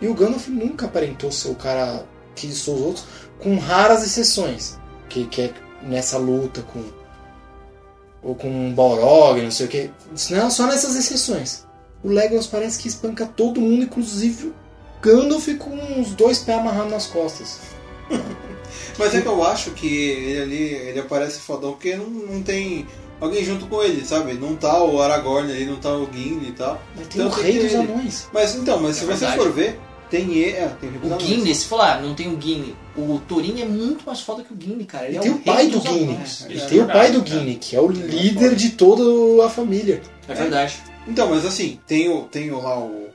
E 0.00 0.06
o 0.06 0.14
Gandalf 0.14 0.46
nunca 0.46 0.86
aparentou 0.86 1.32
ser 1.32 1.48
o 1.48 1.56
cara 1.56 2.06
que 2.36 2.46
diz 2.46 2.64
todos 2.64 2.80
os 2.80 2.86
outros, 2.86 3.04
com 3.40 3.58
raras 3.58 4.04
exceções. 4.04 4.78
Que, 5.08 5.24
que 5.26 5.42
é 5.42 5.52
nessa 5.82 6.18
luta 6.18 6.62
com. 6.62 6.84
Ou 8.22 8.34
com 8.34 8.48
um 8.48 8.74
Balrog, 8.74 9.40
não 9.42 9.50
sei 9.50 9.66
o 9.66 9.68
que. 9.68 9.90
Não, 10.30 10.50
só 10.50 10.66
nessas 10.66 10.96
exceções. 10.96 11.64
O 12.02 12.08
Legolas 12.08 12.46
parece 12.46 12.78
que 12.78 12.88
espanca 12.88 13.26
todo 13.26 13.60
mundo, 13.60 13.82
inclusive 13.84 14.46
o 14.48 14.54
Gandalf 15.00 15.46
com 15.58 15.70
uns 15.70 16.12
dois 16.12 16.38
pés 16.38 16.58
amarrados 16.58 16.92
nas 16.92 17.06
costas. 17.06 17.58
Mas 18.98 19.14
é 19.14 19.20
que 19.20 19.28
eu 19.28 19.42
acho 19.44 19.70
que 19.72 19.86
ele 19.86 20.40
ali, 20.42 20.62
ele 20.74 21.00
aparece 21.00 21.38
fodão 21.40 21.72
porque 21.72 21.94
não, 21.96 22.06
não 22.06 22.42
tem 22.42 22.86
alguém 23.20 23.44
junto 23.44 23.66
com 23.66 23.82
ele, 23.82 24.04
sabe? 24.04 24.34
Não 24.34 24.56
tá 24.56 24.82
o 24.82 25.00
Aragorn 25.00 25.50
ali, 25.50 25.64
não 25.64 25.76
tá 25.76 25.92
o 25.96 26.08
Gimli 26.12 26.48
e 26.48 26.52
tal. 26.52 26.80
Mas 26.96 27.06
tem 27.08 27.20
Então 27.22 27.32
o 27.32 27.42
tem 27.42 27.52
Rei 27.52 27.62
dos 27.62 27.72
ele. 27.72 27.92
Anões. 27.92 28.28
Mas 28.32 28.54
então, 28.56 28.80
mas 28.80 28.96
se 28.96 29.04
É 29.04 29.06
você 29.06 29.26
verdade. 29.26 29.36
for 29.36 29.52
ver, 29.52 29.80
tem 30.10 30.32
ele, 30.34 30.56
é, 30.56 30.68
tem 30.80 30.90
o. 30.90 31.20
Gimli, 31.20 31.54
se 31.54 31.66
falar, 31.66 32.00
não 32.02 32.14
tem 32.14 32.28
o 32.28 32.40
Gimli. 32.40 32.74
O 32.96 33.18
Thorin 33.28 33.60
é 33.60 33.64
muito 33.64 34.04
mais 34.06 34.20
foda 34.20 34.42
que 34.42 34.52
o 34.52 34.56
Gimli, 34.58 34.84
cara. 34.84 35.06
Ele 35.06 35.14
E 35.14 35.18
é 35.18 35.20
tem 35.20 35.30
o 35.30 35.34
o 35.36 35.38
pai 35.40 35.66
do 35.66 35.78
dos 35.78 35.82
Gimli. 35.90 36.14
anões. 36.14 36.46
E 36.48 36.58
É 36.58 36.64
tem 36.66 36.80
o 36.82 36.86
pai 36.86 37.10
do 37.12 37.20
verdade, 37.20 37.30
Gimli, 37.30 37.54
que 37.56 37.76
é 37.76 37.80
o 37.80 37.88
líder 37.88 38.54
de 38.54 38.70
toda 38.70 39.46
a 39.46 39.50
família. 39.50 40.00
É 40.28 40.34
verdade. 40.34 40.74
Então, 41.06 41.28
mas 41.30 41.44
assim, 41.46 41.78
tem 41.86 42.08
o, 42.10 42.22
tem 42.24 42.50
o 42.50 42.60
lá 42.60 42.78
o. 42.78 43.08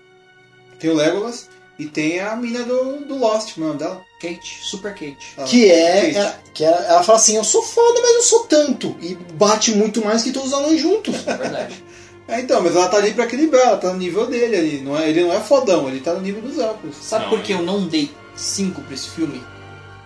Tem 0.79 0.89
o 0.89 0.95
Legolas 0.95 1.49
e 1.79 1.85
tem 1.85 2.19
a 2.19 2.35
mina 2.35 2.63
do, 2.63 3.05
do 3.05 3.17
Lost, 3.17 3.53
como 3.53 3.65
é 3.65 3.69
o 3.69 3.73
nome 3.73 3.79
dela? 3.79 4.01
Kate, 4.21 4.59
Super 4.63 4.91
Kate. 4.93 5.17
Ah, 5.37 5.43
Que 5.43 5.69
é. 5.71 6.01
Kate. 6.13 6.17
é- 6.17 6.35
que 6.53 6.63
ela, 6.63 6.77
ela 6.85 7.03
fala 7.03 7.17
assim: 7.17 7.35
Eu 7.35 7.43
sou 7.43 7.61
foda, 7.63 7.99
mas 8.01 8.13
não 8.15 8.21
sou 8.23 8.39
tanto. 8.45 8.95
E 9.01 9.15
bate 9.33 9.71
muito 9.71 10.03
mais 10.03 10.23
que 10.23 10.31
todos 10.31 10.53
os 10.53 10.57
anões 10.59 10.79
juntos. 10.81 11.15
É 11.27 11.35
verdade. 11.35 11.83
É, 12.27 12.39
então, 12.39 12.61
mas 12.63 12.75
ela 12.75 12.87
tá 12.87 12.97
ali 12.97 13.13
pra 13.13 13.25
equilibrar, 13.25 13.67
ela 13.67 13.77
tá 13.77 13.91
no 13.91 13.97
nível 13.97 14.27
dele 14.27 14.55
ali. 14.55 14.81
Não 14.81 14.97
é, 14.97 15.09
ele 15.09 15.23
não 15.23 15.33
é 15.33 15.39
fodão, 15.41 15.87
ele 15.89 15.99
tá 15.99 16.13
no 16.13 16.21
nível 16.21 16.41
dos 16.41 16.57
elfos. 16.57 16.95
Sabe 17.01 17.25
Não, 17.25 17.29
por 17.31 17.41
que 17.41 17.51
é. 17.51 17.55
eu 17.57 17.61
não 17.63 17.85
dei 17.87 18.11
5 18.35 18.81
pra 18.81 18.93
esse 18.93 19.09
filme? 19.09 19.41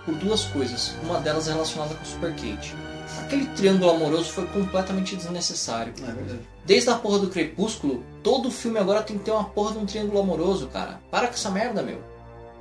por 0.06 0.16
duas 0.16 0.46
coisas. 0.46 0.94
Uma 1.04 1.20
delas 1.20 1.50
é 1.50 1.52
relacionada 1.52 1.94
com 1.94 2.02
o 2.02 2.08
Super 2.08 2.32
Kate. 2.32 2.74
Aquele 3.20 3.46
triângulo 3.48 3.92
amoroso 3.92 4.32
foi 4.32 4.46
completamente 4.48 5.18
desnecessário. 5.18 5.94
É 6.02 6.06
verdade. 6.14 6.40
Desde 6.66 6.90
a 6.90 6.96
porra 6.96 7.20
do 7.20 7.28
Crepúsculo, 7.28 8.02
todo 8.24 8.50
filme 8.50 8.80
agora 8.80 9.02
tem 9.04 9.18
que 9.18 9.26
ter 9.26 9.32
uma 9.32 9.44
porra 9.44 9.74
de 9.74 9.80
um 9.80 9.86
triângulo 9.86 10.22
amoroso, 10.22 10.68
cara. 10.68 11.02
Para 11.12 11.28
com 11.28 11.34
essa 11.34 11.50
merda, 11.52 11.84
meu. 11.84 12.00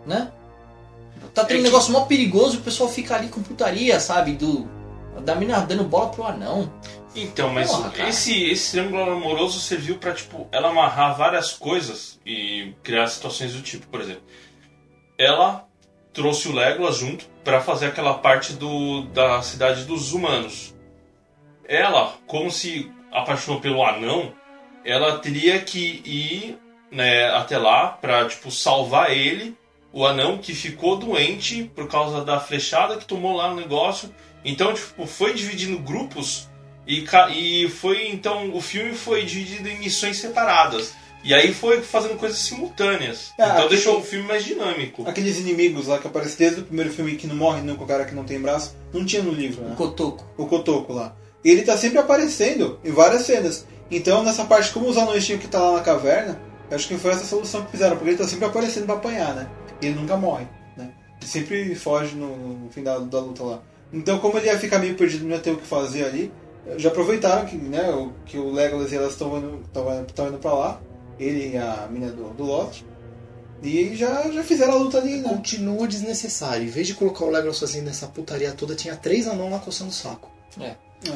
Né? 0.04 0.32
Tá 1.32 1.44
tendo 1.44 1.58
É 1.58 1.60
um 1.60 1.62
que- 1.62 1.68
negócio 1.68 1.92
mó 1.92 2.00
perigoso 2.06 2.56
e 2.56 2.58
o 2.58 2.62
pessoal 2.62 2.88
fica 2.88 3.14
ali 3.14 3.28
com 3.28 3.40
putaria, 3.40 4.00
sabe? 4.00 4.32
Do. 4.32 4.68
Da 5.24 5.36
mina 5.36 5.60
dando 5.60 5.84
bola 5.84 6.08
pro 6.08 6.24
anão. 6.24 6.68
Então, 7.16 7.48
mas 7.48 7.70
Porra, 7.70 8.08
esse, 8.08 8.44
esse 8.44 8.72
triângulo 8.72 9.10
amoroso 9.10 9.58
serviu 9.58 9.96
pra, 9.96 10.12
tipo, 10.12 10.46
ela 10.52 10.68
amarrar 10.68 11.16
várias 11.16 11.54
coisas 11.54 12.20
e 12.26 12.74
criar 12.82 13.06
situações 13.06 13.54
do 13.54 13.62
tipo, 13.62 13.86
por 13.86 14.02
exemplo. 14.02 14.22
Ela 15.18 15.66
trouxe 16.12 16.48
o 16.48 16.52
Legolas 16.52 16.96
junto 16.96 17.24
pra 17.42 17.62
fazer 17.62 17.86
aquela 17.86 18.14
parte 18.14 18.52
do, 18.52 19.02
da 19.06 19.40
cidade 19.40 19.84
dos 19.84 20.12
humanos. 20.12 20.74
Ela, 21.66 22.14
como 22.26 22.50
se 22.50 22.92
apaixonou 23.10 23.60
pelo 23.60 23.82
anão, 23.82 24.34
ela 24.84 25.18
teria 25.18 25.58
que 25.60 26.02
ir 26.04 26.58
né, 26.90 27.30
até 27.30 27.56
lá 27.56 27.88
pra, 27.88 28.26
tipo, 28.28 28.50
salvar 28.50 29.10
ele, 29.10 29.56
o 29.90 30.04
anão 30.04 30.36
que 30.36 30.54
ficou 30.54 30.96
doente 30.96 31.64
por 31.74 31.88
causa 31.88 32.22
da 32.22 32.38
flechada 32.38 32.98
que 32.98 33.06
tomou 33.06 33.34
lá 33.34 33.48
no 33.48 33.56
negócio. 33.56 34.14
Então, 34.44 34.74
tipo, 34.74 35.06
foi 35.06 35.32
dividindo 35.32 35.78
grupos 35.78 36.48
e, 36.86 37.04
e 37.34 37.68
foi 37.68 38.08
então 38.08 38.54
o 38.54 38.60
filme 38.60 38.94
foi 38.94 39.24
dividido 39.24 39.68
em 39.68 39.78
missões 39.78 40.18
separadas. 40.18 40.94
E 41.24 41.34
aí 41.34 41.52
foi 41.52 41.82
fazendo 41.82 42.16
coisas 42.16 42.38
simultâneas. 42.38 43.32
Ah, 43.36 43.54
então 43.54 43.68
deixou 43.68 43.98
o 43.98 44.02
filme 44.02 44.28
mais 44.28 44.44
dinâmico. 44.44 45.02
Aqueles 45.08 45.40
inimigos 45.40 45.88
lá 45.88 45.98
que 45.98 46.06
aparecem 46.06 46.36
desde 46.38 46.60
o 46.60 46.64
primeiro 46.64 46.92
filme 46.92 47.16
que 47.16 47.26
não 47.26 47.34
morre 47.34 47.62
nunca, 47.62 47.82
o 47.82 47.86
cara 47.86 48.04
que 48.04 48.14
não 48.14 48.22
tem 48.22 48.40
braço, 48.40 48.76
não 48.92 49.04
tinha 49.04 49.22
no 49.22 49.32
livro, 49.32 49.64
O 49.64 49.68
né? 49.70 49.74
Cotoco. 49.76 50.24
O 50.36 50.46
Kotoko 50.46 50.92
lá. 50.92 51.16
E 51.44 51.50
ele 51.50 51.62
tá 51.62 51.76
sempre 51.76 51.98
aparecendo 51.98 52.78
em 52.84 52.92
várias 52.92 53.22
cenas. 53.22 53.66
Então 53.90 54.22
nessa 54.22 54.44
parte, 54.44 54.70
como 54.70 54.88
os 54.88 54.96
anões 54.96 55.26
tinham 55.26 55.40
que 55.40 55.46
estar 55.46 55.58
lá 55.58 55.72
na 55.72 55.80
caverna, 55.80 56.40
eu 56.70 56.76
acho 56.76 56.86
que 56.86 56.96
foi 56.96 57.10
essa 57.10 57.24
solução 57.24 57.64
que 57.64 57.72
fizeram, 57.72 57.96
porque 57.96 58.10
ele 58.10 58.18
tá 58.18 58.28
sempre 58.28 58.44
aparecendo 58.44 58.86
pra 58.86 58.94
apanhar, 58.94 59.34
né? 59.34 59.48
E 59.82 59.86
ele 59.86 59.96
nunca 59.96 60.16
morre, 60.16 60.46
né? 60.76 60.90
Ele 61.20 61.28
sempre 61.28 61.74
foge 61.74 62.14
no, 62.14 62.36
no 62.36 62.70
fim 62.70 62.84
da, 62.84 62.98
da 62.98 63.18
luta 63.18 63.42
lá. 63.42 63.62
Então 63.92 64.20
como 64.20 64.38
ele 64.38 64.46
ia 64.46 64.58
ficar 64.60 64.78
meio 64.78 64.94
perdido, 64.94 65.24
não 65.24 65.32
ia 65.32 65.40
ter 65.40 65.50
o 65.50 65.56
que 65.56 65.66
fazer 65.66 66.04
ali, 66.04 66.32
já 66.76 66.88
aproveitaram 66.88 67.46
que, 67.46 67.56
né, 67.56 67.90
o, 67.90 68.12
que 68.24 68.38
o 68.38 68.52
Legolas 68.52 68.92
e 68.92 68.96
elas 68.96 69.12
estão 69.12 69.36
indo, 69.38 69.62
tão 69.72 69.94
indo, 69.94 70.12
tão 70.12 70.28
indo 70.28 70.38
pra 70.38 70.52
lá, 70.52 70.80
ele 71.18 71.54
e 71.54 71.56
a 71.56 71.88
mina 71.90 72.10
do, 72.10 72.30
do 72.30 72.44
Lost, 72.44 72.82
e 73.62 73.96
já, 73.96 74.30
já 74.30 74.42
fizeram 74.42 74.74
a 74.74 74.76
luta 74.76 74.98
ali, 74.98 75.16
né? 75.16 75.28
Continua 75.28 75.88
desnecessário. 75.88 76.64
Em 76.64 76.70
vez 76.70 76.86
de 76.86 76.94
colocar 76.94 77.24
o 77.24 77.30
Legolas 77.30 77.56
sozinho 77.56 77.84
nessa 77.84 78.06
putaria 78.06 78.52
toda, 78.52 78.74
tinha 78.74 78.94
três 78.94 79.26
anão 79.26 79.50
lá 79.50 79.58
coçando 79.58 79.90
o 79.90 79.94
saco. 79.94 80.30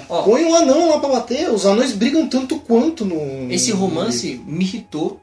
Ó, 0.09 0.23
Põe 0.23 0.45
um 0.45 0.55
anão 0.55 0.89
lá 0.89 0.99
pra 0.99 1.09
bater. 1.09 1.51
Os 1.51 1.67
anões 1.67 1.93
brigam 1.93 2.29
tanto 2.29 2.59
quanto 2.61 3.05
no. 3.05 3.51
esse 3.53 3.73
romance 3.73 4.43
me 4.47 4.65
irritou. 4.65 5.21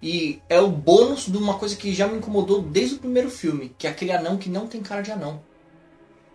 E 0.00 0.40
é 0.48 0.60
o 0.60 0.68
bônus 0.68 1.26
de 1.26 1.36
uma 1.36 1.58
coisa 1.58 1.74
que 1.74 1.92
já 1.92 2.06
me 2.06 2.18
incomodou 2.18 2.62
desde 2.62 2.94
o 2.94 2.98
primeiro 2.98 3.28
filme, 3.30 3.74
que 3.76 3.84
é 3.84 3.90
aquele 3.90 4.12
anão 4.12 4.36
que 4.36 4.48
não 4.48 4.68
tem 4.68 4.80
cara 4.80 5.02
de 5.02 5.10
anão. 5.10 5.40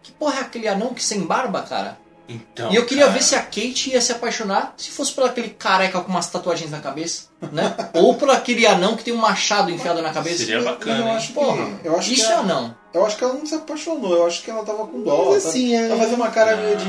Que 0.01 0.11
porra 0.11 0.39
é 0.39 0.41
aquele 0.41 0.67
anão 0.67 0.93
que 0.93 1.01
sem 1.01 1.21
barba, 1.21 1.61
cara? 1.61 1.97
Então, 2.33 2.71
e 2.71 2.75
eu 2.75 2.85
queria 2.85 3.05
cara, 3.05 3.17
ver 3.17 3.23
se 3.23 3.35
a 3.35 3.41
Kate 3.41 3.91
ia 3.91 4.01
se 4.01 4.11
apaixonar 4.11 4.73
se 4.77 4.89
fosse 4.89 5.11
por 5.11 5.23
aquele 5.25 5.49
careca 5.49 5.99
com 6.01 6.09
umas 6.11 6.27
tatuagens 6.27 6.71
na 6.71 6.79
cabeça, 6.79 7.23
né? 7.51 7.75
Ou 7.93 8.15
por 8.15 8.29
aquele 8.29 8.65
anão 8.65 8.95
que 8.95 9.03
tem 9.03 9.13
um 9.13 9.17
machado 9.17 9.69
enfiado 9.71 10.01
na 10.01 10.11
cabeça. 10.11 10.37
Seria 10.45 10.61
bacana. 10.61 10.99
eu 10.99 11.07
hein? 11.07 11.15
acho 11.15 11.27
que, 11.27 11.33
Porra, 11.33 11.67
eu 11.83 11.97
acho 11.97 12.13
isso 12.13 12.25
que 12.25 12.31
é 12.31 12.35
anão. 12.35 12.75
Eu 12.93 13.03
acho 13.07 13.17
que 13.17 13.23
ela 13.23 13.33
não 13.33 13.43
se 13.45 13.55
apaixonou, 13.55 14.13
eu 14.13 14.27
acho 14.27 14.43
que 14.43 14.51
ela 14.51 14.63
tava 14.63 14.85
com 14.85 15.01
dó. 15.01 15.31
Mas 15.31 15.41
tá? 15.43 15.49
assim, 15.49 15.75
é- 15.75 15.85
Ela 15.87 15.97
fazia 15.97 16.15
uma 16.15 16.29
cara 16.29 16.55
meio 16.57 16.77
de. 16.77 16.85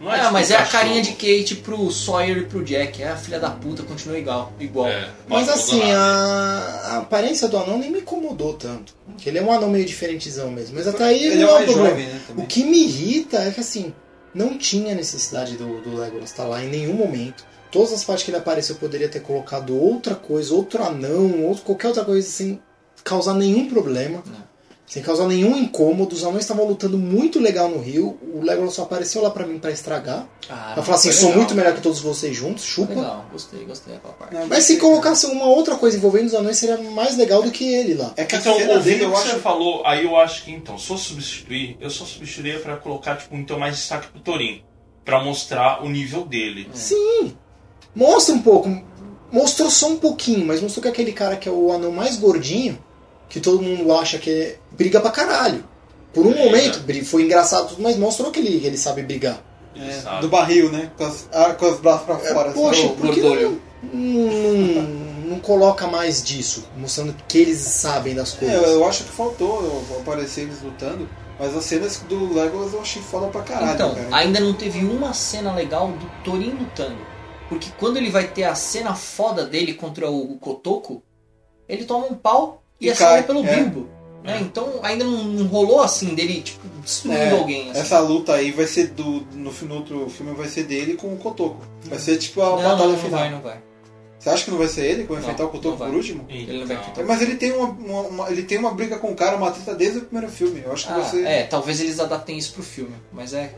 Não 0.00 0.12
É, 0.12 0.18
tipo 0.18 0.32
mas 0.32 0.50
é 0.50 0.56
a 0.56 0.66
carinha 0.66 1.00
de 1.00 1.12
Kate 1.12 1.54
pro 1.62 1.90
Sawyer 1.92 2.38
e 2.38 2.44
pro 2.46 2.64
Jack. 2.64 3.00
É 3.00 3.10
a 3.10 3.16
filha 3.16 3.38
da 3.38 3.50
puta, 3.50 3.84
continua 3.84 4.18
igual. 4.18 4.52
igual. 4.58 4.88
É, 4.88 5.08
Mas 5.28 5.46
não 5.46 5.54
assim, 5.54 5.80
a... 5.92 6.80
a 6.94 6.96
aparência 6.98 7.46
do 7.46 7.56
anão 7.56 7.78
nem 7.78 7.88
me 7.90 8.00
incomodou 8.00 8.54
tanto. 8.54 8.92
Porque 9.06 9.28
ele 9.28 9.38
é 9.38 9.42
um 9.42 9.52
anão 9.52 9.70
meio 9.70 9.84
diferentezão 9.84 10.50
mesmo. 10.50 10.74
Mas 10.76 10.88
até 10.88 11.04
aí 11.04 11.24
Ele 11.24 11.36
não 11.44 11.48
é 11.48 11.50
é 11.50 11.54
um 11.54 11.54
mais 11.54 11.64
problema. 11.66 11.88
jovem, 11.90 12.06
né? 12.06 12.20
Também. 12.26 12.44
O 12.44 12.48
que 12.48 12.64
me 12.64 12.78
irrita 12.84 13.36
é 13.38 13.50
que 13.52 13.60
assim, 13.60 13.94
não 14.34 14.58
tinha 14.58 14.94
necessidade 14.94 15.56
do, 15.56 15.80
do 15.80 15.96
Legolas 15.96 16.30
estar 16.30 16.44
lá 16.44 16.62
em 16.62 16.68
nenhum 16.68 16.94
momento. 16.94 17.46
Todas 17.70 17.92
as 17.92 18.04
partes 18.04 18.24
que 18.24 18.30
ele 18.30 18.38
apareceu 18.38 18.76
eu 18.76 18.80
poderia 18.80 19.08
ter 19.08 19.20
colocado 19.20 19.76
outra 19.76 20.14
coisa, 20.14 20.54
outro 20.54 20.82
anão, 20.82 21.44
outro, 21.44 21.64
qualquer 21.64 21.88
outra 21.88 22.04
coisa 22.04 22.26
sem 22.28 22.60
causar 23.02 23.34
nenhum 23.34 23.68
problema. 23.68 24.22
Não. 24.26 24.53
Sem 24.94 25.02
causar 25.02 25.26
nenhum 25.26 25.56
incômodo. 25.58 26.14
Os 26.14 26.22
anões 26.22 26.44
estavam 26.44 26.64
lutando 26.68 26.96
muito 26.96 27.40
legal 27.40 27.68
no 27.68 27.80
rio. 27.80 28.16
O 28.32 28.40
Legolas 28.40 28.74
só 28.74 28.82
apareceu 28.82 29.20
lá 29.22 29.28
pra 29.28 29.44
mim 29.44 29.58
pra 29.58 29.72
estragar. 29.72 30.24
Ah, 30.48 30.70
Pra 30.74 30.84
falar 30.84 30.98
assim, 30.98 31.08
foi 31.08 31.16
sou 31.18 31.28
legal. 31.30 31.38
muito 31.42 31.54
melhor 31.56 31.74
que 31.74 31.80
todos 31.80 31.98
vocês 31.98 32.36
juntos, 32.36 32.62
chupa. 32.64 32.94
Legal, 32.94 33.26
gostei, 33.32 33.64
gostei 33.64 33.94
daquela 33.94 34.14
parte. 34.14 34.34
Não, 34.34 34.46
Mas 34.46 34.62
se 34.62 34.76
colocasse 34.76 35.26
uma 35.26 35.46
outra 35.46 35.74
coisa 35.74 35.96
envolvendo 35.96 36.26
os 36.28 36.34
anões, 36.34 36.58
seria 36.58 36.78
mais 36.78 37.16
legal 37.16 37.42
do 37.42 37.50
que 37.50 37.64
ele 37.74 37.94
lá. 37.94 38.12
É 38.16 38.24
que 38.24 38.36
Então, 38.36 38.52
ouvindo 38.52 38.80
dele 38.84 39.02
o 39.02 39.06
eu 39.06 39.10
que 39.10 39.16
acho. 39.16 39.28
você 39.30 39.38
falou, 39.40 39.82
aí 39.84 40.04
eu 40.04 40.16
acho 40.16 40.44
que, 40.44 40.52
então, 40.52 40.78
se 40.78 40.88
eu 40.88 40.96
substituir, 40.96 41.76
eu 41.80 41.90
só 41.90 42.04
substituiria 42.04 42.60
pra 42.60 42.76
colocar, 42.76 43.16
tipo, 43.16 43.34
então 43.34 43.58
mais 43.58 43.74
destaque 43.74 44.06
pro 44.12 44.20
Torin. 44.20 44.62
Pra 45.04 45.24
mostrar 45.24 45.84
o 45.84 45.88
nível 45.88 46.24
dele. 46.24 46.68
Sim. 46.72 47.34
Mostra 47.96 48.32
um 48.32 48.42
pouco. 48.42 48.70
Mostrou 49.32 49.68
só 49.68 49.88
um 49.88 49.96
pouquinho, 49.96 50.46
mas 50.46 50.60
mostrou 50.60 50.82
que 50.82 50.88
aquele 50.88 51.12
cara 51.12 51.36
que 51.36 51.48
é 51.48 51.52
o 51.52 51.72
anão 51.72 51.90
mais 51.90 52.16
gordinho, 52.16 52.78
que 53.28 53.40
todo 53.40 53.62
mundo 53.62 53.92
acha 53.92 54.18
que 54.18 54.30
é, 54.30 54.58
briga 54.72 55.00
pra 55.00 55.10
caralho. 55.10 55.64
Por 56.12 56.24
um 56.26 56.30
Briga. 56.30 56.44
momento, 56.44 56.80
bri- 56.80 57.04
foi 57.04 57.22
engraçado 57.24 57.68
tudo, 57.70 57.82
mas 57.82 57.96
mostrou 57.96 58.30
que 58.30 58.38
ele, 58.38 58.60
que 58.60 58.66
ele 58.66 58.78
sabe 58.78 59.02
brigar. 59.02 59.42
É, 59.76 59.90
Sabe? 60.00 60.20
do 60.20 60.28
barril, 60.28 60.70
né? 60.70 60.92
Com, 60.96 61.04
as, 61.04 61.28
ah, 61.32 61.52
com 61.54 61.66
os 61.68 61.80
braços 61.80 62.06
pra 62.06 62.16
fora. 62.16 62.50
assim. 62.50 62.60
Poxa, 62.60 62.86
o 62.86 62.90
por 62.94 63.12
que 63.12 63.20
não, 63.20 63.58
não, 63.92 64.82
não 65.30 65.40
coloca 65.40 65.86
mais 65.86 66.22
disso? 66.22 66.64
Mostrando 66.76 67.14
que 67.26 67.38
eles 67.38 67.58
sabem 67.58 68.14
das 68.14 68.34
É, 68.34 68.38
coisas. 68.38 68.70
eu 68.70 68.84
acho 68.86 69.04
que 69.04 69.10
faltou 69.10 69.82
aparecer 70.00 70.42
eles 70.42 70.62
lutando, 70.62 71.08
mas 71.38 71.56
as 71.56 71.64
cenas 71.64 71.98
do 72.08 72.32
Legolas 72.32 72.72
eu 72.72 72.80
achei 72.80 73.02
foda 73.02 73.26
pra 73.28 73.42
caralho. 73.42 73.72
Então, 73.74 73.94
cara. 73.94 74.08
ainda 74.12 74.38
não 74.40 74.54
teve 74.54 74.84
uma 74.84 75.12
cena 75.12 75.52
legal 75.52 75.88
do 75.88 76.06
Torin 76.22 76.50
lutando. 76.50 76.98
Porque 77.48 77.68
quando 77.78 77.96
ele 77.96 78.10
vai 78.10 78.28
ter 78.28 78.44
a 78.44 78.54
cena 78.54 78.94
foda 78.94 79.44
dele 79.44 79.74
contra 79.74 80.08
o, 80.10 80.32
o 80.34 80.38
Kotoko, 80.38 81.02
ele 81.68 81.84
toma 81.84 82.06
um 82.06 82.14
pau 82.14 82.62
e, 82.80 82.86
E 82.86 82.90
é 82.90 82.94
cai, 82.94 83.22
pelo 83.22 83.44
é. 83.46 83.54
Bilbo. 83.56 83.88
né? 84.22 84.38
Então 84.40 84.80
ainda 84.82 85.04
não, 85.04 85.24
não 85.24 85.46
rolou 85.46 85.80
assim 85.82 86.14
dele, 86.14 86.40
tipo, 86.42 86.66
destruindo 86.82 87.18
É, 87.20 87.30
alguém. 87.30 87.70
Assim. 87.70 87.80
Essa 87.80 87.98
luta 88.00 88.32
aí 88.34 88.50
vai 88.50 88.66
ser 88.66 88.88
do. 88.88 89.26
No, 89.32 89.50
no 89.52 89.74
outro 89.74 90.08
filme 90.10 90.34
vai 90.34 90.48
ser 90.48 90.64
dele 90.64 90.94
com 90.94 91.12
o 91.12 91.16
Kotoko. 91.16 91.64
Vai 91.84 91.98
ser 91.98 92.16
tipo 92.18 92.40
a 92.42 92.50
Não, 92.50 92.56
batalha 92.56 92.76
não, 92.78 92.88
não 92.92 92.98
final. 92.98 93.20
vai, 93.20 93.30
não 93.30 93.40
vai. 93.40 93.58
Você 94.18 94.30
acha 94.30 94.44
que 94.46 94.50
não 94.52 94.56
vai 94.58 94.68
ser 94.68 94.86
ele 94.86 95.02
que 95.02 95.08
vai 95.08 95.16
Não, 95.18 95.22
enfrentar 95.24 95.42
o 95.42 95.46
não 95.46 95.52
Kotoko 95.52 95.76
por 95.76 95.88
último? 95.94 96.24
Ele 96.30 96.60
não 96.60 96.66
vai 96.66 96.76
É, 96.96 97.02
Mas 97.02 97.20
ele 97.20 97.34
tem 97.36 97.52
uma, 97.52 97.66
uma- 97.68 98.00
uma- 98.08 98.30
ele 98.30 98.42
tem 98.42 98.56
uma 98.56 98.72
briga 98.72 98.98
com 98.98 99.12
o 99.12 99.14
cara, 99.14 99.36
uma 99.36 99.50
treta 99.50 99.74
desde 99.74 99.98
o 99.98 100.02
primeiro 100.06 100.32
filme. 100.32 100.62
Eu 100.64 100.72
acho 100.72 100.86
que 100.86 100.92
Ah, 100.92 100.96
vai 100.98 101.10
ser. 101.10 101.26
é, 101.26 101.42
talvez 101.44 101.78
eles 101.80 102.00
adaptem 102.00 102.38
isso 102.38 102.54
pro 102.54 102.62
filme, 102.62 102.94
mas 103.12 103.34
é. 103.34 103.54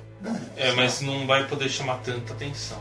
É, 0.57 0.73
mas 0.73 1.01
não 1.03 1.25
vai 1.25 1.47
poder 1.47 1.69
chamar 1.69 1.99
tanta 1.99 2.33
atenção. 2.33 2.79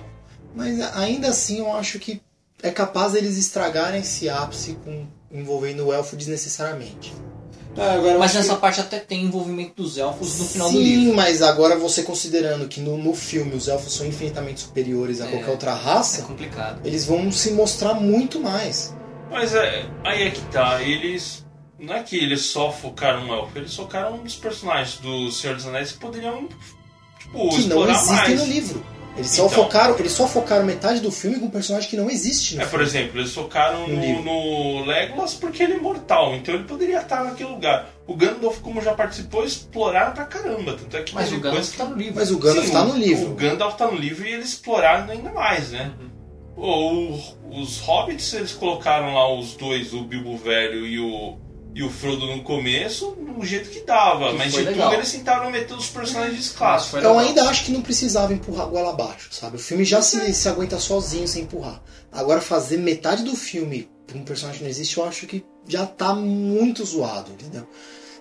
Mas 0.55 0.81
ainda 0.95 1.27
assim 1.29 1.59
eu 1.59 1.71
acho 1.73 1.99
que 1.99 2.19
é 2.63 2.71
capaz 2.71 3.13
eles 3.13 3.37
estragarem 3.37 3.99
esse 4.01 4.27
ápice 4.29 4.77
com, 4.83 5.05
envolvendo 5.39 5.85
o 5.87 5.93
elfo 5.93 6.15
desnecessariamente. 6.15 7.13
Ah, 7.77 7.97
Mas 8.17 8.33
nessa 8.33 8.55
que- 8.55 8.61
parte 8.61 8.79
até 8.79 8.99
tem 8.99 9.23
envolvimento 9.25 9.83
dos 9.83 9.97
elfos 9.97 10.39
no 10.39 10.45
final 10.45 10.69
Sim, 10.69 10.75
do 10.75 10.81
livro. 10.81 11.15
mas 11.15 11.41
agora 11.41 11.75
você 11.75 12.03
considerando 12.03 12.69
que 12.69 12.79
no, 12.79 12.97
no 12.97 13.13
filme 13.13 13.53
os 13.53 13.67
elfos 13.67 13.93
são 13.93 14.05
infinitamente 14.07 14.61
superiores 14.61 15.19
a 15.19 15.25
É. 15.27 15.31
qualquer 15.31 15.51
outra 15.51 15.71
É 15.71 15.73
raça, 15.73 16.21
complicado. 16.21 16.79
eles 16.85 17.03
vão 17.05 17.29
se 17.33 17.51
mostrar 17.51 17.93
muito 17.95 18.39
mais. 18.39 18.95
Mas 19.29 19.53
é, 19.53 19.85
aí 20.05 20.23
é 20.23 20.31
que 20.31 20.41
tá, 20.51 20.81
eles. 20.81 21.43
Não 21.77 21.93
é 21.93 22.01
que 22.03 22.15
eles 22.15 22.43
só 22.43 22.71
focaram 22.71 23.27
no 23.27 23.33
elfo, 23.33 23.57
eles 23.57 23.75
focaram 23.75 24.17
nos 24.23 24.35
personagens 24.35 24.97
do 25.01 25.29
Senhor 25.29 25.57
dos 25.57 25.67
Anéis 25.67 25.91
que 25.91 25.97
poderiam, 25.97 26.47
tipo, 27.19 27.33
que 27.33 27.37
não 27.37 27.59
explorar 27.59 27.91
existem 27.93 28.15
mais. 28.15 28.39
no 28.39 28.45
livro. 28.45 28.85
Eles 29.17 29.29
só, 29.31 29.45
Então. 29.45 29.63
focaram, 29.63 29.97
eles 29.97 30.11
só 30.11 30.27
focaram 30.27 30.65
metade 30.65 30.99
do 30.99 31.09
filme 31.09 31.39
com 31.39 31.45
um 31.45 31.49
personagem 31.49 31.89
que 31.89 31.95
não 31.95 32.09
existe 32.09 32.55
no 32.55 32.61
É, 32.61 32.65
por 32.65 32.71
filme. 32.71 32.85
exemplo, 32.85 33.19
eles 33.21 33.33
focaram 33.33 33.87
No 33.87 33.95
no, 33.95 34.21
no 34.79 34.85
Legolas 34.85 35.33
porque 35.35 35.63
ele 35.63 35.73
é 35.73 35.77
imortal, 35.77 36.35
então 36.35 36.53
ele 36.53 36.65
poderia 36.65 36.99
estar 36.99 37.23
naquele 37.23 37.49
lugar. 37.49 37.89
O 38.05 38.13
Gandalf, 38.15 38.59
como 38.59 38.81
já 38.81 38.93
participou, 38.93 39.45
exploraram 39.45 40.11
pra 40.13 40.25
caramba. 40.25 40.73
Tanto 40.73 40.97
é 40.97 41.01
que 41.01 41.15
Mas 41.15 41.31
o 41.31 41.39
Gandalf 41.39 41.71
que- 41.71 41.77
tá 41.77 41.85
no 41.85 41.95
livro. 41.95 42.15
Mas 42.15 42.29
o 42.31 42.37
Gandalf 42.37 42.65
Sim, 42.67 42.71
tá 42.73 42.81
o- 42.83 42.87
no 42.89 42.97
livro. 42.97 43.31
O 43.31 43.35
Gandalf 43.35 43.75
tá 43.77 43.87
no 43.87 43.97
livro 43.97 44.27
e 44.27 44.33
eles 44.33 44.49
exploraram 44.49 45.09
ainda 45.11 45.31
mais, 45.31 45.71
né? 45.71 45.91
Ou 46.57 47.19
os 47.51 47.79
hobbits, 47.79 48.33
eles 48.33 48.51
colocaram 48.53 49.13
lá 49.13 49.33
os 49.33 49.55
dois, 49.55 49.93
o 49.93 50.03
Bilbo 50.03 50.37
Velho 50.37 50.85
e 50.85 50.99
o, 50.99 51.37
e 51.75 51.83
o 51.83 51.89
Frodo 51.89 52.25
no 52.25 52.41
começo, 52.41 53.11
do 53.11 53.45
jeito 53.45 53.69
que 53.69 53.81
dava. 53.81 54.29
Que 54.29 54.37
mas 54.37 54.53
de 54.53 54.61
legal. 54.61 54.87
tudo 54.87 54.97
eles 54.97 55.11
tentaram 55.11 55.51
meter 55.51 55.75
os 55.75 55.89
personagens 55.89 56.49
clássicos. 56.53 57.03
Eu 57.03 57.19
ainda 57.19 57.43
acho 57.49 57.65
que 57.65 57.71
não 57.73 57.81
precisava 57.81 58.33
empurrar 58.33 58.65
a 58.65 58.69
goela 58.69 58.89
abaixo, 58.91 59.27
sabe? 59.31 59.57
O 59.57 59.59
filme 59.59 59.83
já 59.83 60.01
se, 60.01 60.33
se 60.33 60.47
aguenta 60.47 60.79
sozinho 60.79 61.27
sem 61.27 61.43
empurrar. 61.43 61.83
Agora 62.13 62.39
fazer 62.39 62.77
metade 62.77 63.23
do 63.23 63.35
filme 63.35 63.89
pra 64.07 64.17
um 64.17 64.23
personagem 64.23 64.59
que 64.59 64.63
não 64.63 64.71
existe, 64.71 64.97
eu 64.97 65.03
acho 65.03 65.27
que 65.27 65.43
já 65.67 65.85
tá 65.85 66.15
muito 66.15 66.85
zoado, 66.85 67.33
entendeu? 67.33 67.67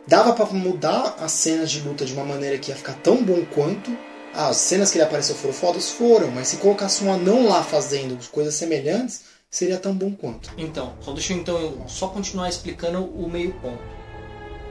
Dava 0.09 0.33
pra 0.33 0.47
mudar 0.47 1.17
as 1.21 1.31
cenas 1.31 1.71
de 1.71 1.79
luta 1.79 2.05
de 2.05 2.13
uma 2.13 2.25
maneira 2.25 2.59
que 2.59 2.73
ia 2.73 2.77
ficar 2.77 2.95
tão 2.95 3.23
bom 3.23 3.45
quanto. 3.55 3.97
As 4.35 4.57
cenas 4.57 4.91
que 4.91 4.99
ele 4.99 5.05
apareceu 5.05 5.37
foram 5.37 5.55
fodas? 5.55 5.91
Foram, 5.91 6.33
mas 6.33 6.49
se 6.49 6.57
colocasse 6.57 7.05
um 7.05 7.13
anão 7.13 7.47
lá 7.47 7.63
fazendo 7.63 8.19
coisas 8.31 8.55
semelhantes, 8.55 9.21
seria 9.55 9.79
tão 9.79 9.95
bom 9.95 10.11
quanto. 10.11 10.51
Então, 10.59 10.95
só 11.01 11.13
deixa 11.13 11.33
eu 11.33 11.39
então 11.39 11.57
eu 11.57 11.85
só 11.87 12.09
continuar 12.09 12.49
explicando 12.49 13.05
o 13.05 13.31
meio 13.31 13.53
ponto. 13.55 13.79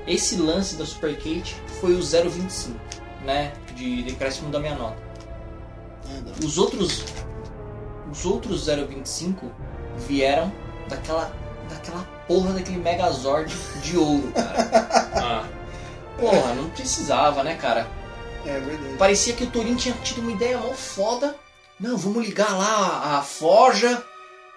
Esse 0.06 0.36
lance 0.36 0.76
da 0.76 0.86
Super 0.86 1.16
Kate 1.16 1.56
foi 1.80 1.94
o 1.94 2.02
025, 2.02 2.78
né? 3.24 3.54
De 3.78 4.04
decréscimo 4.04 4.52
da 4.52 4.60
minha 4.60 4.76
nota. 4.76 5.02
Os 6.44 6.58
outros 6.58 7.06
os 8.12 8.26
outros 8.26 8.68
025 8.68 9.50
vieram 10.06 10.52
daquela 10.90 11.32
daquela 11.70 12.04
porra 12.28 12.52
daquele 12.52 12.78
Megazord 12.80 13.56
de 13.82 13.98
ouro, 13.98 14.34
cara. 14.34 15.04
Ah, 15.16 15.48
Porra, 16.20 16.54
não 16.56 16.70
precisava, 16.72 17.44
né, 17.44 17.56
cara? 17.56 17.88
É 18.46 18.60
verdade. 18.60 18.98
Parecia 18.98 19.34
que 19.34 19.46
o 19.46 19.50
Torin 19.50 19.76
tinha 19.76 19.96
tido 20.04 20.20
uma 20.20 20.34
ideia 20.34 20.58
mó 20.58 20.74
foda. 20.74 21.34
Não, 21.80 21.96
vamos 21.96 22.26
ligar 22.26 22.58
lá 22.58 23.18
a 23.18 23.22
forja. 23.22 24.04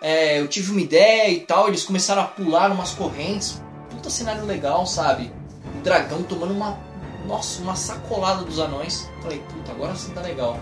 É, 0.01 0.41
eu 0.41 0.49
tive 0.49 0.73
uma 0.73 0.81
ideia 0.81 1.31
e 1.31 1.41
tal. 1.41 1.69
Eles 1.69 1.85
começaram 1.85 2.23
a 2.23 2.27
pular 2.27 2.71
umas 2.71 2.91
correntes. 2.91 3.61
Puta 3.91 4.11
cenário 4.11 4.45
legal, 4.45 4.87
sabe? 4.87 5.33
O 5.79 5.83
dragão 5.83 6.23
tomando 6.23 6.53
uma. 6.53 6.79
Nossa, 7.27 7.61
uma 7.61 7.75
sacolada 7.75 8.45
dos 8.45 8.59
anões. 8.59 9.09
Falei, 9.21 9.43
puta, 9.51 9.73
agora 9.73 9.95
sim 9.97 10.13
tá 10.13 10.21
legal. 10.21 10.61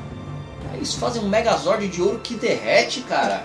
Aí 0.70 0.78
eles 0.78 0.95
fazem 0.95 1.22
um 1.22 1.28
Megazord 1.28 1.87
de 1.89 2.01
ouro 2.01 2.20
que 2.20 2.35
derrete, 2.35 3.01
cara. 3.03 3.45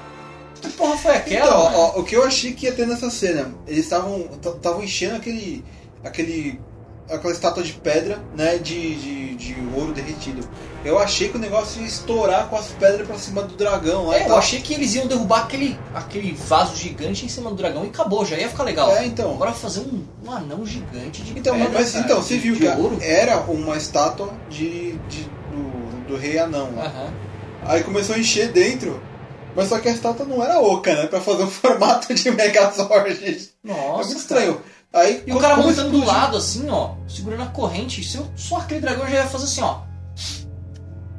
Que 0.62 0.70
porra 0.72 0.98
foi 0.98 1.16
aquela? 1.16 1.48
Então, 1.48 1.74
ó, 1.76 2.00
o 2.00 2.04
que 2.04 2.16
eu 2.16 2.24
achei 2.24 2.54
que 2.54 2.66
ia 2.66 2.74
ter 2.74 2.86
nessa 2.86 3.10
cena, 3.10 3.54
eles 3.68 3.86
estavam 3.86 4.30
estavam 4.34 4.84
enchendo 4.84 5.16
aquele 5.16 5.64
aquele 6.04 6.60
aquela 7.12 7.34
estátua 7.34 7.64
de 7.64 7.74
pedra, 7.74 8.20
né, 8.36 8.58
de, 8.58 8.96
de, 8.96 9.36
de 9.36 9.56
ouro 9.76 9.92
derretido. 9.94 10.48
Eu 10.86 10.98
achei 10.98 11.28
que 11.30 11.36
o 11.36 11.40
negócio 11.40 11.82
ia 11.82 11.88
estourar 11.88 12.48
com 12.48 12.56
as 12.56 12.68
pedras 12.68 13.06
pra 13.06 13.18
cima 13.18 13.42
do 13.42 13.56
dragão 13.56 14.08
lá 14.08 14.18
É, 14.18 14.30
eu 14.30 14.36
achei 14.38 14.62
que 14.62 14.74
eles 14.74 14.96
iam 14.96 15.08
derrubar 15.08 15.44
aquele, 15.44 15.78
aquele 15.94 16.32
vaso 16.34 16.76
gigante 16.76 17.26
em 17.26 17.28
cima 17.30 17.50
do 17.50 17.56
dragão 17.58 17.84
e 17.84 17.88
acabou, 17.90 18.26
já 18.26 18.38
ia 18.38 18.48
ficar 18.48 18.64
legal. 18.64 18.90
É, 18.96 19.06
então. 19.06 19.32
Agora 19.34 19.52
fazer 19.52 19.82
um, 19.82 20.06
um 20.26 20.32
anão 20.32 20.66
gigante 20.66 21.22
de 21.22 21.38
Então, 21.38 21.56
pedra, 21.58 21.72
mas 21.74 21.92
cara, 21.92 22.06
então, 22.06 22.22
você 22.22 22.38
viu 22.38 22.56
que 22.56 22.66
ouro. 22.68 22.98
era 23.02 23.40
uma 23.42 23.76
estátua 23.76 24.30
de, 24.50 24.94
de- 25.10 25.24
do, 25.52 26.08
do 26.08 26.16
rei 26.18 26.38
anão 26.40 26.70
lá. 26.76 26.86
Aham. 26.86 27.14
Aí 27.66 27.84
começou 27.84 28.16
a 28.16 28.20
encher 28.20 28.52
dentro, 28.54 29.02
mas 29.54 29.68
só 29.68 29.80
que 29.80 29.90
a 29.90 29.92
estátua 29.92 30.26
não 30.26 30.42
era 30.42 30.60
oca, 30.62 30.96
né? 30.96 31.08
Pra 31.08 31.20
fazer 31.20 31.44
um 31.44 31.48
formato 31.52 32.14
de 32.14 32.32
Megazord. 32.32 33.50
Nossa, 33.64 33.82
é 34.02 34.06
muito 34.06 34.18
estranho. 34.18 34.62
Aí, 34.92 35.24
E 35.28 35.32
o 35.32 35.38
cara 35.40 35.56
montando 35.58 35.92
do 35.92 36.04
lado 36.06 36.36
assim, 36.38 36.68
ó, 36.70 36.96
segurando 37.08 37.44
a 37.44 37.48
corrente, 37.48 38.04
se 38.04 38.18
eu- 38.18 38.28
só 38.36 38.58
aquele 38.58 38.80
dragão 38.80 39.06
já 39.08 39.18
ia 39.18 39.28
fazer 39.28 39.46
assim, 39.46 39.62
ó. 39.62 39.82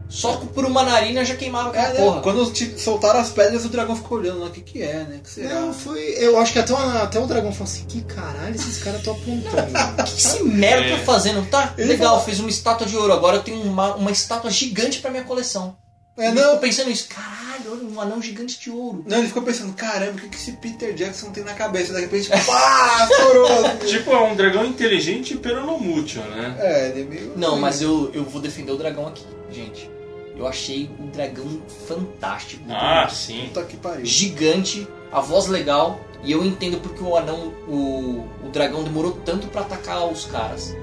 Só 0.08 0.38
por 0.38 0.64
uma 0.64 0.82
narina 0.82 1.24
já 1.24 1.36
queimaram 1.36 1.68
aquela 1.68 1.86
É, 1.86 1.92
né? 1.92 2.00
porra. 2.00 2.20
Quando 2.20 2.50
te- 2.52 2.76
soltaram 2.80 3.20
as 3.20 3.30
pedras, 3.30 3.64
o 3.64 3.68
dragão 3.68 3.94
ficou 3.94 4.18
olhando 4.18 4.40
lá. 4.40 4.46
O 4.48 4.50
que 4.50 4.60
que 4.60 4.82
é, 4.82 5.04
né? 5.04 5.20
Que 5.22 5.30
será? 5.30 5.54
Não, 5.60 5.72
foi. 5.72 6.00
Eu 6.18 6.36
acho 6.40 6.52
que 6.52 6.58
até, 6.58 6.72
o- 6.72 6.76
até 6.76 7.20
o 7.20 7.26
dragão 7.28 7.52
falou 7.52 7.72
assim: 7.72 7.84
que 7.84 8.00
caralho 8.02 8.52
esses 8.56 8.82
caras 8.82 8.98
estão 8.98 9.14
apontando. 9.14 9.62
O 9.72 10.02
que 10.04 10.10
esse 10.20 10.42
merda 10.42 10.86
É. 10.88 10.96
tá 10.98 11.04
fazendo? 11.04 11.48
Tá, 11.48 11.74
Ele 11.78 11.86
legal, 11.90 12.08
falou- 12.14 12.24
fez 12.24 12.40
uma 12.40 12.50
estátua 12.50 12.88
de 12.88 12.96
ouro, 12.96 13.12
agora 13.12 13.36
eu 13.36 13.42
tenho 13.44 13.62
uma, 13.62 13.94
uma 13.94 14.10
estátua 14.10 14.50
gigante 14.50 14.98
pra 14.98 15.12
minha 15.12 15.22
coleção. 15.22 15.76
É, 16.18 16.26
Eu 16.26 16.34
não. 16.34 16.54
tô 16.54 16.58
pensando 16.58 16.90
isso, 16.90 17.06
caralho, 17.08 17.49
olha, 17.70 17.82
um 17.84 18.00
anão 18.00 18.20
gigante 18.20 18.58
de 18.58 18.70
ouro. 18.70 19.04
Não, 19.06 19.18
ele 19.18 19.28
ficou 19.28 19.42
pensando, 19.42 19.72
caramba, 19.74 20.12
o 20.12 20.16
que, 20.16 20.28
que 20.28 20.36
esse 20.36 20.52
Peter 20.52 20.92
Jackson 20.94 21.30
tem 21.30 21.44
na 21.44 21.54
cabeça? 21.54 21.94
De 21.94 22.00
repente, 22.00 22.28
pá, 22.28 23.08
estourou. 23.10 23.48
tipo, 23.86 24.10
é 24.10 24.22
um 24.22 24.36
dragão 24.36 24.64
inteligente 24.64 25.36
pero 25.36 25.64
no 25.64 25.78
mútil, 25.78 26.22
né? 26.22 26.56
É, 26.58 26.88
ele 26.88 27.02
é 27.02 27.04
meio. 27.04 27.32
Não, 27.36 27.58
mas 27.58 27.80
eu, 27.80 28.10
eu 28.12 28.24
vou 28.24 28.40
defender 28.40 28.72
o 28.72 28.76
dragão 28.76 29.06
aqui, 29.06 29.24
gente. 29.50 29.90
Eu 30.36 30.46
achei 30.46 30.90
o 30.98 31.06
dragão 31.08 31.60
fantástico. 31.86 32.64
Ah, 32.70 33.08
sim. 33.10 33.48
Puta 33.48 33.64
que 33.64 33.76
pariu. 33.76 34.06
Gigante, 34.06 34.88
a 35.12 35.20
voz 35.20 35.46
legal. 35.46 36.00
E 36.22 36.32
eu 36.32 36.44
entendo 36.44 36.78
porque 36.80 37.02
o 37.02 37.16
anão, 37.16 37.52
o, 37.66 38.26
o 38.44 38.48
dragão 38.50 38.84
demorou 38.84 39.12
tanto 39.24 39.48
pra 39.48 39.62
atacar 39.62 40.06
os 40.06 40.26
caras. 40.26 40.74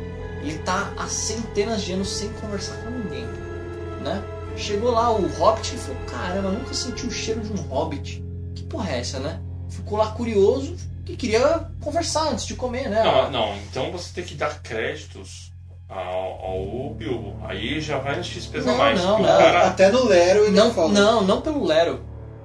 Ele 0.42 0.58
tá 0.60 0.94
há 0.98 1.08
centenas 1.08 1.82
de 1.82 1.94
anos 1.94 2.10
sem 2.10 2.30
conversar 2.34 2.76
com 2.78 2.90
ninguém, 2.90 3.26
né? 4.04 4.24
Chegou 4.58 4.92
lá 4.92 5.12
o 5.12 5.26
Hobbit 5.28 5.76
e 5.76 5.78
falou, 5.78 6.02
caramba, 6.08 6.50
nunca 6.52 6.74
senti 6.74 7.06
o 7.06 7.12
cheiro 7.12 7.42
de 7.42 7.52
um 7.54 7.64
Hobbit. 7.68 8.24
Que 8.56 8.64
porra 8.64 8.92
é 8.92 9.00
essa, 9.00 9.20
né? 9.20 9.40
Ficou 9.70 9.98
lá 9.98 10.12
curioso 10.12 10.76
e 11.06 11.16
queria 11.16 11.68
conversar 11.82 12.30
antes 12.32 12.46
de 12.46 12.56
comer, 12.56 12.90
né? 12.90 13.04
Não, 13.04 13.30
não, 13.32 13.56
então 13.70 13.92
você 13.92 14.12
tem 14.14 14.24
que 14.24 14.34
dar 14.36 14.62
créditos 14.62 15.54
ao, 15.88 16.00
ao 16.00 16.94
Bilbo. 16.96 17.38
Aí 17.46 17.80
já 17.80 18.00
vai 18.00 18.18
no 18.18 18.24
X 18.24 18.46
pesa 18.48 18.70
Não, 18.72 18.78
mais. 18.78 19.00
não, 19.02 19.20
não. 19.20 19.24
o 19.24 19.28
cara. 19.28 19.68
Até 19.68 19.92
no 19.92 20.06
Lero 20.06 20.46
ele 20.46 20.56
Não, 20.56 20.74
fala. 20.74 20.90
não, 20.90 21.22
não 21.24 21.42
pelo 21.42 21.64
Lero. 21.64 22.02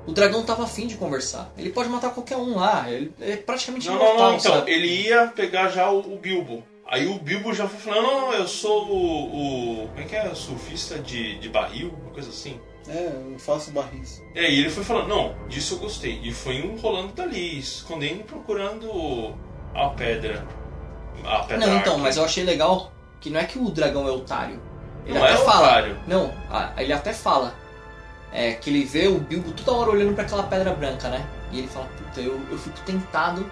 O 0.07 0.13
dragão 0.13 0.43
tava 0.45 0.65
afim 0.65 0.87
de 0.89 0.97
conversar. 0.97 1.51
Ele 1.57 1.71
pode 1.71 1.89
matar 1.89 2.11
qualquer 2.11 2.37
um 2.37 2.57
lá. 2.57 2.91
Ele 2.91 3.13
é 3.21 3.37
praticamente 3.37 3.87
Não, 3.89 3.95
não, 3.99 4.17
não, 4.19 4.35
então, 4.37 4.53
sabe? 4.57 4.71
ele 4.71 4.87
ia 5.09 5.29
pegar 5.29 5.69
já 5.71 5.89
o, 5.91 6.01
o 6.15 6.19
Bilbo. 6.19 6.63
Aí 6.93 7.07
o 7.07 7.19
Bilbo 7.19 7.55
já 7.55 7.67
foi 7.67 7.81
falando, 7.81 8.03
não, 8.03 8.21
não, 8.21 8.33
eu 8.35 8.47
sou 8.47 8.87
o. 8.87 9.85
o 9.85 9.89
como 9.89 10.01
é 10.01 10.05
que 10.05 10.15
é? 10.15 10.35
Surfista 10.35 10.99
de, 10.99 11.39
de 11.39 11.49
barril, 11.49 11.91
uma 12.03 12.11
coisa 12.13 12.29
assim. 12.29 12.61
É, 12.87 13.11
eu 13.33 13.39
faço 13.39 13.71
barris. 13.71 14.23
É, 14.35 14.51
e 14.51 14.59
ele 14.61 14.69
foi 14.69 14.85
falando, 14.85 15.09
não, 15.09 15.35
disso 15.49 15.75
eu 15.75 15.79
gostei. 15.79 16.21
E 16.23 16.31
foi 16.31 16.57
enrolando 16.57 17.15
dali, 17.15 17.59
escondendo 17.59 18.21
e 18.21 18.25
procurando 18.25 19.35
a 19.75 19.89
pedra. 19.89 20.47
A 21.25 21.39
pedra. 21.45 21.67
Não, 21.67 21.79
então, 21.79 21.97
mas 21.97 22.19
eu 22.19 22.27
achei 22.27 22.45
legal 22.45 22.93
que 23.23 23.31
não 23.31 23.41
é 23.41 23.45
que 23.45 23.59
o 23.59 23.71
dragão 23.71 24.07
é 24.07 24.11
otário. 24.11 24.61
Ele 25.07 25.19
Não 25.19 25.25
até 25.25 25.33
é 25.33 25.37
fala. 25.39 25.67
otário. 25.69 25.99
Não, 26.07 26.31
ele 26.77 26.93
até 26.93 27.15
fala. 27.15 27.55
É, 28.31 28.53
que 28.53 28.69
ele 28.69 28.85
vê 28.85 29.09
o 29.09 29.19
Bilbo 29.19 29.51
toda 29.53 29.73
hora 29.79 29.91
olhando 29.93 30.15
pra 30.15 30.25
aquela 30.25 30.43
pedra 30.43 30.75
branca, 30.75 31.09
né? 31.09 31.27
E 31.51 31.59
ele 31.61 31.69
fala, 31.69 31.87
puta, 31.97 32.21
eu, 32.21 32.39
eu 32.51 32.59
fico 32.59 32.79
tentado 32.81 33.51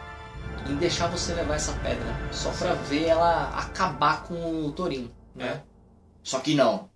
em 0.69 0.77
deixar 0.77 1.07
você 1.09 1.33
levar 1.35 1.57
essa 1.57 1.73
pedra. 1.73 2.17
Só 2.33 2.51
pra 2.51 2.75
ver 2.75 3.07
ela 3.07 3.51
acabar 3.57 4.25
com 4.25 4.35
o 4.67 4.73
Torinho, 4.73 5.11
né? 5.35 5.61
Só 6.23 6.39
que 6.41 6.55
não. 6.55 6.89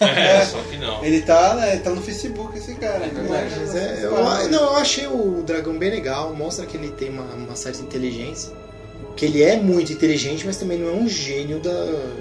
É, 0.00 0.44
só 0.46 0.58
que 0.62 0.76
não. 0.78 1.04
Ele 1.04 1.22
tá, 1.22 1.54
né, 1.54 1.76
tá 1.76 1.90
no 1.90 2.00
Facebook 2.00 2.56
esse 2.56 2.74
cara. 2.74 3.04
É 3.04 3.08
verdade, 3.08 3.54
Mas 3.58 3.74
é, 3.74 4.04
eu, 4.04 4.12
não, 4.50 4.62
eu 4.72 4.76
achei 4.76 5.06
o 5.06 5.42
dragão 5.42 5.78
bem 5.78 5.90
legal, 5.90 6.34
mostra 6.34 6.64
que 6.66 6.76
ele 6.76 6.90
tem 6.90 7.10
uma, 7.10 7.24
uma 7.34 7.56
certa 7.56 7.82
inteligência. 7.82 8.52
Que 9.14 9.24
ele 9.24 9.42
é 9.42 9.56
muito 9.56 9.90
inteligente, 9.94 10.44
mas 10.44 10.58
também 10.58 10.78
não 10.78 10.88
é 10.90 10.92
um 10.92 11.08
gênio 11.08 11.58
da. 11.58 11.70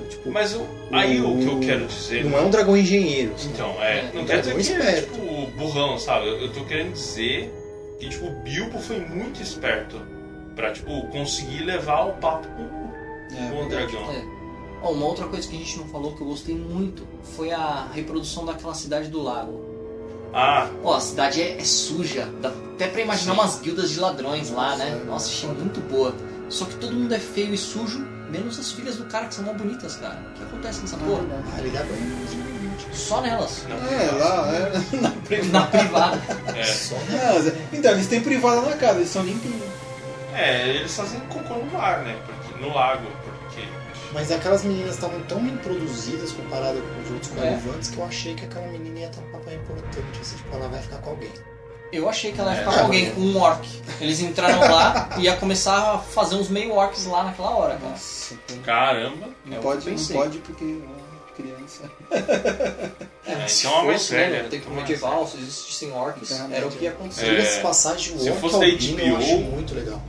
Tipo, 0.10 0.32
Mas 0.32 0.56
o, 0.56 0.66
aí 0.94 1.20
o 1.20 1.38
que 1.40 1.46
eu 1.48 1.60
quero 1.60 1.86
dizer. 1.88 2.24
não 2.24 2.38
é 2.38 2.42
um 2.42 2.50
dragão 2.50 2.78
engenheiro. 2.78 3.34
sabe? 3.38 3.52
Então, 3.54 3.84
é, 3.84 3.98
É, 4.00 4.12
não 4.14 4.22
um 4.22 4.26
quer 4.26 4.40
dizer 4.40 4.54
dragão 4.54 4.64
que 4.64 4.72
é 4.72 4.92
esperto. 5.00 5.12
tipo 5.14 5.48
burrão, 5.58 5.98
sabe? 6.00 6.28
Eu, 6.28 6.40
eu 6.44 6.54
tô 6.54 6.64
querendo 6.64 6.94
dizer 6.94 7.54
que 8.00 8.08
tipo, 8.08 8.28
o 8.28 8.32
Bilbo 8.44 8.80
foi 8.80 9.00
muito 9.00 9.42
esperto 9.42 10.00
pra 10.56 10.72
tipo, 10.72 11.08
conseguir 11.08 11.64
levar 11.64 12.06
o 12.06 12.14
papo 12.14 12.47
com, 12.47 13.36
É, 13.36 13.49
com 13.49 13.66
o 13.66 13.70
dragão. 13.70 14.12
É. 14.12 14.24
Ó, 14.82 14.91
uma 14.91 15.06
outra 15.08 15.26
coisa 15.28 15.47
que 15.47 15.56
a 15.56 15.60
gente 15.60 15.78
não 15.78 15.86
falou 15.88 16.16
que 16.16 16.22
eu 16.22 16.28
gostei 16.28 16.56
muito 16.56 17.08
foi 17.36 17.51
a 17.51 17.88
reprodução 17.93 18.45
daquela 18.45 18.74
cidade 18.74 19.10
do 19.10 19.22
lago. 19.22 19.64
Ah, 20.34 20.68
Ó, 20.84 20.95
a 20.95 20.99
cidade 20.99 21.41
é, 21.41 21.58
é 21.60 21.64
suja, 21.64 22.30
dá 22.41 22.49
até 22.49 22.88
pra 22.88 23.01
imaginar 23.01 23.34
Sim. 23.36 23.39
umas 23.39 23.60
guildas 23.62 23.89
de 23.91 23.99
ladrões 23.99 24.49
lá, 24.51 24.76
né? 24.76 24.89
Nossa, 24.91 25.06
Nossa, 25.06 25.30
achei 25.30 25.49
muito 25.49 25.80
boa. 25.89 26.14
Só 26.49 26.66
que 26.66 26.76
todo 26.76 26.93
mundo 26.93 27.14
é 27.16 27.20
feio 27.20 27.53
e 27.53 27.58
sujo, 27.58 27.99
menos 28.30 28.60
as 28.60 28.72
filhas 28.74 28.97
do 28.97 29.06
cara 29.06 29.28
que 29.28 29.34
são 29.36 29.45
mó 29.45 29.53
bonitas, 29.53 29.95
cara. 29.95 30.20
O 30.32 30.38
que 30.38 30.43
acontece 30.43 30.82
nessa 30.82 30.97
porra? 30.97 31.24
Ah, 31.56 31.60
ele 31.60 31.70
dá 31.70 31.80
banho. 31.84 32.26
Só 32.91 33.22
nelas. 33.22 33.66
não. 33.70 33.78
É, 33.78 34.12
lá, 34.12 34.51
é. 34.53 34.97
Na 35.01 35.12
privada. 35.26 35.51
Na 35.60 35.68
privada. 35.68 36.22
É. 36.53 36.64
Só 36.66 36.95
Não, 36.95 37.53
então, 37.72 37.91
eles 37.93 38.08
têm 38.08 38.22
privada 38.22 38.62
na 38.62 38.76
casa, 38.76 38.97
eles 38.99 39.10
são 39.10 39.24
limpinhos. 39.24 39.64
É, 40.36 40.68
eles 40.70 40.96
fazem 40.96 41.20
cocô 41.22 41.56
no 41.56 41.66
mar, 41.72 42.00
né? 42.04 42.16
Porque, 42.26 42.62
no 42.62 42.74
lago, 42.74 43.06
porque. 43.24 43.62
Mas 44.14 44.32
aquelas 44.32 44.64
meninas 44.64 44.96
estavam 44.96 45.20
tão 45.24 45.42
bem 45.44 45.58
produzidas 45.58 46.32
comparado 46.32 46.82
com 46.82 47.02
os 47.02 47.12
outros 47.12 47.32
É. 47.32 47.36
coadjuvantes 47.50 47.90
que 47.90 47.98
eu 47.98 48.06
achei 48.06 48.34
que 48.36 48.46
aquela 48.46 48.68
menina 48.68 49.00
ia 49.00 49.08
ter 49.10 49.20
um 49.20 49.32
papel 49.32 49.56
importante. 49.56 50.20
Assim, 50.22 50.38
tipo, 50.38 50.56
ela 50.56 50.68
vai 50.68 50.82
ficar 50.82 50.98
com 50.98 51.10
alguém. 51.12 51.32
Eu 51.92 52.10
achei 52.10 52.32
que 52.32 52.40
ela 52.42 52.52
ia 52.54 52.58
É. 52.58 52.60
ficar 52.60 52.74
com 52.78 52.80
alguém, 52.86 53.12
com 53.12 53.22
um 53.22 53.42
orc. 53.42 53.66
Eles 54.02 54.20
entraram 54.20 54.60
lá 54.60 55.10
e 55.18 55.22
ia 55.22 55.36
começar 55.38 55.94
a 55.94 55.98
fazer 56.00 56.36
uns 56.36 56.50
meio 56.50 56.74
orcs 56.74 57.06
lá 57.06 57.24
naquela 57.24 57.52
hora, 57.52 57.76
cara. 57.76 57.90
Nossa, 57.92 58.36
tem- 58.48 58.60
Caramba. 58.62 59.28
É 59.28 59.50
não 59.52 59.60
o 59.60 59.62
pode, 59.62 59.90
não 59.90 60.06
pode 60.08 60.38
porque 60.40 60.64
é 60.64 61.42
criança. 61.42 61.90
É, 63.26 63.48
Se 63.48 63.68
então 63.68 63.80
é 63.80 63.84
mais 63.86 64.02
fosse, 64.02 64.14
né, 64.14 64.30
velha. 64.30 64.44
no 64.44 64.50
tempo 64.50 64.64
então 64.64 64.72
é 64.72 64.76
mais 64.76 64.90
medieval, 64.90 65.28
se 65.28 65.38
existissem 65.38 65.92
orcs, 65.92 66.30
Terra-média. 66.30 66.56
era 66.58 66.68
o 66.68 66.72
que 66.72 66.84
ia 66.84 66.92
acontecer. 66.92 67.26
É. 67.26 67.30
Diga-se 67.32 67.56
de 67.58 67.62
passagem, 67.62 68.16
o 68.16 68.20
se 68.20 68.30
Orc 68.30 68.42
fosse 68.42 68.60
da 68.60 68.66
Albino 68.66 69.00
eu 69.00 69.08
HBO, 69.16 69.18
acho 69.18 69.38
muito 69.40 69.76
legal. 69.76 70.02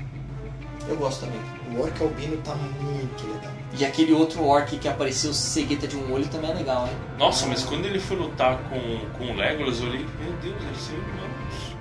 Eu 0.89 0.97
gosto 0.97 1.21
também. 1.27 1.41
O 1.77 1.81
Orc 1.83 2.01
Albino 2.03 2.37
tá 2.43 2.55
muito 2.55 3.27
legal. 3.27 3.53
E 3.79 3.85
aquele 3.85 4.13
outro 4.13 4.43
orc 4.45 4.79
que 4.79 4.89
apareceu 4.89 5.35
cegueta 5.35 5.87
de 5.87 5.97
um 5.97 6.13
olho 6.13 6.27
também 6.29 6.51
é 6.51 6.55
legal, 6.55 6.87
hein? 6.87 6.93
Nossa, 7.19 7.47
mas 7.47 7.65
quando 7.65 7.85
ele 7.87 7.99
foi 7.99 8.17
lutar 8.17 8.59
com, 8.69 8.79
com 9.19 9.33
o 9.33 9.37
Legolas, 9.37 9.81
eu 9.81 9.89
olhei, 9.89 10.07
meu 10.21 10.33
Deus, 10.41 10.55
ele 10.63 10.79
se 10.79 10.93
humanos. 10.93 11.77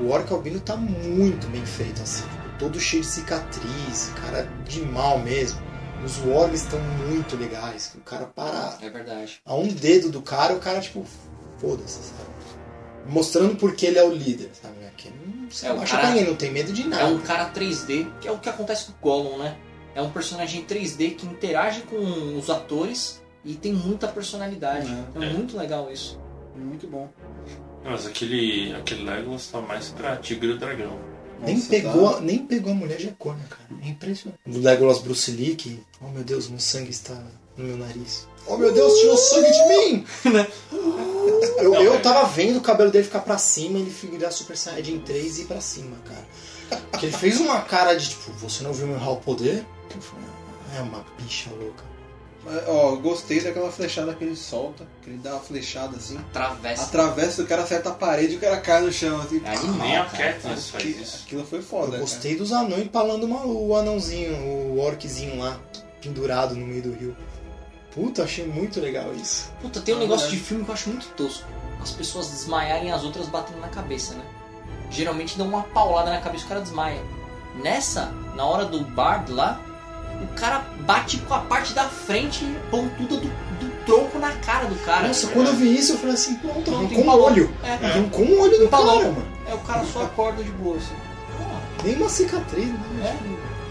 O 0.00 0.10
Orc 0.10 0.30
Albino 0.32 0.60
tá 0.60 0.76
muito 0.76 1.46
bem 1.48 1.64
feito, 1.64 2.02
assim. 2.02 2.24
tipo, 2.24 2.58
todo 2.58 2.78
cheio 2.78 3.02
de 3.02 3.08
cicatriz, 3.08 4.12
cara 4.20 4.48
de 4.68 4.80
mal 4.82 5.18
mesmo. 5.18 5.60
Os 6.04 6.18
Wargs 6.24 6.62
estão 6.62 6.80
muito 6.80 7.36
legais. 7.36 7.92
O 7.96 8.00
cara 8.00 8.26
para 8.26 8.76
É 8.80 8.88
verdade. 8.90 9.40
a 9.44 9.54
um 9.56 9.66
dedo 9.68 10.10
do 10.10 10.22
cara, 10.22 10.54
o 10.54 10.60
cara, 10.60 10.80
tipo, 10.80 11.04
foda-se, 11.58 12.00
sabe? 12.10 12.28
Mostrando 13.06 13.56
porque 13.56 13.86
ele 13.86 13.98
é 13.98 14.04
o 14.04 14.12
líder, 14.12 14.50
sabe? 14.52 14.74
Aqui 14.86 15.10
não 15.10 15.37
se 15.37 15.37
É, 15.62 15.68
o 15.70 15.72
abaixa 15.72 15.96
cara- 15.96 16.08
ninguém, 16.10 16.24
não 16.26 16.34
tem 16.36 16.50
medo 16.52 16.72
de 16.72 16.86
nada. 16.86 17.02
É 17.02 17.06
um 17.06 17.18
cara 17.20 17.50
3D, 17.50 18.06
que 18.20 18.28
é 18.28 18.32
o 18.32 18.38
que 18.38 18.48
acontece 18.48 18.86
com 18.86 18.92
o 18.92 18.94
Gollum, 19.00 19.38
né? 19.38 19.56
É 19.94 20.02
um 20.02 20.10
personagem 20.10 20.64
3D 20.64 21.10
que 21.16 21.26
interage 21.26 21.82
com 21.82 22.36
os 22.36 22.48
atores 22.50 23.20
e 23.44 23.54
tem 23.54 23.72
muita 23.72 24.06
personalidade. 24.08 24.88
É, 25.20 25.24
É. 25.24 25.30
muito 25.30 25.56
legal 25.56 25.90
isso. 25.92 26.18
Muito 26.54 26.86
bom. 26.86 27.08
Mas 27.84 28.06
aquele, 28.06 28.74
aquele 28.74 29.04
Legolas 29.04 29.46
tá 29.46 29.60
mais 29.60 29.88
pra 29.90 30.16
Tigre 30.16 30.48
e 30.48 30.52
o 30.52 30.58
Dragão. 30.58 30.98
Nem 31.40 31.54
Nossa, 31.54 31.68
pegou, 31.68 32.14
tá- 32.14 32.20
nem 32.20 32.38
pegou 32.38 32.72
a 32.72 32.74
mulher 32.74 32.98
de 32.98 33.08
cor, 33.12 33.34
né, 33.36 33.44
cara? 33.48 33.62
É 33.82 33.88
impressionante. 33.88 34.40
O 34.46 34.58
Legolas 34.58 34.98
Bruce 34.98 35.30
Lee, 35.30 35.54
que, 35.54 35.80
oh 36.02 36.08
meu 36.08 36.24
Deus, 36.24 36.48
meu 36.48 36.58
sangue 36.58 36.90
está 36.90 37.14
no 37.56 37.64
meu 37.64 37.76
nariz. 37.76 38.26
Oh 38.46 38.56
meu 38.56 38.72
Deus, 38.72 38.98
tirou 38.98 39.16
sangue 39.16 39.50
de 39.52 39.68
mim! 39.68 40.04
eu, 41.58 41.74
eu 41.74 42.02
tava 42.02 42.26
vendo 42.28 42.56
o 42.58 42.60
cabelo 42.60 42.90
dele 42.90 43.04
ficar 43.04 43.20
pra 43.20 43.38
cima, 43.38 43.78
ele 43.78 43.90
virar 43.90 44.30
Super 44.30 44.56
Saiyajin 44.56 44.98
3 45.00 45.38
e 45.38 45.42
ir 45.42 45.44
pra 45.46 45.60
cima, 45.60 45.96
cara. 46.04 46.80
Porque 46.90 47.06
ele 47.06 47.16
fez 47.16 47.40
uma 47.40 47.60
cara 47.62 47.94
de 47.94 48.10
tipo, 48.10 48.30
você 48.32 48.62
não 48.62 48.72
viu 48.72 48.86
meu 48.86 48.98
real 48.98 49.16
poder? 49.16 49.64
Eu 49.94 50.00
falei, 50.02 50.24
"Ah, 50.72 50.78
é 50.78 50.80
uma 50.82 51.04
bicha 51.18 51.50
louca. 51.58 51.84
Mas, 52.44 52.62
Ó, 52.68 52.94
gostei 52.96 53.40
daquela 53.40 53.70
flechada 53.70 54.14
que 54.14 54.22
ele 54.24 54.36
solta, 54.36 54.86
que 55.02 55.10
ele 55.10 55.18
dá 55.18 55.32
uma 55.32 55.40
flechada 55.40 55.96
assim, 55.96 56.18
Travessa. 56.32 56.82
atravessa, 56.84 57.42
o 57.42 57.46
cara 57.46 57.62
acerta 57.62 57.88
a 57.90 57.92
parede 57.94 58.34
e 58.34 58.36
o 58.36 58.40
cara 58.40 58.58
cai 58.58 58.80
no 58.80 58.92
chão 58.92 59.20
assim. 59.20 59.42
É 59.44 59.50
animal, 59.56 59.86
Nem 59.86 59.96
a 59.98 60.04
cara. 60.04 60.32
Katniss 60.34 60.70
faz 60.70 60.84
Aqui- 60.84 60.98
isso. 61.02 61.22
Aquilo 61.26 61.44
foi 61.44 61.60
foda. 61.62 61.96
Eu 61.96 62.00
gostei 62.00 62.36
dos 62.36 62.52
anões 62.52 62.84
empalando 62.84 63.26
uma- 63.26 63.44
o 63.44 63.74
anãozinho, 63.76 64.34
o 64.36 64.78
orczinho 64.80 65.38
lá, 65.40 65.58
pendurado 66.00 66.54
no 66.54 66.66
meio 66.66 66.82
do 66.82 66.92
rio. 66.92 67.16
Puta, 67.94 68.24
achei 68.24 68.46
muito 68.46 68.80
legal 68.80 69.12
isso. 69.14 69.50
Puta, 69.60 69.80
tem 69.80 69.94
um 69.94 69.98
Ah, 69.98 70.00
negócio 70.02 70.22
verdade. 70.26 70.42
de 70.42 70.48
filme 70.48 70.64
que 70.64 70.70
eu 70.70 70.74
acho 70.74 70.88
muito 70.90 71.08
tosco. 71.16 71.46
As 71.82 71.90
pessoas 71.90 72.28
desmaiarem 72.30 72.88
e 72.88 72.92
as 72.92 73.02
outras 73.04 73.26
batendo 73.28 73.60
na 73.60 73.68
cabeça, 73.68 74.14
né? 74.14 74.22
Geralmente 74.90 75.36
dão 75.38 75.46
uma 75.46 75.62
paulada 75.62 76.10
na 76.10 76.20
cabeça 76.20 76.44
e 76.44 76.46
o 76.46 76.48
cara 76.48 76.60
desmaia. 76.60 77.00
Nessa, 77.62 78.12
na 78.34 78.44
hora 78.44 78.64
do 78.64 78.80
Bard 78.80 79.32
lá, 79.32 79.60
o 80.22 80.26
cara 80.38 80.60
bate 80.80 81.18
com 81.18 81.34
a 81.34 81.40
parte 81.40 81.72
da 81.72 81.84
frente 81.88 82.44
pontuda 82.70 83.16
do, 83.16 83.28
do 83.28 83.84
tronco 83.86 84.18
na 84.18 84.32
cara 84.32 84.66
do 84.66 84.74
cara. 84.84 85.08
Nossa, 85.08 85.26
quando 85.28 85.48
eu 85.48 85.54
vi 85.54 85.76
isso, 85.76 85.92
eu 85.92 85.98
falei 85.98 86.14
assim, 86.14 86.34
pronto, 86.36 86.62
Pronto, 86.62 86.74
arrancou 86.76 86.98
um 86.98 87.02
empalou. 87.02 87.26
olho. 87.26 87.54
É, 87.64 87.86
Arrancou 87.86 88.24
um 88.24 88.40
olho 88.40 88.58
do 88.58 88.64
Empalou. 88.64 88.98
cara, 88.98 89.12
mano. 89.12 89.26
é, 89.46 89.54
o 89.54 89.58
cara 89.58 89.84
só 89.84 90.02
acorda 90.04 90.42
de 90.42 90.50
boa, 90.52 90.76
assim. 90.76 90.94
Pô, 91.38 91.84
Nem 91.84 91.96
uma 91.96 92.08
cicatriz, 92.08 92.68
né? 92.68 93.18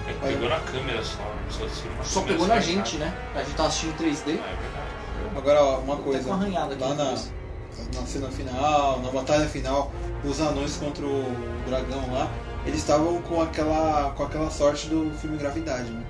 é, 0.07 0.09
É 0.09 0.13
que 0.13 0.19
pegou 0.27 0.49
na 0.49 0.59
câmera 0.59 1.03
só. 1.03 1.36
Só, 1.49 1.65
assim, 1.65 2.27
pegou 2.27 2.47
na 2.47 2.59
gente, 2.59 2.97
né? 2.97 3.13
A 3.35 3.43
gente 3.43 3.55
tava 3.55 3.69
assistindo 3.69 3.97
3D. 3.97 4.05
É 4.05 4.33
verdade. 4.33 4.97
Agora, 5.35 5.63
ó, 5.63 5.79
uma 5.79 5.95
Tá 5.95 6.01
coisa. 6.03 6.29
Lá 6.29 6.37
na 6.37 6.49
na, 7.93 8.05
cena 8.07 8.29
final, 8.29 9.01
na 9.01 9.11
batalha 9.11 9.47
final, 9.47 9.91
os 10.23 10.39
anões 10.39 10.75
contra 10.77 11.05
o 11.05 11.25
dragão 11.67 12.11
lá, 12.11 12.29
eles 12.65 12.79
estavam 12.79 13.21
com 13.21 13.41
aquela, 13.41 14.11
com 14.15 14.23
aquela 14.23 14.49
sorte 14.49 14.87
do 14.87 15.11
filme 15.19 15.37
Gravidade, 15.37 15.89
né? 15.89 16.03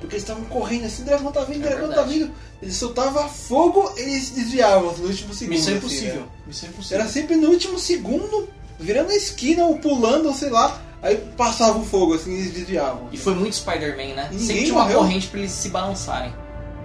Porque 0.00 0.16
eles 0.16 0.22
estavam 0.22 0.44
correndo 0.44 0.84
assim, 0.84 1.02
o 1.02 1.06
dragão 1.06 1.32
tá 1.32 1.40
vindo, 1.44 1.64
o 1.64 1.66
É 1.66 1.70
dragão 1.70 1.92
tá 1.92 2.02
vindo. 2.02 2.30
Eles 2.60 2.76
soltavam 2.76 3.26
fogo 3.28 3.90
eles 3.96 4.24
se 4.24 4.34
desviavam 4.34 4.92
no 4.92 5.06
último 5.06 5.32
segundo. 5.32 5.56
Missão 5.56 5.72
assim, 5.72 5.78
impossível. 5.78 6.20
né? 6.20 6.26
Missão 6.46 6.68
impossível. 6.68 7.00
Era 7.00 7.08
sempre 7.08 7.36
no 7.36 7.48
último 7.48 7.78
segundo, 7.78 8.48
virando 8.78 9.10
a 9.10 9.16
esquina 9.16 9.64
ou 9.64 9.78
pulando, 9.78 10.26
ou 10.28 10.34
sei 10.34 10.50
lá, 10.50 10.78
aí 11.04 11.16
passava 11.36 11.78
o 11.78 11.84
fogo, 11.84 12.14
assim, 12.14 12.32
e 12.32 12.38
eles 12.40 12.52
desviavam. 12.52 13.08
E 13.12 13.16
foi 13.16 13.34
muito 13.34 13.54
Spider-Man, 13.56 14.14
né? 14.14 14.28
E 14.32 14.38
Sempre 14.40 14.62
tinha 14.64 14.74
uma 14.74 14.82
morreu. 14.82 14.98
corrente 14.98 15.28
pra 15.28 15.38
eles 15.38 15.52
se 15.52 15.68
balançarem. 15.68 16.34